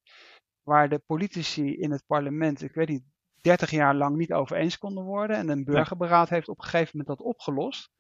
waar 0.63 0.89
de 0.89 1.03
politici 1.07 1.77
in 1.77 1.91
het 1.91 2.07
parlement, 2.07 2.63
ik 2.63 2.75
weet 2.75 2.89
niet, 2.89 3.05
30 3.41 3.71
jaar 3.71 3.95
lang 3.95 4.17
niet 4.17 4.33
over 4.33 4.57
eens 4.57 4.79
konden 4.79 5.05
worden. 5.05 5.37
En 5.37 5.49
een 5.49 5.65
burgerberaad 5.65 6.29
heeft 6.29 6.49
op 6.49 6.59
een 6.59 6.65
gegeven 6.65 6.99
moment 6.99 7.19
dat 7.19 7.27
opgelost. 7.27 7.91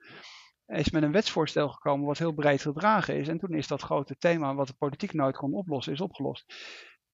Is 0.66 0.90
met 0.90 1.02
een 1.02 1.12
wetsvoorstel 1.12 1.68
gekomen 1.68 2.06
wat 2.06 2.18
heel 2.18 2.32
breed 2.32 2.60
gedragen 2.60 3.16
is. 3.16 3.28
En 3.28 3.38
toen 3.38 3.54
is 3.54 3.66
dat 3.66 3.82
grote 3.82 4.16
thema 4.16 4.54
wat 4.54 4.66
de 4.66 4.74
politiek 4.78 5.12
nooit 5.12 5.36
kon 5.36 5.54
oplossen, 5.54 5.92
is 5.92 6.00
opgelost. 6.00 6.54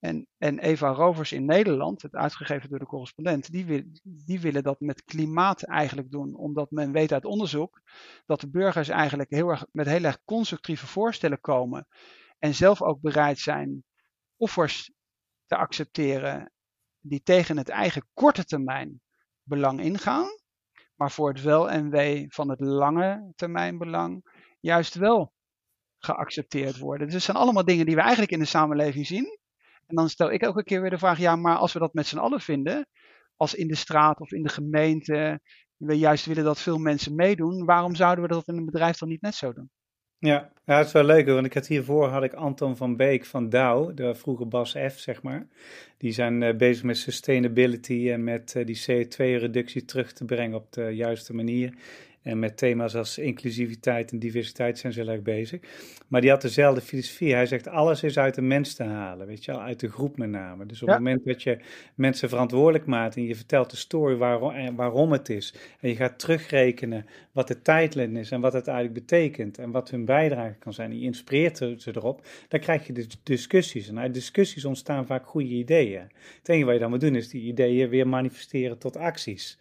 En, 0.03 0.27
en 0.39 0.59
Eva 0.59 0.89
Rovers 0.89 1.33
in 1.33 1.45
Nederland, 1.45 2.03
het 2.03 2.15
uitgegeven 2.15 2.69
door 2.69 2.79
de 2.79 2.87
correspondent, 2.87 3.53
die, 3.53 3.91
die 4.03 4.41
willen 4.41 4.63
dat 4.63 4.81
met 4.81 5.05
klimaat 5.05 5.63
eigenlijk 5.63 6.11
doen. 6.11 6.35
Omdat 6.35 6.71
men 6.71 6.93
weet 6.93 7.13
uit 7.13 7.25
onderzoek 7.25 7.81
dat 8.27 8.41
de 8.41 8.51
burgers 8.51 8.89
eigenlijk 8.89 9.31
heel 9.31 9.49
erg, 9.49 9.67
met 9.73 9.87
heel 9.87 10.05
erg 10.05 10.19
constructieve 10.25 10.87
voorstellen 10.87 11.41
komen. 11.41 11.87
En 12.39 12.55
zelf 12.55 12.83
ook 12.83 13.01
bereid 13.01 13.39
zijn 13.39 13.85
offers 14.37 14.93
te 15.47 15.57
accepteren 15.57 16.53
die 16.99 17.23
tegen 17.23 17.57
het 17.57 17.69
eigen 17.69 18.09
korte 18.13 18.45
termijn 18.45 19.01
belang 19.43 19.81
ingaan, 19.81 20.29
maar 20.95 21.11
voor 21.11 21.29
het 21.29 21.43
wel 21.43 21.71
en 21.71 21.91
wee 21.91 22.27
van 22.29 22.49
het 22.49 22.61
lange 22.61 23.33
termijn 23.35 23.79
belang 23.79 24.23
juist 24.61 24.95
wel 24.95 25.33
geaccepteerd 25.99 26.79
worden. 26.79 27.07
Dus 27.07 27.15
het 27.15 27.25
zijn 27.25 27.37
allemaal 27.37 27.65
dingen 27.65 27.87
die 27.87 27.95
we 27.95 28.01
eigenlijk 28.01 28.33
in 28.33 28.39
de 28.39 28.45
samenleving 28.45 29.07
zien. 29.07 29.41
En 29.93 29.99
dan 29.99 30.09
stel 30.09 30.33
ik 30.33 30.43
elke 30.43 30.65
keer 30.65 30.81
weer 30.81 30.91
de 30.91 30.99
vraag, 30.99 31.19
ja, 31.19 31.37
maar 31.37 31.57
als 31.57 31.73
we 31.73 31.79
dat 31.79 31.95
met 31.95 32.07
z'n 32.07 32.19
allen 32.19 32.41
vinden, 32.41 32.87
als 33.37 33.55
in 33.55 33.69
de 33.69 33.77
straat 33.77 34.21
of 34.21 34.33
in 34.33 34.43
de 34.43 34.49
gemeente, 34.49 35.41
we 35.77 35.99
juist 35.99 36.27
willen 36.27 36.45
dat 36.45 36.61
veel 36.61 36.79
mensen 36.79 37.15
meedoen, 37.15 37.65
waarom 37.65 37.95
zouden 37.95 38.25
we 38.25 38.31
dat 38.31 38.49
in 38.49 38.57
een 38.57 38.65
bedrijf 38.65 38.99
dan 38.99 39.09
niet 39.09 39.21
net 39.21 39.35
zo 39.35 39.53
doen? 39.53 39.71
Ja, 40.19 40.53
ja, 40.65 40.77
het 40.77 40.87
is 40.87 40.93
wel 40.93 41.05
leuk, 41.05 41.27
want 41.27 41.47
ik 41.47 41.55
had 41.55 41.67
hiervoor 41.67 42.09
had 42.09 42.23
ik 42.23 42.33
Anton 42.33 42.77
van 42.77 42.97
Beek 42.97 43.25
van 43.25 43.49
Dow, 43.49 43.97
de 43.97 44.15
vroege 44.15 44.47
Bas 44.47 44.77
F, 44.89 44.99
zeg 44.99 45.23
maar. 45.23 45.47
Die 45.99 46.13
zijn 46.13 46.43
eh, 46.43 46.57
bezig 46.57 46.85
met 46.85 46.97
sustainability 46.97 48.11
en 48.11 48.25
met 48.25 48.55
eh, 48.57 48.67
die 48.67 48.83
CO2-reductie 48.83 49.85
terug 49.85 50.13
te 50.13 50.25
brengen 50.25 50.57
op 50.57 50.73
de 50.73 50.83
juiste 50.83 51.35
manier. 51.35 51.75
En 52.23 52.39
met 52.39 52.57
thema's 52.57 52.95
als 52.95 53.19
inclusiviteit 53.19 54.13
en 54.13 54.19
diversiteit 54.19 54.79
zijn 54.79 54.93
ze 54.93 55.01
heel 55.01 55.09
erg 55.09 55.23
bezig. 55.23 55.61
Maar 56.09 56.21
die 56.21 56.31
had 56.31 56.43
dezelfde 56.43 56.81
filosofie. 56.81 57.35
Hij 57.35 57.47
zegt 57.47 57.69
alles 57.69 58.03
is 58.03 58.19
uit 58.19 58.35
de 58.35 58.43
mens 58.43 58.75
te 58.75 58.83
halen, 58.83 59.27
weet 59.27 59.45
je 59.45 59.53
wel, 59.53 59.61
uit 59.61 59.81
de 59.81 59.89
groep 59.91 60.17
met 60.17 60.29
name. 60.31 60.67
Dus 60.67 60.83
op 60.83 60.89
Ja. 60.89 60.95
het 60.95 61.03
moment 61.03 61.25
dat 61.25 61.43
je 61.43 61.59
mensen 61.95 62.29
verantwoordelijk 62.29 62.87
maakt 62.87 63.17
en 63.17 63.25
je 63.25 63.35
vertelt 63.37 63.71
de 63.71 63.77
story 63.77 64.17
waarom, 64.17 64.51
en 64.51 64.75
waarom 64.75 65.13
het 65.13 65.29
is. 65.29 65.55
En 65.81 65.89
je 65.89 65.97
gaat 65.97 66.19
terugrekenen 66.19 67.07
wat 67.33 67.49
de 67.49 67.63
tijdlijn 67.63 68.17
is 68.17 68.31
en 68.31 68.41
wat 68.41 68.53
het 68.53 68.67
eigenlijk 68.67 69.07
betekent 69.07 69.59
en 69.59 69.71
wat 69.71 69.91
hun 69.91 70.05
bijdrage 70.05 70.55
kan 70.59 70.73
zijn. 70.73 70.91
En 70.91 70.99
je 70.99 71.05
inspireert 71.05 71.57
ze 71.57 71.91
erop. 71.95 72.27
Dan 72.49 72.61
krijg 72.61 72.87
je 72.87 72.93
dus 72.93 73.07
discussies. 73.23 73.89
En 73.89 73.99
uit 73.99 74.15
discussies 74.15 74.65
ontstaan 74.65 75.07
vaak 75.07 75.27
goede 75.27 75.49
ideeën. 75.49 76.03
Het 76.39 76.49
enige 76.49 76.65
wat 76.65 76.75
je 76.75 76.81
dan 76.81 76.91
moet 76.91 77.01
doen 77.01 77.15
is 77.15 77.29
die 77.29 77.43
ideeën 77.43 77.89
weer 77.89 78.09
manifesteren 78.09 78.79
tot 78.79 78.97
acties. 78.97 79.59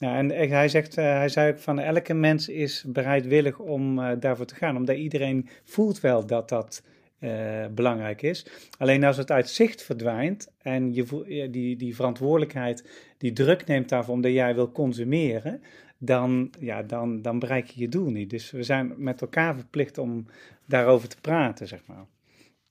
Ja, 0.00 0.16
en 0.16 0.30
hij 0.30 0.68
zegt, 0.68 0.96
eh, 0.96 1.04
hij 1.04 1.28
zei 1.28 1.52
ook 1.52 1.58
van 1.58 1.78
elke 1.78 2.14
mens 2.14 2.48
is 2.48 2.84
bereidwillig 2.86 3.58
om 3.58 3.98
eh, 3.98 4.20
daarvoor 4.20 4.46
te 4.46 4.54
gaan, 4.54 4.76
omdat 4.76 4.96
iedereen 4.96 5.48
voelt 5.64 6.00
wel 6.00 6.26
dat 6.26 6.48
dat 6.48 6.82
eh, 7.18 7.66
belangrijk 7.74 8.22
is. 8.22 8.46
Alleen 8.78 9.04
als 9.04 9.16
het 9.16 9.30
uit 9.30 9.48
zicht 9.48 9.82
verdwijnt 9.82 10.52
en 10.58 10.94
je 10.94 11.48
die, 11.50 11.76
die 11.76 11.94
verantwoordelijkheid, 11.94 12.90
die 13.18 13.32
druk 13.32 13.66
neemt 13.66 13.88
daarvoor 13.88 14.14
omdat 14.14 14.32
jij 14.32 14.54
wil 14.54 14.72
consumeren, 14.72 15.62
dan, 15.98 16.50
ja, 16.60 16.82
dan, 16.82 17.22
dan 17.22 17.38
bereik 17.38 17.66
je 17.66 17.80
je 17.80 17.88
doel 17.88 18.10
niet. 18.10 18.30
Dus 18.30 18.50
we 18.50 18.62
zijn 18.62 18.94
met 18.96 19.20
elkaar 19.20 19.54
verplicht 19.54 19.98
om 19.98 20.26
daarover 20.66 21.08
te 21.08 21.20
praten, 21.20 21.68
zeg 21.68 21.86
maar. 21.86 22.06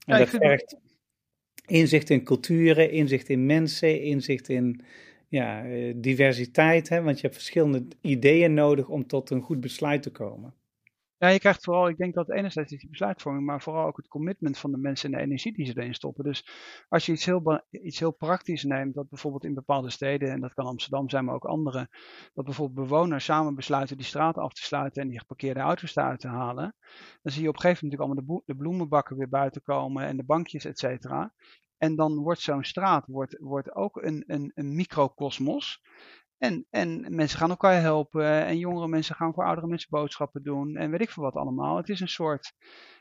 En 0.05 0.17
Ja, 0.17 0.17
dat 0.17 0.29
vergt 0.29 0.77
inzicht 1.65 2.09
in 2.09 2.23
culturen, 2.23 2.91
inzicht 2.91 3.29
in 3.29 3.45
mensen, 3.45 4.01
inzicht 4.01 4.49
in 4.49 4.81
ja, 5.29 5.63
eh, 5.63 5.93
diversiteit, 5.97 6.89
hè? 6.89 7.01
want 7.01 7.15
je 7.15 7.21
hebt 7.21 7.35
verschillende 7.35 7.87
ideeën 8.01 8.53
nodig 8.53 8.87
om 8.87 9.07
tot 9.07 9.29
een 9.29 9.41
goed 9.41 9.59
besluit 9.59 10.03
te 10.03 10.11
komen. 10.11 10.53
Ja, 11.17 11.27
je 11.27 11.39
krijgt 11.39 11.63
vooral, 11.63 11.89
ik 11.89 11.97
denk 11.97 12.13
dat 12.13 12.29
enerzijds 12.29 12.71
die 12.71 12.89
besluitvorming, 12.89 13.45
maar 13.45 13.61
vooral 13.61 13.85
ook 13.85 13.97
het 13.97 14.07
commitment 14.07 14.57
van 14.57 14.71
de 14.71 14.77
mensen 14.77 15.11
en 15.11 15.17
de 15.17 15.23
energie 15.23 15.53
die 15.53 15.65
ze 15.65 15.73
erin 15.75 15.93
stoppen. 15.93 16.23
Dus 16.23 16.49
als 16.87 17.05
je 17.05 17.11
iets 17.11 17.25
heel, 17.25 17.63
iets 17.69 17.99
heel 17.99 18.11
praktisch 18.11 18.63
neemt, 18.63 18.93
dat 18.93 19.09
bijvoorbeeld 19.09 19.43
in 19.43 19.53
bepaalde 19.53 19.89
steden, 19.89 20.31
en 20.31 20.39
dat 20.39 20.53
kan 20.53 20.65
Amsterdam 20.65 21.09
zijn, 21.09 21.25
maar 21.25 21.35
ook 21.35 21.45
andere, 21.45 21.87
dat 22.33 22.45
bijvoorbeeld 22.45 22.87
bewoners 22.87 23.25
samen 23.25 23.55
besluiten 23.55 23.97
die 23.97 24.05
straten 24.05 24.41
af 24.41 24.53
te 24.53 24.63
sluiten 24.63 25.01
en 25.01 25.09
die 25.09 25.19
geparkeerde 25.19 25.59
auto's 25.59 25.95
eruit 25.95 26.19
te 26.19 26.27
halen, 26.27 26.75
dan 27.21 27.31
zie 27.33 27.41
je 27.41 27.49
op 27.49 27.55
een 27.55 27.61
gegeven 27.61 27.85
moment 27.87 27.99
natuurlijk 27.99 28.27
allemaal 28.29 28.43
de, 28.45 28.53
de 28.53 28.59
bloemenbakken 28.59 29.17
weer 29.17 29.29
buiten 29.29 29.61
komen 29.61 30.05
en 30.05 30.17
de 30.17 30.25
bankjes, 30.25 30.65
et 30.65 30.79
cetera. 30.79 31.33
En 31.79 31.95
dan 31.95 32.17
wordt 32.17 32.41
zo'n 32.41 32.63
straat 32.63 33.05
wordt, 33.07 33.37
wordt 33.39 33.75
ook 33.75 33.95
een, 33.95 34.23
een, 34.27 34.51
een 34.55 34.75
microcosmos. 34.75 35.81
En, 36.37 36.65
en 36.69 37.15
mensen 37.15 37.39
gaan 37.39 37.49
elkaar 37.49 37.81
helpen. 37.81 38.45
En 38.45 38.57
jongere 38.57 38.87
mensen 38.87 39.15
gaan 39.15 39.33
voor 39.33 39.45
oudere 39.45 39.67
mensen 39.67 39.89
boodschappen 39.89 40.43
doen. 40.43 40.75
En 40.75 40.91
weet 40.91 41.01
ik 41.01 41.09
veel 41.09 41.23
wat 41.23 41.35
allemaal. 41.35 41.77
Het 41.77 41.89
is 41.89 41.99
een 41.99 42.07
soort. 42.07 42.53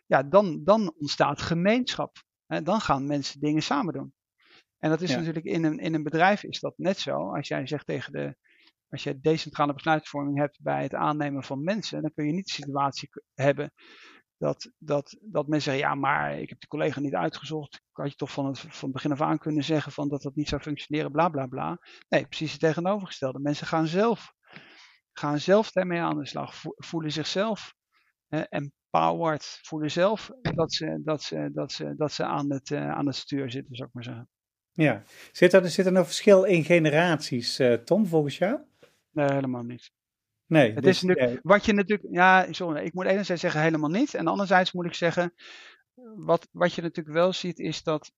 Ja, 0.07 0.23
dan, 0.23 0.65
dan 0.65 0.95
ontstaat 0.99 1.43
gemeenschap. 1.43 2.17
dan 2.63 2.81
gaan 2.81 3.07
mensen 3.07 3.41
dingen 3.41 3.63
samen 3.63 3.93
doen. 3.93 4.13
En 4.79 4.91
dat 4.91 5.01
is 5.01 5.17
natuurlijk 5.17 5.45
in 5.45 5.65
een, 5.65 5.79
in 5.79 5.95
een 5.95 6.03
bedrijf 6.03 6.43
is 6.43 6.61
dat 6.61 6.79
net 6.79 6.99
zo. 6.99 7.35
Als 7.35 7.49
jij 7.49 7.67
zegt 7.67 7.87
tegen 7.87 8.13
de. 8.13 8.37
Als 8.91 9.03
je 9.03 9.21
decentrale 9.21 9.75
besluitvorming 9.75 10.39
hebt 10.39 10.63
bij 10.63 10.83
het 10.83 10.95
aannemen 10.95 11.43
van 11.43 11.63
mensen, 11.63 12.03
dan 12.03 12.13
kun 12.15 12.27
je 12.27 12.33
niet 12.33 12.47
de 12.47 12.53
situatie 12.53 13.09
hebben 13.35 13.73
dat, 14.39 14.71
dat, 14.79 15.17
dat 15.21 15.49
mensen 15.49 15.73
zeggen, 15.73 15.91
ja, 15.91 15.95
maar 15.95 16.39
ik 16.39 16.49
heb 16.49 16.61
de 16.61 16.67
collega 16.67 17.01
niet 17.01 17.15
uitgezocht. 17.15 17.83
Had 17.93 18.11
je 18.11 18.17
toch 18.17 18.33
van 18.33 18.47
het, 18.47 18.59
van 18.59 18.93
begin 18.93 19.13
af 19.13 19.21
aan 19.21 19.39
kunnen 19.39 19.65
zeggen 19.65 19.93
van 19.93 20.09
dat 20.09 20.23
dat 20.23 20.35
niet 20.35 20.49
zou 20.49 20.63
functioneren, 20.63 21.13
bla 21.13 21.29
bla 21.29 21.47
bla. 21.47 21.79
Nee, 22.09 22.27
precies 22.27 22.53
het 22.53 22.61
tegenovergestelde. 22.61 23.39
Mensen 23.39 23.67
gaan 23.67 23.87
zelf, 23.87 24.33
gaan 25.13 25.39
zelf 25.39 25.73
daarmee 25.73 26.01
aan 26.01 26.19
de 26.19 26.27
slag, 26.27 26.55
voelen 26.63 27.13
zichzelf 27.13 27.75
eh, 28.29 28.43
empowered, 28.49 29.59
voelen 29.63 29.91
zelf 29.91 30.31
dat 30.43 30.73
ze, 30.73 31.01
dat 31.05 31.23
ze, 31.23 31.51
dat 31.53 31.73
ze, 31.73 31.95
dat 31.97 32.13
ze 32.13 32.25
aan, 32.25 32.53
het, 32.53 32.71
uh, 32.71 32.91
aan 32.91 33.07
het 33.07 33.17
stuur 33.17 33.51
zitten, 33.51 33.77
zou 33.77 33.89
ik 33.89 33.95
maar 33.95 34.05
zeggen. 34.05 34.29
Ja, 34.73 35.03
zit 35.33 35.53
er, 35.53 35.71
zit 35.71 35.87
er 35.87 35.93
nog 35.93 36.07
verschil 36.07 36.45
in 36.45 36.65
generaties, 36.65 37.61
uh, 37.61 37.75
Tom, 37.75 38.07
volgens 38.07 38.39
jou? 38.39 38.61
Nee, 39.11 39.33
helemaal 39.33 39.63
niet. 39.63 39.91
Nee, 40.49 40.73
het 40.73 40.87
is 40.87 41.03
natuurlijk, 41.03 41.41
wat 41.43 41.65
je 41.65 41.73
natuurlijk, 41.73 42.09
ja, 42.15 42.53
sorry, 42.53 42.85
ik 42.85 42.95
moet 42.95 43.07
enerzijds 43.07 43.43
zeggen 43.43 43.63
helemaal 43.63 43.91
niet. 43.91 44.15
En 44.15 44.27
anderzijds 44.27 44.73
moet 44.73 44.87
ik 44.87 44.95
zeggen, 44.95 45.35
wat, 46.17 46.49
wat 46.53 46.73
je 46.73 46.83
natuurlijk 46.83 47.17
wel 47.17 47.33
ziet 47.33 47.59
is 47.59 47.83
dat 47.83 48.13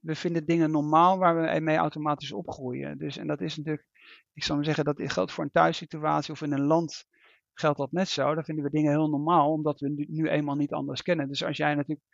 we 0.00 0.14
vinden 0.14 0.46
dingen 0.46 0.70
normaal 0.70 1.18
waar 1.18 1.40
we 1.40 1.60
mee 1.60 1.76
automatisch 1.76 2.32
opgroeien. 2.32 2.98
Dus, 2.98 3.16
en 3.16 3.26
dat 3.26 3.40
is 3.40 3.56
natuurlijk, 3.56 3.86
ik 4.32 4.42
zou 4.42 4.56
maar 4.56 4.66
zeggen, 4.66 4.84
dat 4.84 5.12
geldt 5.12 5.32
voor 5.32 5.44
een 5.44 5.50
thuissituatie 5.50 6.32
of 6.32 6.42
in 6.42 6.52
een 6.52 6.66
land 6.66 7.06
geldt 7.54 7.78
dat 7.78 7.92
net 7.92 8.08
zo. 8.08 8.34
Dan 8.34 8.44
vinden 8.44 8.64
we 8.64 8.70
dingen 8.70 8.90
heel 8.90 9.08
normaal, 9.08 9.52
omdat 9.52 9.80
we 9.80 9.88
nu, 9.88 10.06
nu 10.08 10.28
eenmaal 10.28 10.56
niet 10.56 10.72
anders 10.72 11.02
kennen. 11.02 11.28
Dus 11.28 11.44
als 11.44 11.56
jij 11.56 11.74
natuurlijk, 11.74 12.06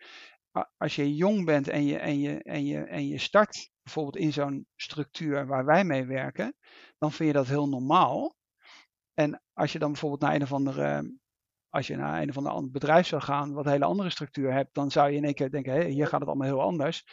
als 0.76 0.96
je 0.96 1.14
jong 1.14 1.44
bent 1.44 1.68
en 1.68 1.86
je, 1.86 1.98
en 1.98 2.20
je, 2.20 2.42
en 2.42 2.66
je, 2.66 2.78
en 2.78 3.08
je 3.08 3.18
start 3.18 3.70
bijvoorbeeld 3.82 4.16
in 4.16 4.32
zo'n 4.32 4.66
structuur 4.76 5.46
waar 5.46 5.64
wij 5.64 5.84
mee 5.84 6.04
werken, 6.04 6.54
dan 6.98 7.12
vind 7.12 7.28
je 7.28 7.34
dat 7.34 7.46
heel 7.46 7.68
normaal. 7.68 8.36
En 9.14 9.42
als 9.52 9.72
je 9.72 9.78
dan 9.78 9.90
bijvoorbeeld 9.90 10.20
naar 10.20 10.34
een 10.34 10.42
of 10.42 10.52
andere, 10.52 11.16
als 11.68 11.86
je 11.86 11.96
naar 11.96 12.22
een 12.22 12.28
of 12.28 12.36
ander 12.36 12.70
bedrijf 12.70 13.06
zou 13.06 13.22
gaan, 13.22 13.52
wat 13.52 13.66
een 13.66 13.72
hele 13.72 13.84
andere 13.84 14.10
structuur 14.10 14.52
hebt, 14.52 14.74
dan 14.74 14.90
zou 14.90 15.10
je 15.10 15.16
in 15.16 15.24
één 15.24 15.34
keer 15.34 15.50
denken, 15.50 15.72
hé, 15.72 15.88
hier 15.88 16.06
gaat 16.06 16.20
het 16.20 16.28
allemaal 16.28 16.48
heel 16.48 16.60
anders. 16.60 17.04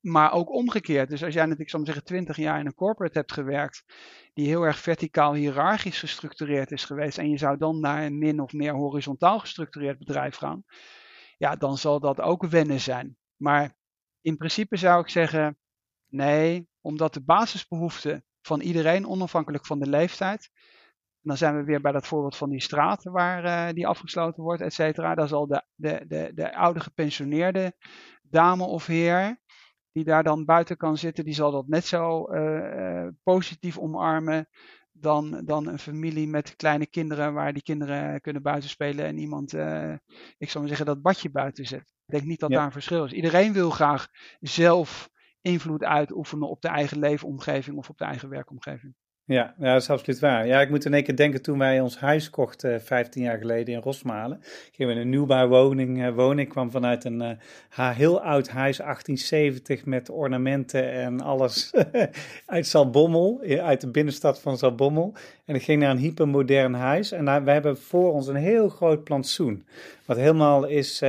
Maar 0.00 0.32
ook 0.32 0.50
omgekeerd. 0.50 1.08
Dus 1.08 1.24
als 1.24 1.34
jij 1.34 1.42
natuurlijk, 1.42 1.70
zal 1.70 1.84
zeggen, 1.84 2.04
twintig 2.04 2.36
jaar 2.36 2.60
in 2.60 2.66
een 2.66 2.74
corporate 2.74 3.18
hebt 3.18 3.32
gewerkt, 3.32 3.84
die 4.32 4.46
heel 4.46 4.62
erg 4.62 4.78
verticaal 4.78 5.34
hiërarchisch 5.34 5.98
gestructureerd 5.98 6.70
is 6.70 6.84
geweest, 6.84 7.18
en 7.18 7.30
je 7.30 7.38
zou 7.38 7.58
dan 7.58 7.80
naar 7.80 8.04
een 8.04 8.18
min 8.18 8.40
of 8.40 8.52
meer 8.52 8.74
horizontaal 8.74 9.38
gestructureerd 9.38 9.98
bedrijf 9.98 10.36
gaan, 10.36 10.64
ja, 11.36 11.56
dan 11.56 11.78
zal 11.78 12.00
dat 12.00 12.20
ook 12.20 12.46
wennen 12.46 12.80
zijn. 12.80 13.16
Maar 13.36 13.76
in 14.20 14.36
principe 14.36 14.76
zou 14.76 15.00
ik 15.00 15.08
zeggen, 15.08 15.58
nee, 16.06 16.68
omdat 16.80 17.14
de 17.14 17.22
basisbehoeften 17.22 18.24
van 18.42 18.60
iedereen, 18.60 19.06
onafhankelijk 19.06 19.66
van 19.66 19.78
de 19.78 19.88
leeftijd, 19.88 20.50
dan 21.28 21.36
zijn 21.36 21.56
we 21.56 21.64
weer 21.64 21.80
bij 21.80 21.92
dat 21.92 22.06
voorbeeld 22.06 22.36
van 22.36 22.50
die 22.50 22.60
straat 22.60 23.02
waar 23.02 23.44
uh, 23.44 23.74
die 23.74 23.86
afgesloten 23.86 24.42
wordt, 24.42 24.62
et 24.62 24.72
cetera. 24.72 25.14
Daar 25.14 25.28
zal 25.28 25.46
de, 25.46 25.62
de, 25.74 26.04
de, 26.08 26.30
de 26.34 26.54
oude 26.56 26.80
gepensioneerde 26.80 27.72
dame 28.22 28.64
of 28.64 28.86
heer, 28.86 29.40
die 29.92 30.04
daar 30.04 30.22
dan 30.22 30.44
buiten 30.44 30.76
kan 30.76 30.96
zitten, 30.96 31.24
die 31.24 31.34
zal 31.34 31.50
dat 31.50 31.66
net 31.66 31.84
zo 31.84 32.32
uh, 32.32 33.08
positief 33.22 33.78
omarmen 33.78 34.48
dan, 34.92 35.42
dan 35.44 35.66
een 35.66 35.78
familie 35.78 36.28
met 36.28 36.56
kleine 36.56 36.86
kinderen, 36.86 37.34
waar 37.34 37.52
die 37.52 37.62
kinderen 37.62 38.20
kunnen 38.20 38.42
buiten 38.42 38.70
spelen 38.70 39.04
en 39.04 39.18
iemand, 39.18 39.52
ik 40.38 40.50
zou 40.50 40.58
maar 40.58 40.68
zeggen, 40.68 40.86
dat 40.86 41.02
badje 41.02 41.30
buiten 41.30 41.64
zet. 41.64 41.80
Ik 42.06 42.14
denk 42.14 42.24
niet 42.24 42.40
dat 42.40 42.50
daar 42.50 42.64
een 42.64 42.72
verschil 42.72 43.04
is. 43.04 43.12
Iedereen 43.12 43.52
wil 43.52 43.70
graag 43.70 44.08
zelf 44.40 45.10
invloed 45.40 45.84
uitoefenen 45.84 46.48
op 46.48 46.60
de 46.60 46.68
eigen 46.68 46.98
leefomgeving 46.98 47.76
of 47.76 47.88
op 47.88 47.98
de 47.98 48.04
eigen 48.04 48.28
werkomgeving. 48.28 48.94
Ja, 49.28 49.54
dat 49.58 49.82
is 49.82 49.90
absoluut 49.90 50.18
waar. 50.18 50.46
Ja, 50.46 50.60
ik 50.60 50.70
moet 50.70 50.84
in 50.84 50.94
één 50.94 51.04
keer 51.04 51.16
denken 51.16 51.42
toen 51.42 51.58
wij 51.58 51.80
ons 51.80 51.98
huis 51.98 52.30
kochten, 52.30 52.74
uh, 52.74 52.80
15 52.80 53.22
jaar 53.22 53.38
geleden 53.38 53.74
in 53.74 53.80
Rosmalen. 53.80 54.40
Gingen 54.72 54.94
we 54.94 55.00
in 55.00 55.06
een 55.06 55.10
nieuwbouwwoning 55.10 55.98
uh, 55.98 56.14
wonen. 56.14 56.38
Ik 56.38 56.48
kwam 56.48 56.70
vanuit 56.70 57.04
een 57.04 57.22
uh, 57.22 57.90
heel 57.90 58.20
oud 58.20 58.48
huis, 58.48 58.76
1870, 58.76 59.84
met 59.84 60.10
ornamenten 60.10 60.92
en 60.92 61.20
alles 61.20 61.74
uit 62.46 62.66
Zalbommel, 62.66 63.40
uit 63.60 63.80
de 63.80 63.90
binnenstad 63.90 64.40
van 64.40 64.58
Zalbommel. 64.58 65.14
En 65.44 65.54
ik 65.54 65.62
ging 65.62 65.80
naar 65.80 65.90
een 65.90 65.98
hypermodern 65.98 66.74
huis. 66.74 67.12
En 67.12 67.24
daar, 67.24 67.44
we 67.44 67.50
hebben 67.50 67.78
voor 67.78 68.12
ons 68.12 68.26
een 68.26 68.34
heel 68.34 68.68
groot 68.68 69.04
plantsoen, 69.04 69.64
wat 70.04 70.16
helemaal 70.16 70.66
is 70.66 71.02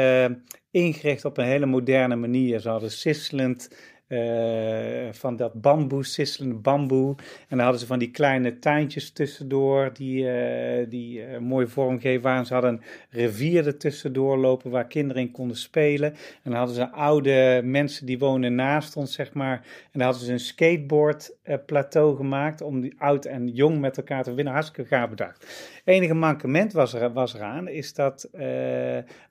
ingericht 0.72 1.26
op 1.26 1.38
een 1.38 1.46
hele 1.46 1.66
moderne 1.66 2.16
manier. 2.16 2.60
Ze 2.60 2.70
hadden 2.70 2.92
sisselend 2.92 3.70
uh, 4.10 5.08
van 5.12 5.36
dat 5.36 5.62
bamboe, 5.62 6.06
sisselende 6.06 6.56
bamboe. 6.56 7.16
En 7.18 7.58
dan 7.58 7.60
hadden 7.60 7.80
ze 7.80 7.86
van 7.86 8.00
die 8.00 8.12
kleine 8.12 8.60
tuintjes 8.60 9.12
tussendoor, 9.12 9.94
die, 9.94 10.24
uh, 10.24 10.90
die 10.90 11.20
uh, 11.20 11.38
mooi 11.38 11.68
vormgeven 11.68 12.22
waren. 12.22 12.46
Ze 12.46 12.54
hadden 12.54 12.72
een 12.72 12.82
rivier 13.10 13.68
er 13.68 13.78
tussendoor 13.78 14.38
lopen 14.38 14.72
waar 14.72 14.88
kinderen 14.88 15.22
in 15.22 15.32
konden 15.32 15.58
spelen. 15.58 16.12
En 16.12 16.18
dan 16.44 16.54
hadden 16.54 16.76
ze 16.76 16.92
oude 16.92 17.62
mensen 17.64 18.06
die 18.06 18.20
wonen 18.20 18.56
naast 18.56 18.96
ons, 18.96 19.14
zeg 19.14 19.34
maar. 19.34 19.56
En 19.84 20.00
dan 20.00 20.02
hadden 20.02 20.26
ze 20.26 20.32
een 20.32 20.40
skateboardplateau 20.40 22.16
gemaakt 22.16 22.62
om 22.62 22.82
die 22.82 22.96
oud 22.98 23.26
en 23.26 23.48
jong 23.48 23.80
met 23.80 23.98
elkaar 23.98 24.24
te 24.24 24.34
winnen. 24.34 24.54
Hartstikke 24.54 24.96
gaaf 24.96 25.10
bedacht. 25.10 25.46
Enige 25.86 26.14
mankement 26.14 26.74
was, 26.74 26.94
er, 26.94 27.14
was 27.14 27.34
eraan, 27.34 27.68
is 27.68 27.94
dat 27.94 28.30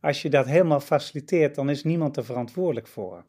als 0.00 0.22
je 0.22 0.30
dat 0.30 0.46
helemaal 0.46 0.80
faciliteert, 0.80 1.54
dan 1.54 1.70
is 1.70 1.84
niemand 1.84 2.16
er 2.16 2.24
verantwoordelijk 2.24 2.86
voor. 2.86 3.24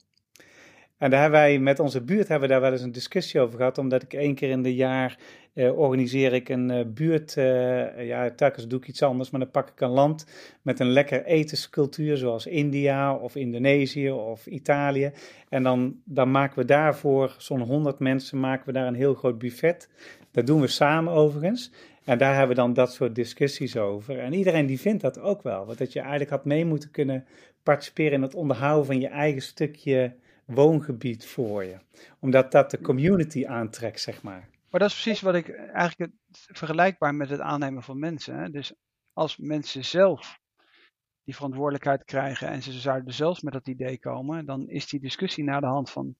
En 0.99 1.09
daar 1.09 1.21
hebben 1.21 1.39
wij 1.39 1.59
met 1.59 1.79
onze 1.79 2.01
buurt 2.01 2.27
hebben 2.27 2.47
we 2.47 2.53
daar 2.53 2.63
wel 2.63 2.71
eens 2.71 2.81
een 2.81 2.91
discussie 2.91 3.39
over 3.39 3.57
gehad, 3.57 3.77
omdat 3.77 4.03
ik 4.03 4.13
één 4.13 4.35
keer 4.35 4.49
in 4.49 4.61
de 4.61 4.75
jaar 4.75 5.17
uh, 5.53 5.77
organiseer 5.77 6.33
ik 6.33 6.49
een 6.49 6.71
uh, 6.71 6.85
buurt, 6.85 7.35
uh, 7.35 8.07
ja, 8.07 8.31
telkens 8.31 8.67
doe 8.67 8.79
ik 8.79 8.87
iets 8.87 9.03
anders, 9.03 9.29
maar 9.29 9.39
dan 9.39 9.51
pak 9.51 9.69
ik 9.69 9.81
een 9.81 9.89
land 9.89 10.25
met 10.61 10.79
een 10.79 10.91
lekker 10.91 11.25
etenscultuur, 11.25 12.17
zoals 12.17 12.45
India 12.45 13.15
of 13.15 13.35
Indonesië 13.35 14.11
of 14.11 14.45
Italië. 14.45 15.11
En 15.49 15.63
dan, 15.63 15.95
dan 16.05 16.31
maken 16.31 16.59
we 16.59 16.65
daarvoor, 16.65 17.35
zo'n 17.37 17.61
100 17.61 17.99
mensen, 17.99 18.39
maken 18.39 18.65
we 18.65 18.71
daar 18.71 18.87
een 18.87 18.93
heel 18.93 19.13
groot 19.13 19.37
buffet. 19.37 19.89
Dat 20.31 20.47
doen 20.47 20.61
we 20.61 20.67
samen 20.67 21.13
overigens. 21.13 21.71
En 22.03 22.17
daar 22.17 22.31
hebben 22.31 22.55
we 22.55 22.61
dan 22.61 22.73
dat 22.73 22.93
soort 22.93 23.15
discussies 23.15 23.77
over. 23.77 24.19
En 24.19 24.33
iedereen 24.33 24.65
die 24.65 24.79
vindt 24.79 25.01
dat 25.01 25.19
ook 25.19 25.41
wel, 25.41 25.65
want 25.65 25.77
dat 25.77 25.93
je 25.93 25.99
eigenlijk 25.99 26.29
had 26.29 26.45
mee 26.45 26.65
moeten 26.65 26.91
kunnen 26.91 27.25
participeren 27.63 28.13
in 28.13 28.21
het 28.21 28.35
onderhouden 28.35 28.85
van 28.85 28.99
je 28.99 29.07
eigen 29.07 29.41
stukje 29.41 30.13
woongebied 30.49 31.27
voor 31.27 31.63
je. 31.63 31.77
Omdat 32.19 32.51
dat 32.51 32.71
de 32.71 32.81
community 32.81 33.45
aantrekt, 33.47 34.01
zeg 34.01 34.21
maar. 34.23 34.49
Maar 34.69 34.79
dat 34.79 34.89
is 34.89 35.01
precies 35.01 35.21
wat 35.21 35.35
ik 35.35 35.49
eigenlijk 35.49 36.11
vergelijkbaar 36.31 37.15
met 37.15 37.29
het 37.29 37.39
aannemen 37.39 37.83
van 37.83 37.99
mensen. 37.99 38.35
Hè? 38.35 38.49
Dus 38.49 38.73
als 39.13 39.37
mensen 39.37 39.85
zelf 39.85 40.39
die 41.23 41.35
verantwoordelijkheid 41.35 42.03
krijgen 42.03 42.47
en 42.47 42.61
ze 42.61 42.71
zouden 42.71 43.13
zelfs 43.13 43.41
met 43.41 43.53
dat 43.53 43.67
idee 43.67 43.99
komen, 43.99 44.45
dan 44.45 44.67
is 44.67 44.87
die 44.87 44.99
discussie 44.99 45.43
naar 45.43 45.61
de 45.61 45.67
hand 45.67 45.89
van, 45.89 46.15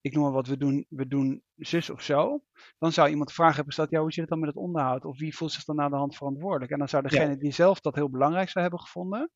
ik 0.00 0.12
noem 0.12 0.22
maar 0.22 0.32
wat, 0.32 0.46
we 0.46 0.56
doen, 0.56 0.86
we 0.88 1.06
doen 1.06 1.42
zus 1.56 1.90
of 1.90 2.02
zo. 2.02 2.42
Dan 2.78 2.92
zou 2.92 3.08
iemand 3.08 3.28
de 3.28 3.34
vraag 3.34 3.54
hebben 3.54 3.66
gesteld, 3.66 3.90
ja, 3.90 4.00
hoe 4.00 4.12
zit 4.12 4.20
het 4.20 4.30
dan 4.30 4.38
met 4.38 4.48
het 4.48 4.58
onderhoud? 4.58 5.04
Of 5.04 5.18
wie 5.18 5.36
voelt 5.36 5.52
zich 5.52 5.64
dan 5.64 5.76
naar 5.76 5.90
de 5.90 5.96
hand 5.96 6.16
verantwoordelijk? 6.16 6.72
En 6.72 6.78
dan 6.78 6.88
zou 6.88 7.02
degene 7.02 7.36
die 7.36 7.52
zelf 7.52 7.80
dat 7.80 7.94
heel 7.94 8.10
belangrijk 8.10 8.48
zou 8.48 8.64
hebben 8.64 8.80
gevonden, 8.80 9.30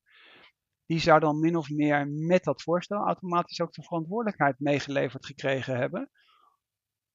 die 0.85 0.99
zou 0.99 1.19
dan 1.19 1.39
min 1.39 1.55
of 1.55 1.69
meer 1.69 2.07
met 2.07 2.43
dat 2.43 2.61
voorstel 2.61 3.05
automatisch 3.05 3.61
ook 3.61 3.73
de 3.73 3.83
verantwoordelijkheid 3.83 4.59
meegeleverd 4.59 5.25
gekregen 5.25 5.77
hebben. 5.77 6.09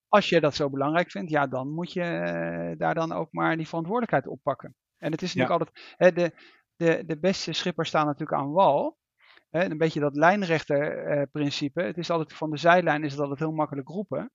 Als 0.08 0.28
je 0.28 0.40
dat 0.40 0.54
zo 0.54 0.70
belangrijk 0.70 1.10
vindt, 1.10 1.30
ja, 1.30 1.46
dan 1.46 1.68
moet 1.74 1.92
je 1.92 2.02
eh, 2.02 2.78
daar 2.78 2.94
dan 2.94 3.12
ook 3.12 3.32
maar 3.32 3.56
die 3.56 3.68
verantwoordelijkheid 3.68 4.26
oppakken. 4.26 4.74
En 4.98 5.12
het 5.12 5.22
is 5.22 5.34
natuurlijk 5.34 5.60
altijd, 5.60 5.94
hè, 5.96 6.12
de, 6.12 6.32
de, 6.76 7.04
de 7.06 7.18
beste 7.18 7.52
schippers 7.52 7.88
staan 7.88 8.06
natuurlijk 8.06 8.40
aan 8.40 8.52
wal. 8.52 8.98
Hè, 9.50 9.64
een 9.64 9.78
beetje 9.78 10.00
dat 10.00 10.16
lijnrechterprincipe. 10.16 11.80
Uh, 11.80 11.86
het 11.86 11.98
is 11.98 12.10
altijd 12.10 12.32
van 12.32 12.50
de 12.50 12.56
zijlijn 12.56 13.04
is 13.04 13.12
het 13.12 13.20
altijd 13.20 13.38
heel 13.38 13.52
makkelijk 13.52 13.88
roepen. 13.88 14.30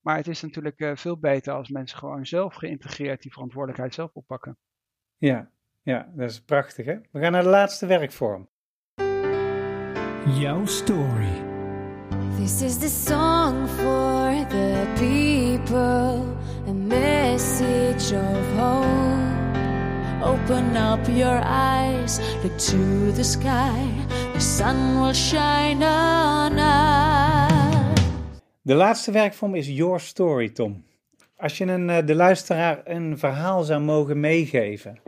Maar 0.00 0.16
het 0.16 0.28
is 0.28 0.42
natuurlijk 0.42 0.80
uh, 0.80 0.96
veel 0.96 1.18
beter 1.18 1.54
als 1.54 1.68
mensen 1.68 1.98
gewoon 1.98 2.26
zelf 2.26 2.54
geïntegreerd 2.54 3.22
die 3.22 3.32
verantwoordelijkheid 3.32 3.94
zelf 3.94 4.10
oppakken. 4.12 4.58
Ja, 5.16 5.50
Ja, 5.82 6.12
dat 6.14 6.30
is 6.30 6.44
prachtig 6.44 6.86
hè. 6.86 6.98
We 7.10 7.20
gaan 7.20 7.32
naar 7.32 7.42
de 7.42 7.48
laatste 7.48 7.86
werkvorm. 7.86 8.48
Jouw 10.26 10.64
story. 10.64 11.42
This 12.38 12.62
is 12.62 12.78
the 12.78 12.88
song 12.88 13.68
for 13.68 14.46
the 14.48 14.86
people, 14.96 16.24
a 16.66 16.72
message 16.72 18.10
of 18.12 18.56
hope. 18.56 18.84
Open 20.22 20.76
up 20.76 21.06
your 21.08 21.40
eyes, 21.44 22.20
look 22.42 22.56
to 22.58 23.12
the 23.12 23.24
sky, 23.24 23.86
the 24.32 24.40
sun 24.40 25.00
will 25.00 25.12
shine 25.12 25.82
on 25.82 26.58
us. 26.58 27.52
De 28.62 28.74
laatste 28.74 29.10
werkvorm 29.10 29.54
is 29.54 29.68
Your 29.68 30.00
Story, 30.00 30.48
Tom. 30.48 30.84
Als 31.36 31.58
je 31.58 31.64
een, 31.64 31.90
eh, 31.90 32.06
de 32.06 32.14
luisteraar 32.14 32.80
een 32.84 33.18
verhaal 33.18 33.62
zou 33.62 33.80
mogen 33.80 34.20
meegeven, 34.20 35.00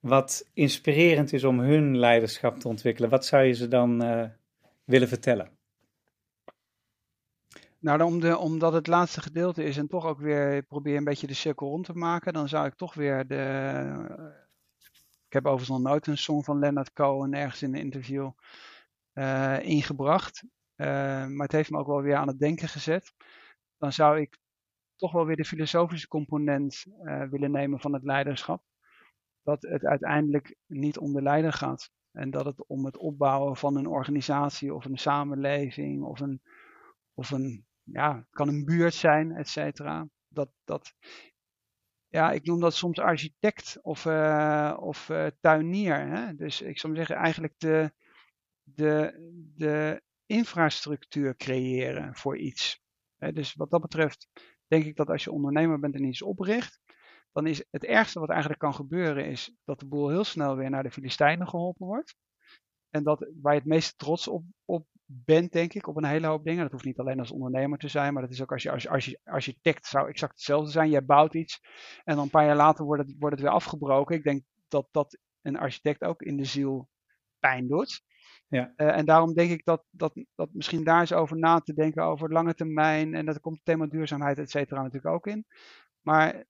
wat 0.00 0.50
inspirerend 0.54 1.32
is 1.32 1.44
om 1.44 1.60
hun 1.60 1.98
leiderschap 1.98 2.58
te 2.58 2.68
ontwikkelen, 2.68 3.10
wat 3.10 3.26
zou 3.26 3.42
je 3.44 3.52
ze 3.52 3.68
dan 3.68 4.02
eh, 4.02 4.22
willen 4.84 5.08
vertellen? 5.08 5.58
Nou, 7.78 8.34
omdat 8.34 8.72
het 8.72 8.86
laatste 8.86 9.20
gedeelte 9.20 9.64
is 9.64 9.76
en 9.76 9.88
toch 9.88 10.06
ook 10.06 10.20
weer 10.20 10.62
probeer 10.62 10.96
een 10.96 11.04
beetje 11.04 11.26
de 11.26 11.34
cirkel 11.34 11.68
rond 11.68 11.84
te 11.84 11.94
maken, 11.94 12.32
dan 12.32 12.48
zou 12.48 12.66
ik 12.66 12.74
toch 12.74 12.94
weer 12.94 13.26
de. 13.26 14.32
Ik 15.26 15.32
heb 15.32 15.46
overigens 15.46 15.78
nog 15.78 15.90
nooit 15.90 16.06
een 16.06 16.18
song 16.18 16.42
van 16.42 16.58
Leonard 16.58 16.92
Cohen 16.92 17.34
ergens 17.34 17.62
in 17.62 17.74
een 17.74 17.80
interview 17.80 18.30
eh, 19.12 19.58
ingebracht. 19.62 20.44
Eh, 20.74 20.86
maar 21.26 21.46
het 21.46 21.52
heeft 21.52 21.70
me 21.70 21.78
ook 21.78 21.86
wel 21.86 22.02
weer 22.02 22.16
aan 22.16 22.28
het 22.28 22.38
denken 22.38 22.68
gezet. 22.68 23.14
Dan 23.78 23.92
zou 23.92 24.20
ik 24.20 24.38
toch 24.96 25.12
wel 25.12 25.26
weer 25.26 25.36
de 25.36 25.44
filosofische 25.44 26.08
component 26.08 26.84
eh, 27.04 27.22
willen 27.22 27.50
nemen 27.50 27.80
van 27.80 27.92
het 27.92 28.02
leiderschap. 28.02 28.62
Dat 29.42 29.62
het 29.62 29.84
uiteindelijk 29.84 30.56
niet 30.66 30.98
om 30.98 31.12
de 31.12 31.22
leider 31.22 31.52
gaat. 31.52 31.90
En 32.12 32.30
dat 32.30 32.44
het 32.44 32.66
om 32.66 32.84
het 32.84 32.96
opbouwen 32.96 33.56
van 33.56 33.76
een 33.76 33.86
organisatie 33.86 34.74
of 34.74 34.84
een 34.84 34.98
samenleving 34.98 36.02
of 36.02 36.20
een, 36.20 36.42
of 37.14 37.30
een 37.30 37.66
ja, 37.82 38.26
kan 38.30 38.48
een 38.48 38.64
buurt 38.64 38.94
zijn, 38.94 39.32
et 39.32 39.48
cetera. 39.48 40.08
Dat, 40.28 40.50
dat, 40.64 40.94
ja, 42.08 42.32
ik 42.32 42.44
noem 42.44 42.60
dat 42.60 42.74
soms 42.74 42.98
architect 42.98 43.78
of, 43.82 44.04
uh, 44.04 44.76
of 44.80 45.08
uh, 45.08 45.26
tuinier. 45.40 46.08
Hè? 46.08 46.34
Dus 46.34 46.60
ik 46.60 46.78
zou 46.78 46.94
zeggen, 46.94 47.16
eigenlijk 47.16 47.54
de, 47.58 47.92
de, 48.62 49.14
de 49.56 50.02
infrastructuur 50.26 51.36
creëren 51.36 52.14
voor 52.14 52.36
iets. 52.38 52.82
Hè? 53.16 53.32
Dus 53.32 53.54
wat 53.54 53.70
dat 53.70 53.80
betreft 53.80 54.28
denk 54.66 54.84
ik 54.84 54.96
dat 54.96 55.08
als 55.08 55.24
je 55.24 55.32
ondernemer 55.32 55.78
bent 55.78 55.94
en 55.94 56.04
iets 56.04 56.22
opricht, 56.22 56.80
dan 57.32 57.46
is 57.46 57.64
het 57.70 57.84
ergste 57.84 58.20
wat 58.20 58.28
eigenlijk 58.28 58.60
kan 58.60 58.74
gebeuren, 58.74 59.26
is 59.26 59.54
dat 59.64 59.80
de 59.80 59.86
boel 59.86 60.08
heel 60.08 60.24
snel 60.24 60.56
weer 60.56 60.70
naar 60.70 60.82
de 60.82 60.90
Filistijnen 60.90 61.48
geholpen 61.48 61.86
wordt. 61.86 62.16
En 62.90 63.02
dat 63.02 63.30
waar 63.42 63.52
je 63.52 63.58
het 63.58 63.68
meest 63.68 63.98
trots 63.98 64.28
op, 64.28 64.44
op 64.64 64.86
bent, 65.04 65.52
denk 65.52 65.72
ik, 65.72 65.86
op 65.86 65.96
een 65.96 66.04
hele 66.04 66.26
hoop 66.26 66.44
dingen. 66.44 66.62
Dat 66.62 66.72
hoeft 66.72 66.84
niet 66.84 66.98
alleen 66.98 67.18
als 67.18 67.30
ondernemer 67.30 67.78
te 67.78 67.88
zijn, 67.88 68.12
maar 68.12 68.22
dat 68.22 68.30
is 68.30 68.42
ook 68.42 68.52
als 68.52 68.62
je 68.62 68.70
als, 68.70 68.88
als 68.88 69.04
je 69.04 69.18
architect 69.24 69.86
zou 69.86 70.08
exact 70.08 70.32
hetzelfde 70.32 70.70
zijn. 70.70 70.90
Jij 70.90 71.04
bouwt 71.04 71.34
iets 71.34 71.60
en 72.04 72.14
dan 72.14 72.24
een 72.24 72.30
paar 72.30 72.46
jaar 72.46 72.56
later 72.56 72.84
wordt 72.84 73.02
het, 73.02 73.16
wordt 73.18 73.34
het 73.34 73.44
weer 73.44 73.54
afgebroken. 73.54 74.16
Ik 74.16 74.24
denk 74.24 74.42
dat 74.68 74.88
dat 74.90 75.18
een 75.42 75.58
architect 75.58 76.04
ook 76.04 76.22
in 76.22 76.36
de 76.36 76.44
ziel 76.44 76.88
pijn 77.38 77.68
doet. 77.68 78.02
Ja. 78.48 78.72
Uh, 78.76 78.96
en 78.96 79.04
daarom 79.04 79.34
denk 79.34 79.50
ik 79.50 79.64
dat, 79.64 79.84
dat, 79.90 80.24
dat 80.34 80.48
misschien 80.52 80.84
daar 80.84 81.00
eens 81.00 81.12
over 81.12 81.38
na 81.38 81.60
te 81.60 81.74
denken 81.74 82.02
over 82.02 82.32
lange 82.32 82.54
termijn. 82.54 83.14
En 83.14 83.26
dat 83.26 83.40
komt 83.40 83.56
het 83.56 83.64
thema 83.64 83.86
duurzaamheid, 83.86 84.38
et 84.38 84.50
cetera, 84.50 84.82
natuurlijk 84.82 85.14
ook 85.14 85.26
in. 85.26 85.46
Maar 86.00 86.44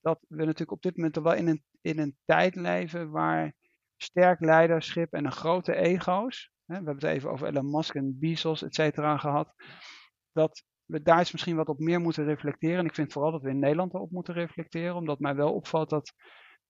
dat 0.00 0.18
we 0.28 0.36
natuurlijk 0.36 0.72
op 0.72 0.82
dit 0.82 0.96
moment 0.96 1.16
wel 1.16 1.34
in 1.34 1.48
een, 1.48 1.64
in 1.80 1.98
een 1.98 2.16
tijd 2.24 2.54
leven 2.54 3.10
waar 3.10 3.54
sterk 3.96 4.40
leiderschap 4.40 5.12
en 5.12 5.24
een 5.24 5.32
grote 5.32 5.74
ego's. 5.74 6.50
Hè, 6.64 6.78
we 6.78 6.84
hebben 6.84 6.94
het 6.94 7.16
even 7.16 7.30
over 7.30 7.46
Elon 7.46 7.70
Musk 7.70 7.94
en 7.94 8.18
Bezos, 8.18 8.62
et 8.62 8.74
cetera, 8.74 9.16
gehad. 9.16 9.54
Dat 10.32 10.64
we 10.84 11.02
daar 11.02 11.18
eens 11.18 11.32
misschien 11.32 11.56
wat 11.56 11.68
op 11.68 11.78
meer 11.78 12.00
moeten 12.00 12.24
reflecteren. 12.24 12.78
En 12.78 12.84
ik 12.84 12.94
vind 12.94 13.12
vooral 13.12 13.32
dat 13.32 13.42
we 13.42 13.50
in 13.50 13.58
Nederland 13.58 13.94
erop 13.94 14.10
moeten 14.10 14.34
reflecteren. 14.34 14.94
Omdat 14.94 15.18
mij 15.18 15.34
wel 15.34 15.54
opvalt 15.54 15.90
dat 15.90 16.12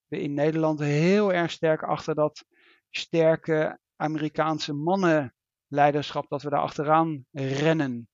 we 0.06 0.20
in 0.20 0.34
Nederland 0.34 0.80
heel 0.80 1.32
erg 1.32 1.50
sterk 1.50 1.82
achter 1.82 2.14
dat 2.14 2.44
sterke 2.90 3.78
Amerikaanse 3.96 4.72
mannenleiderschap, 4.72 6.28
dat 6.28 6.42
we 6.42 6.50
daar 6.50 6.60
achteraan 6.60 7.24
rennen. 7.32 8.08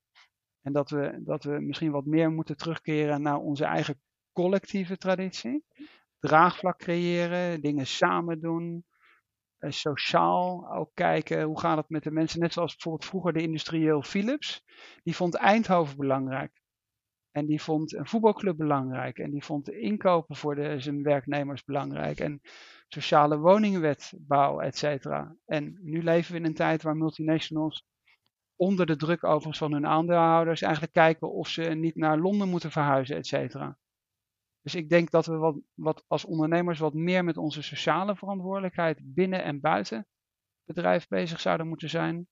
En 0.60 0.72
dat 0.72 0.90
we, 0.90 1.20
dat 1.24 1.44
we 1.44 1.60
misschien 1.60 1.90
wat 1.90 2.04
meer 2.04 2.30
moeten 2.30 2.56
terugkeren 2.56 3.22
naar 3.22 3.38
onze 3.38 3.64
eigen 3.64 4.00
collectieve 4.34 4.96
traditie. 4.96 5.64
Draagvlak 6.18 6.78
creëren, 6.78 7.60
dingen 7.60 7.86
samen 7.86 8.40
doen 8.40 8.84
sociaal 9.72 10.72
ook 10.72 10.90
kijken 10.94 11.42
hoe 11.42 11.60
gaat 11.60 11.76
het 11.76 11.88
met 11.88 12.02
de 12.02 12.10
mensen. 12.10 12.40
Net 12.40 12.52
zoals 12.52 12.72
bijvoorbeeld 12.72 13.04
vroeger 13.04 13.32
de 13.32 13.42
industrieel 13.42 14.02
Philips. 14.02 14.64
Die 15.02 15.16
vond 15.16 15.34
Eindhoven 15.34 15.96
belangrijk. 15.96 16.62
En 17.30 17.46
die 17.46 17.62
vond 17.62 17.92
een 17.92 18.06
voetbalclub 18.06 18.56
belangrijk. 18.56 19.18
En 19.18 19.30
die 19.30 19.44
vond 19.44 19.64
de 19.64 19.78
inkopen 19.78 20.36
voor 20.36 20.54
de, 20.54 20.80
zijn 20.80 21.02
werknemers 21.02 21.64
belangrijk. 21.64 22.20
En 22.20 22.40
sociale 22.88 23.38
woningenwetbouw, 23.38 24.60
et 24.60 24.78
cetera. 24.78 25.36
En 25.44 25.78
nu 25.82 26.02
leven 26.02 26.32
we 26.32 26.38
in 26.38 26.44
een 26.44 26.54
tijd 26.54 26.82
waar 26.82 26.96
multinationals 26.96 27.86
onder 28.56 28.86
de 28.86 28.96
druk 28.96 29.24
overigens 29.24 29.58
van 29.58 29.72
hun 29.72 29.86
aandeelhouders 29.86 30.62
eigenlijk 30.62 30.92
kijken 30.92 31.32
of 31.32 31.48
ze 31.48 31.62
niet 31.62 31.96
naar 31.96 32.18
Londen 32.18 32.48
moeten 32.48 32.70
verhuizen, 32.70 33.16
et 33.16 33.26
cetera. 33.26 33.78
Dus 34.64 34.74
ik 34.74 34.88
denk 34.88 35.10
dat 35.10 35.26
we 35.26 35.36
wat, 35.36 35.60
wat 35.74 36.04
als 36.06 36.24
ondernemers 36.24 36.78
wat 36.78 36.94
meer 36.94 37.24
met 37.24 37.36
onze 37.36 37.62
sociale 37.62 38.16
verantwoordelijkheid 38.16 39.00
binnen 39.02 39.44
en 39.44 39.60
buiten 39.60 40.06
bedrijf 40.64 41.08
bezig 41.08 41.40
zouden 41.40 41.68
moeten 41.68 41.90
zijn. 41.90 42.28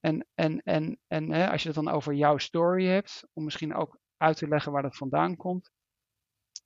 En, 0.00 0.26
en, 0.34 0.62
en, 0.62 0.98
en 1.06 1.32
hè, 1.32 1.50
als 1.50 1.62
je 1.62 1.68
het 1.68 1.76
dan 1.76 1.88
over 1.88 2.14
jouw 2.14 2.38
story 2.38 2.86
hebt, 2.86 3.28
om 3.32 3.44
misschien 3.44 3.74
ook 3.74 3.98
uit 4.16 4.36
te 4.36 4.48
leggen 4.48 4.72
waar 4.72 4.82
dat 4.82 4.96
vandaan 4.96 5.36
komt. 5.36 5.72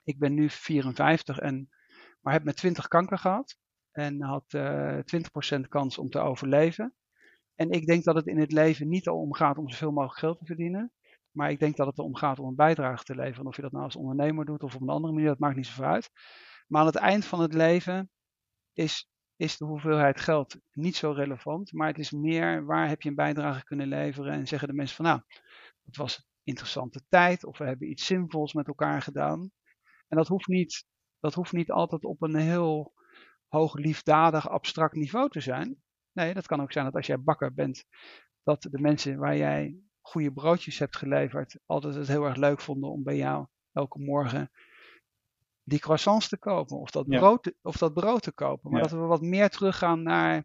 Ik 0.02 0.18
ben 0.18 0.34
nu 0.34 0.50
54 0.50 1.38
en, 1.38 1.68
maar 2.20 2.32
heb 2.32 2.44
met 2.44 2.56
20 2.56 2.88
kanker 2.88 3.18
gehad. 3.18 3.58
En 3.90 4.22
had 4.22 4.52
uh, 4.52 4.98
20% 5.56 5.60
kans 5.68 5.98
om 5.98 6.10
te 6.10 6.18
overleven. 6.18 6.94
En 7.54 7.70
ik 7.70 7.86
denk 7.86 8.04
dat 8.04 8.14
het 8.14 8.26
in 8.26 8.38
het 8.38 8.52
leven 8.52 8.88
niet 8.88 9.08
al 9.08 9.20
om 9.20 9.34
gaat 9.34 9.58
om 9.58 9.68
zoveel 9.68 9.92
mogelijk 9.92 10.18
geld 10.18 10.38
te 10.38 10.44
verdienen. 10.44 10.92
Maar 11.34 11.50
ik 11.50 11.58
denk 11.58 11.76
dat 11.76 11.86
het 11.86 11.98
erom 11.98 12.16
gaat 12.16 12.38
om 12.38 12.48
een 12.48 12.54
bijdrage 12.54 13.04
te 13.04 13.14
leveren. 13.14 13.46
Of 13.46 13.56
je 13.56 13.62
dat 13.62 13.72
nou 13.72 13.84
als 13.84 13.96
ondernemer 13.96 14.44
doet 14.44 14.62
of 14.62 14.74
op 14.74 14.80
een 14.80 14.88
andere 14.88 15.12
manier, 15.12 15.28
dat 15.28 15.38
maakt 15.38 15.56
niet 15.56 15.66
zoveel 15.66 15.84
uit. 15.84 16.10
Maar 16.66 16.80
aan 16.80 16.86
het 16.86 16.96
eind 16.96 17.24
van 17.24 17.40
het 17.40 17.54
leven 17.54 18.10
is, 18.72 19.08
is 19.36 19.56
de 19.56 19.64
hoeveelheid 19.64 20.20
geld 20.20 20.56
niet 20.72 20.96
zo 20.96 21.10
relevant. 21.10 21.72
Maar 21.72 21.88
het 21.88 21.98
is 21.98 22.10
meer 22.10 22.64
waar 22.64 22.88
heb 22.88 23.02
je 23.02 23.08
een 23.08 23.14
bijdrage 23.14 23.64
kunnen 23.64 23.88
leveren. 23.88 24.32
En 24.32 24.46
zeggen 24.46 24.68
de 24.68 24.74
mensen 24.74 24.96
van 24.96 25.04
nou, 25.04 25.20
het 25.84 25.96
was 25.96 26.16
een 26.16 26.24
interessante 26.42 27.02
tijd. 27.08 27.44
Of 27.44 27.58
we 27.58 27.64
hebben 27.64 27.90
iets 27.90 28.06
zinvols 28.06 28.52
met 28.52 28.66
elkaar 28.66 29.02
gedaan. 29.02 29.50
En 30.08 30.16
dat 30.16 30.28
hoeft 30.28 30.46
niet, 30.46 30.86
dat 31.20 31.34
hoeft 31.34 31.52
niet 31.52 31.70
altijd 31.70 32.04
op 32.04 32.22
een 32.22 32.36
heel 32.36 32.92
hoog 33.48 33.74
liefdadig 33.74 34.48
abstract 34.48 34.94
niveau 34.94 35.28
te 35.28 35.40
zijn. 35.40 35.82
Nee, 36.12 36.34
dat 36.34 36.46
kan 36.46 36.60
ook 36.60 36.72
zijn 36.72 36.84
dat 36.84 36.94
als 36.94 37.06
jij 37.06 37.20
bakker 37.20 37.54
bent, 37.54 37.84
dat 38.42 38.62
de 38.62 38.80
mensen 38.80 39.18
waar 39.18 39.36
jij 39.36 39.76
goede 40.06 40.32
broodjes 40.32 40.78
hebt 40.78 40.96
geleverd, 40.96 41.58
altijd 41.66 41.94
het 41.94 42.08
heel 42.08 42.24
erg 42.24 42.36
leuk 42.36 42.60
vonden 42.60 42.90
om 42.90 43.02
bij 43.02 43.16
jou 43.16 43.46
elke 43.72 43.98
morgen 43.98 44.50
die 45.62 45.78
croissants 45.78 46.28
te 46.28 46.38
kopen 46.38 46.76
of 46.78 46.90
dat, 46.90 47.04
Ja. 47.08 47.18
brood, 47.18 47.42
te- 47.42 47.56
of 47.62 47.76
dat 47.76 47.94
brood 47.94 48.22
te 48.22 48.32
kopen. 48.32 48.70
Maar 48.70 48.82
Ja. 48.82 48.86
dat 48.88 48.98
we 48.98 49.04
wat 49.06 49.20
meer 49.22 49.50
teruggaan 49.50 50.02
naar, 50.02 50.44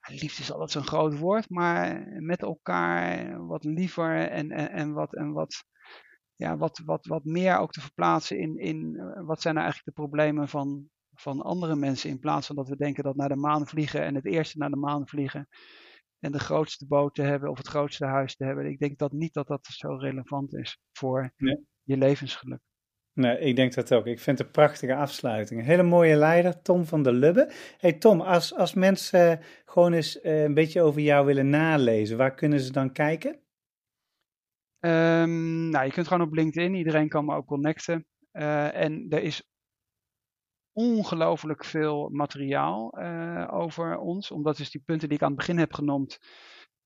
liefde 0.00 0.42
is 0.42 0.52
altijd 0.52 0.70
zo'n 0.70 0.86
groot 0.86 1.18
woord, 1.18 1.50
maar 1.50 2.06
met 2.22 2.42
elkaar 2.42 3.46
wat 3.46 3.64
liever 3.64 4.28
en, 4.28 4.50
en, 4.50 4.70
en, 4.70 4.92
wat, 4.92 5.14
en 5.14 5.32
wat, 5.32 5.64
ja, 6.34 6.56
wat, 6.56 6.80
wat, 6.84 7.06
wat 7.06 7.24
meer 7.24 7.58
ook 7.58 7.72
te 7.72 7.80
verplaatsen 7.80 8.38
in, 8.38 8.58
in 8.58 8.96
eh, 8.96 9.26
wat 9.26 9.40
zijn 9.40 9.54
nou 9.54 9.66
eigenlijk 9.66 9.96
de 9.96 10.02
problemen 10.02 10.48
van, 10.48 10.88
van 11.14 11.40
andere 11.42 11.76
mensen. 11.76 12.10
In 12.10 12.18
plaats 12.18 12.46
van 12.46 12.56
dat 12.56 12.68
we 12.68 12.76
denken 12.76 13.04
dat 13.04 13.16
naar 13.16 13.28
de 13.28 13.36
maan 13.36 13.66
vliegen 13.66 14.02
en 14.02 14.14
het 14.14 14.26
eerste 14.26 14.58
naar 14.58 14.70
de 14.70 14.76
maan 14.76 15.08
vliegen 15.08 15.48
en 16.20 16.32
de 16.32 16.38
grootste 16.38 16.86
boot 16.86 17.14
te 17.14 17.22
hebben 17.22 17.50
of 17.50 17.58
het 17.58 17.68
grootste 17.68 18.04
huis 18.04 18.36
te 18.36 18.44
hebben. 18.44 18.66
Ik 18.66 18.78
denk 18.78 18.98
dat 18.98 19.12
niet 19.12 19.34
dat 19.34 19.46
dat 19.46 19.66
zo 19.66 19.94
relevant 19.94 20.54
is 20.54 20.78
voor 20.92 21.32
Nee. 21.36 21.66
je 21.82 21.96
levensgeluk. 21.96 22.60
Nee, 23.12 23.38
ik 23.38 23.56
denk 23.56 23.74
dat 23.74 23.94
ook. 23.94 24.06
Ik 24.06 24.20
vind 24.20 24.38
het 24.38 24.46
een 24.46 24.52
prachtige 24.52 24.94
afsluiting. 24.94 25.60
Een 25.60 25.66
hele 25.66 25.82
mooie 25.82 26.16
leider, 26.16 26.62
Tom 26.62 26.84
van 26.84 27.02
der 27.02 27.12
Lubbe. 27.12 27.52
Hey 27.78 27.92
Tom, 27.92 28.20
als, 28.20 28.54
als 28.54 28.74
mensen 28.74 29.40
gewoon 29.64 29.92
eens 29.92 30.20
eh, 30.20 30.42
een 30.42 30.54
beetje 30.54 30.82
over 30.82 31.00
jou 31.00 31.26
willen 31.26 31.48
nalezen, 31.48 32.16
waar 32.16 32.34
kunnen 32.34 32.60
ze 32.60 32.72
dan 32.72 32.92
kijken? 32.92 33.40
Ehm, 34.78 35.68
nou, 35.68 35.84
je 35.84 35.92
kunt 35.92 36.08
gewoon 36.08 36.26
op 36.26 36.32
LinkedIn, 36.32 36.74
iedereen 36.74 37.08
kan 37.08 37.24
me 37.24 37.34
ook 37.34 37.46
connecten. 37.46 38.06
Eh, 38.30 38.74
en 38.74 39.06
er 39.08 39.22
is 39.22 39.47
ongelooflijk 40.78 41.64
veel 41.64 42.08
materiaal 42.08 42.90
eh, 42.90 43.48
over 43.50 43.98
ons, 43.98 44.30
omdat 44.30 44.56
dus 44.56 44.70
die 44.70 44.82
punten 44.84 45.08
die 45.08 45.16
ik 45.16 45.22
aan 45.22 45.28
het 45.28 45.38
begin 45.38 45.58
heb 45.58 45.72
genoemd, 45.72 46.18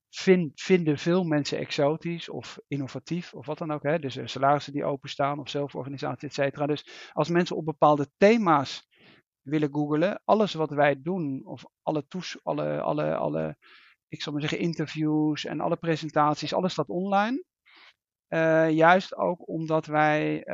vind, 0.08 0.60
vinden 0.60 0.98
veel 0.98 1.24
mensen 1.24 1.58
exotisch 1.58 2.28
of 2.28 2.58
innovatief 2.68 3.34
of 3.34 3.46
wat 3.46 3.58
dan 3.58 3.72
ook. 3.72 3.82
Hè? 3.82 3.98
Dus 3.98 4.16
eh, 4.16 4.26
salarissen 4.26 4.72
die 4.72 4.84
openstaan 4.84 5.38
of 5.38 5.48
zelforganisatie, 5.48 6.28
et 6.28 6.34
cetera. 6.34 6.66
Dus 6.66 7.10
als 7.12 7.28
mensen 7.28 7.56
op 7.56 7.64
bepaalde 7.64 8.10
thema's 8.16 8.88
willen 9.40 9.72
googlen, 9.72 10.22
alles 10.24 10.54
wat 10.54 10.70
wij 10.70 11.02
doen, 11.02 11.42
of 11.44 11.64
alle, 11.82 12.06
toes, 12.06 12.38
alle, 12.42 12.80
alle, 12.80 13.16
alle 13.16 13.56
ik 14.08 14.22
zal 14.22 14.32
maar 14.32 14.40
zeggen, 14.40 14.58
interviews 14.58 15.44
en 15.44 15.60
alle 15.60 15.76
presentaties, 15.76 16.54
alles 16.54 16.72
staat 16.72 16.88
online. 16.88 17.44
Uh, 18.28 18.70
juist 18.70 19.16
ook 19.16 19.48
omdat 19.48 19.86
wij 19.86 20.44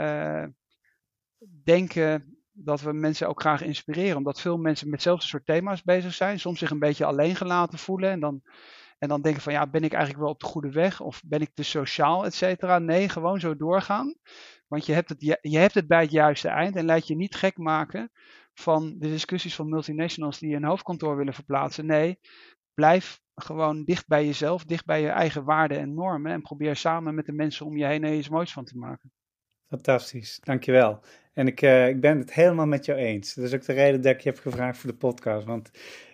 denken 1.65 2.38
dat 2.65 2.81
we 2.81 2.93
mensen 2.93 3.29
ook 3.29 3.41
graag 3.41 3.63
inspireren. 3.63 4.17
Omdat 4.17 4.41
veel 4.41 4.57
mensen 4.57 4.87
met 4.87 4.95
hetzelfde 4.95 5.27
soort 5.27 5.47
thema's 5.47 5.83
bezig 5.83 6.15
zijn. 6.15 6.41
Soms 6.41 6.59
zich 6.59 6.71
een 6.71 6.79
beetje 6.79 7.05
alleen 7.05 7.37
gelaten 7.37 7.79
voelen. 7.79 8.11
En 8.11 8.21
dan, 8.21 8.43
en 8.99 9.09
dan 9.09 9.23
denken 9.23 9.43
van 9.43 9.53
ja, 9.53 9.67
ben 9.67 9.85
ik 9.85 9.93
eigenlijk 9.93 10.23
wel 10.23 10.33
op 10.33 10.41
de 10.41 10.47
goede 10.47 10.71
weg? 10.71 11.01
Of 11.01 11.23
ben 11.25 11.41
ik 11.41 11.51
te 11.55 11.63
sociaal, 11.63 12.25
et 12.25 12.35
cetera? 12.35 12.79
Nee, 12.79 13.09
gewoon 13.09 13.41
zo 13.41 13.57
doorgaan. 13.57 14.15
Want 14.67 14.87
je 14.87 14.93
hebt, 14.93 15.09
het, 15.09 15.39
je 15.41 15.59
hebt 15.59 15.75
het 15.75 15.87
bij 15.87 16.03
het 16.03 16.11
juiste 16.11 16.49
eind. 16.49 16.77
En 16.77 16.85
laat 16.85 17.07
je 17.07 17.17
niet 17.17 17.35
gek 17.35 17.57
maken 17.57 18.11
van 18.55 18.95
de 18.99 19.09
discussies 19.09 19.55
van 19.55 19.69
multinationals 19.69 20.39
die 20.39 20.55
een 20.55 20.65
hoofdkantoor 20.65 21.17
willen 21.17 21.35
verplaatsen. 21.35 21.87
Nee, 21.87 22.19
blijf 22.75 23.21
gewoon 23.35 23.85
dicht 23.85 24.07
bij 24.07 24.27
jezelf, 24.27 24.65
dicht 24.65 24.85
bij 24.85 25.01
je 25.01 25.09
eigen 25.09 25.45
waarden 25.45 25.79
en 25.79 25.95
normen. 25.95 26.33
En 26.33 26.43
probeer 26.43 26.77
samen 26.77 27.15
met 27.15 27.27
de 27.27 27.33
mensen 27.33 27.67
om 27.67 27.77
je 27.77 27.87
heen 27.87 28.05
er 28.05 28.15
iets 28.15 28.29
moois 28.29 28.53
van 28.53 28.65
te 28.65 28.79
maken. 28.79 29.13
Fantastisch, 29.69 30.41
dankjewel. 30.45 31.01
En 31.33 31.47
ik, 31.47 31.63
uh, 31.63 31.89
ik 31.89 32.01
ben 32.01 32.19
het 32.19 32.35
helemaal 32.35 32.67
met 32.67 32.85
jou 32.85 32.99
eens. 32.99 33.35
Dat 33.35 33.45
is 33.45 33.55
ook 33.55 33.65
de 33.65 33.73
reden 33.73 34.01
dat 34.01 34.15
ik 34.15 34.21
je 34.21 34.29
heb 34.29 34.39
gevraagd 34.39 34.79
voor 34.79 34.91
de 34.91 34.97
podcast. 34.97 35.47
Want 35.47 35.71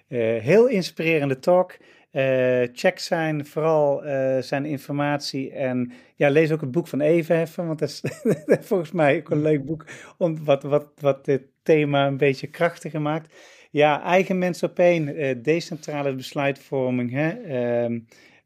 uh, 0.09 0.41
heel 0.41 0.69
inspirerende 0.69 1.39
talk. 1.39 1.77
Uh, 2.13 2.63
check 2.73 2.99
zijn, 2.99 3.47
vooral 3.47 4.03
zijn 4.43 4.65
informatie. 4.65 5.53
En 5.53 5.93
ja, 6.15 6.29
lees 6.29 6.53
ook 6.53 6.61
het 6.61 6.71
boek 6.71 6.89
van 6.89 7.01
Even 7.01 7.41
even. 7.41 7.67
Want 7.67 7.79
dat 7.79 7.89
is 7.89 8.03
volgens 8.61 8.93
mij 8.93 9.17
ook 9.17 9.31
een 9.31 9.43
leuk 9.43 9.65
boek. 9.65 9.85
Om, 10.19 10.45
wat, 10.45 10.63
wat, 10.63 10.87
wat 11.01 11.25
dit 11.25 11.43
thema 11.63 12.07
een 12.07 12.17
beetje 12.17 12.47
krachtiger 12.47 13.01
maakt. 13.01 13.35
Ja, 13.71 14.03
eigen 14.03 14.39
mens 14.39 14.63
op 14.63 14.79
één. 14.79 15.43
decentrale 15.43 16.15
besluitvorming. 16.15 17.11
Hè? 17.11 17.29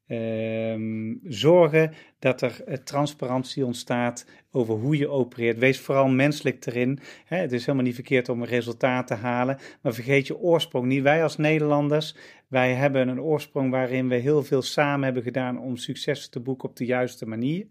Ehm, 0.09 1.14
zorgen 1.24 1.92
dat 2.18 2.42
er 2.42 2.62
uh, 2.66 2.74
transparantie 2.74 3.64
ontstaat 3.64 4.26
over 4.50 4.74
hoe 4.74 4.96
je 4.96 5.09
opereert. 5.09 5.59
Wees 5.59 5.80
vooral 5.80 6.09
menselijk 6.09 6.66
erin. 6.66 6.98
Hè? 7.24 7.36
Het 7.36 7.52
is 7.52 7.61
helemaal 7.61 7.86
niet 7.86 7.94
verkeerd 7.94 8.28
om 8.28 8.42
een 8.42 8.48
resultaat 8.48 9.06
te 9.06 9.14
halen, 9.14 9.59
maar 9.82 9.94
vergeet 9.94 10.26
je 10.26 10.38
oorsprong 10.38 10.86
niet. 10.86 11.02
Wij 11.02 11.22
als 11.22 11.36
Nederlanders, 11.36 12.16
wij 12.46 12.74
hebben 12.74 13.09
een 13.09 13.20
oorsprong 13.20 13.70
waarin 13.70 14.09
we 14.09 14.14
heel 14.14 14.42
veel 14.42 14.62
samen 14.62 15.04
hebben 15.04 15.22
gedaan 15.22 15.61
om 15.61 15.76
succes 15.76 16.28
te 16.28 16.40
boeken 16.40 16.68
op 16.68 16.76
de 16.76 16.84
juiste 16.84 17.26
manier. 17.26 17.66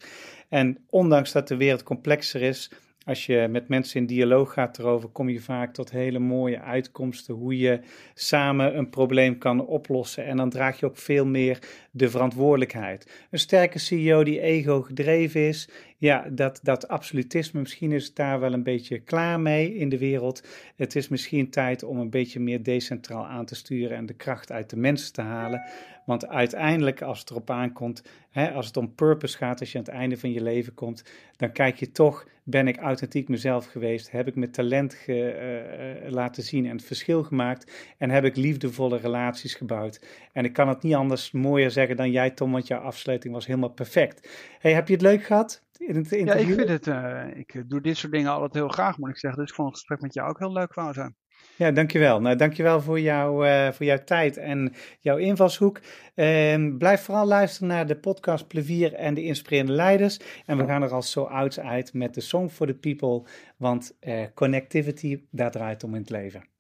En 0.50 0.78
ondanks 0.90 1.32
dat 1.32 1.48
de 1.48 1.58
wereld 1.58 1.84
complexer 1.84 2.42
is, 2.42 2.72
als 3.08 3.26
je 3.26 3.48
met 3.50 3.68
mensen 3.68 4.00
in 4.00 4.06
dialoog 4.06 4.54
gaat 4.54 4.80
erover, 4.80 5.10
kom 5.10 5.30
je 5.30 5.40
vaak 5.40 5.74
tot 5.74 5.92
hele 5.92 6.20
mooie 6.20 6.62
uitkomsten. 6.62 7.36
Hoe 7.36 7.58
je 7.58 7.80
samen 8.14 8.78
een 8.78 8.90
probleem 8.90 9.38
kan 9.38 9.66
oplossen. 9.66 10.26
En 10.26 10.38
dan 10.38 10.50
draag 10.50 10.80
je 10.80 10.86
ook 10.86 10.98
veel 10.98 11.26
meer 11.26 11.60
de 11.98 12.10
verantwoordelijkheid. 12.10 13.28
Een 13.32 13.40
sterke 13.40 13.80
CEO 13.80 14.24
die 14.24 14.42
ego 14.42 14.82
gedreven 14.82 15.48
is, 15.48 15.70
ja, 15.98 16.30
dat, 16.32 16.60
dat 16.64 16.88
absolutisme, 16.88 17.60
misschien 17.60 17.92
is 17.92 18.06
het 18.06 18.16
daar 18.16 18.40
wel 18.40 18.54
een 18.54 18.64
beetje 18.64 19.00
klaar 19.00 19.40
mee 19.40 19.76
in 19.76 19.90
de 19.90 19.98
wereld. 19.98 20.48
Het 20.76 20.96
is 20.96 21.08
misschien 21.08 21.50
tijd 21.50 21.84
om 21.84 22.00
een 22.00 22.10
beetje 22.10 22.40
meer 22.40 22.64
decentraal 22.64 23.26
aan 23.26 23.46
te 23.46 23.56
sturen 23.56 23.98
en 23.98 24.06
de 24.06 24.14
kracht 24.14 24.52
uit 24.52 24.70
de 24.70 24.78
mensen 24.78 25.14
te 25.14 25.22
halen. 25.22 25.62
Want 26.06 26.28
uiteindelijk, 26.28 27.02
als 27.02 27.20
het 27.20 27.30
erop 27.30 27.50
aankomt, 27.50 28.04
hè, 28.30 28.52
als 28.52 28.68
het 28.68 28.78
om 28.78 28.96
purpose 28.96 29.38
gaat, 29.38 29.60
als 29.60 29.72
je 29.72 29.78
aan 29.78 29.84
het 29.84 29.94
einde 29.94 30.18
van 30.18 30.32
je 30.32 30.42
leven 30.42 30.74
komt, 30.74 31.04
dan 31.36 31.52
kijk 31.52 31.80
je 31.80 31.92
toch, 31.92 32.28
ben 32.44 32.68
ik 32.68 32.78
authentiek 32.78 33.28
mezelf 33.28 33.66
geweest? 33.66 34.12
Heb 34.12 34.28
ik 34.28 34.36
mijn 34.36 34.52
talent 34.52 34.94
ge, 34.94 36.00
uh, 36.06 36.12
laten 36.12 36.44
zien 36.44 36.66
en 36.66 36.76
het 36.76 36.86
verschil 36.86 37.24
gemaakt? 37.24 37.72
En 37.98 38.10
heb 38.10 38.24
ik 38.24 38.36
liefdevolle 38.36 38.98
relaties 38.98 39.54
gebouwd? 39.54 40.06
En 40.34 40.46
ik 40.46 40.54
kan 40.54 40.68
het 40.68 40.84
niet 40.84 40.94
anders 40.94 41.32
mooier 41.32 41.72
zeggen 41.72 41.87
dan 41.96 42.12
jij, 42.12 42.32
Tom, 42.32 42.52
want 42.52 42.68
jouw 42.68 42.80
afsluiting 42.80 43.34
was 43.34 43.46
helemaal 43.46 43.70
perfect. 43.70 44.30
Hey, 44.60 44.74
heb 44.74 44.88
je 44.88 44.94
het 44.94 45.02
leuk 45.02 45.24
gehad? 45.24 45.66
In 45.78 45.96
het 45.96 46.10
ja, 46.10 46.34
ik 46.34 46.48
vind 46.48 46.70
het, 46.70 46.88
uh, 46.88 47.24
ik 47.34 47.64
doe 47.68 47.82
dit 47.82 47.98
soort 47.98 48.12
dingen 48.12 48.32
altijd 48.32 48.54
heel 48.54 48.68
graag, 48.68 48.98
moet 48.98 49.10
ik 49.10 49.18
zeggen. 49.18 49.40
Dus 49.40 49.50
ik 49.50 49.56
vond 49.56 49.68
het 49.68 49.78
gesprek 49.78 50.02
met 50.02 50.14
jou 50.14 50.30
ook 50.30 50.40
heel 50.40 50.54
leuk, 50.54 50.74
Wouter. 50.74 51.14
Ja, 51.56 51.72
dankjewel. 51.72 52.22
Nou, 52.22 52.36
dankjewel 52.36 52.82
voor, 52.82 53.00
jou, 53.00 53.48
uh, 53.48 53.72
voor 53.72 53.86
jouw 53.86 54.04
tijd 54.04 54.38
en 54.38 54.74
jouw 55.00 55.18
invalshoek. 55.18 55.80
Uh, 56.16 56.78
blijf 56.78 57.02
vooral 57.02 57.26
luisteren 57.26 57.68
naar 57.68 57.88
de 57.88 57.98
podcast 57.98 58.48
Plevier 58.48 58.94
en 58.94 59.14
de 59.14 59.24
inspirerende 59.24 59.74
leiders. 59.74 60.20
En 60.46 60.58
we 60.58 60.66
gaan 60.66 60.84
er 60.84 60.94
al 60.94 61.02
zo 61.02 61.26
uit 61.26 61.60
uit 61.60 61.94
met 61.94 62.14
de 62.14 62.22
Song 62.22 62.48
for 62.48 62.68
the 62.68 62.74
People, 62.74 63.24
want 63.58 63.98
uh, 64.02 64.24
connectivity, 64.34 65.24
daar 65.32 65.52
draait 65.52 65.84
om 65.84 65.94
in 65.94 66.02
het 66.02 66.10
leven. 66.10 66.57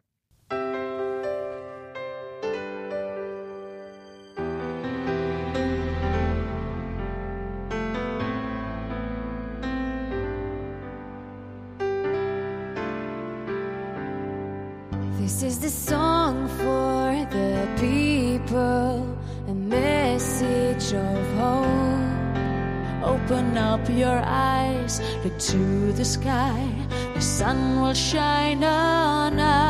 Up 24.17 24.23
your 24.23 24.33
eyes, 24.33 25.01
look 25.23 25.37
to 25.37 25.93
the 25.93 26.05
sky, 26.05 26.69
the 27.13 27.21
sun 27.21 27.81
will 27.81 27.93
shine 27.93 28.63
on 28.63 29.39
us. 29.39 29.66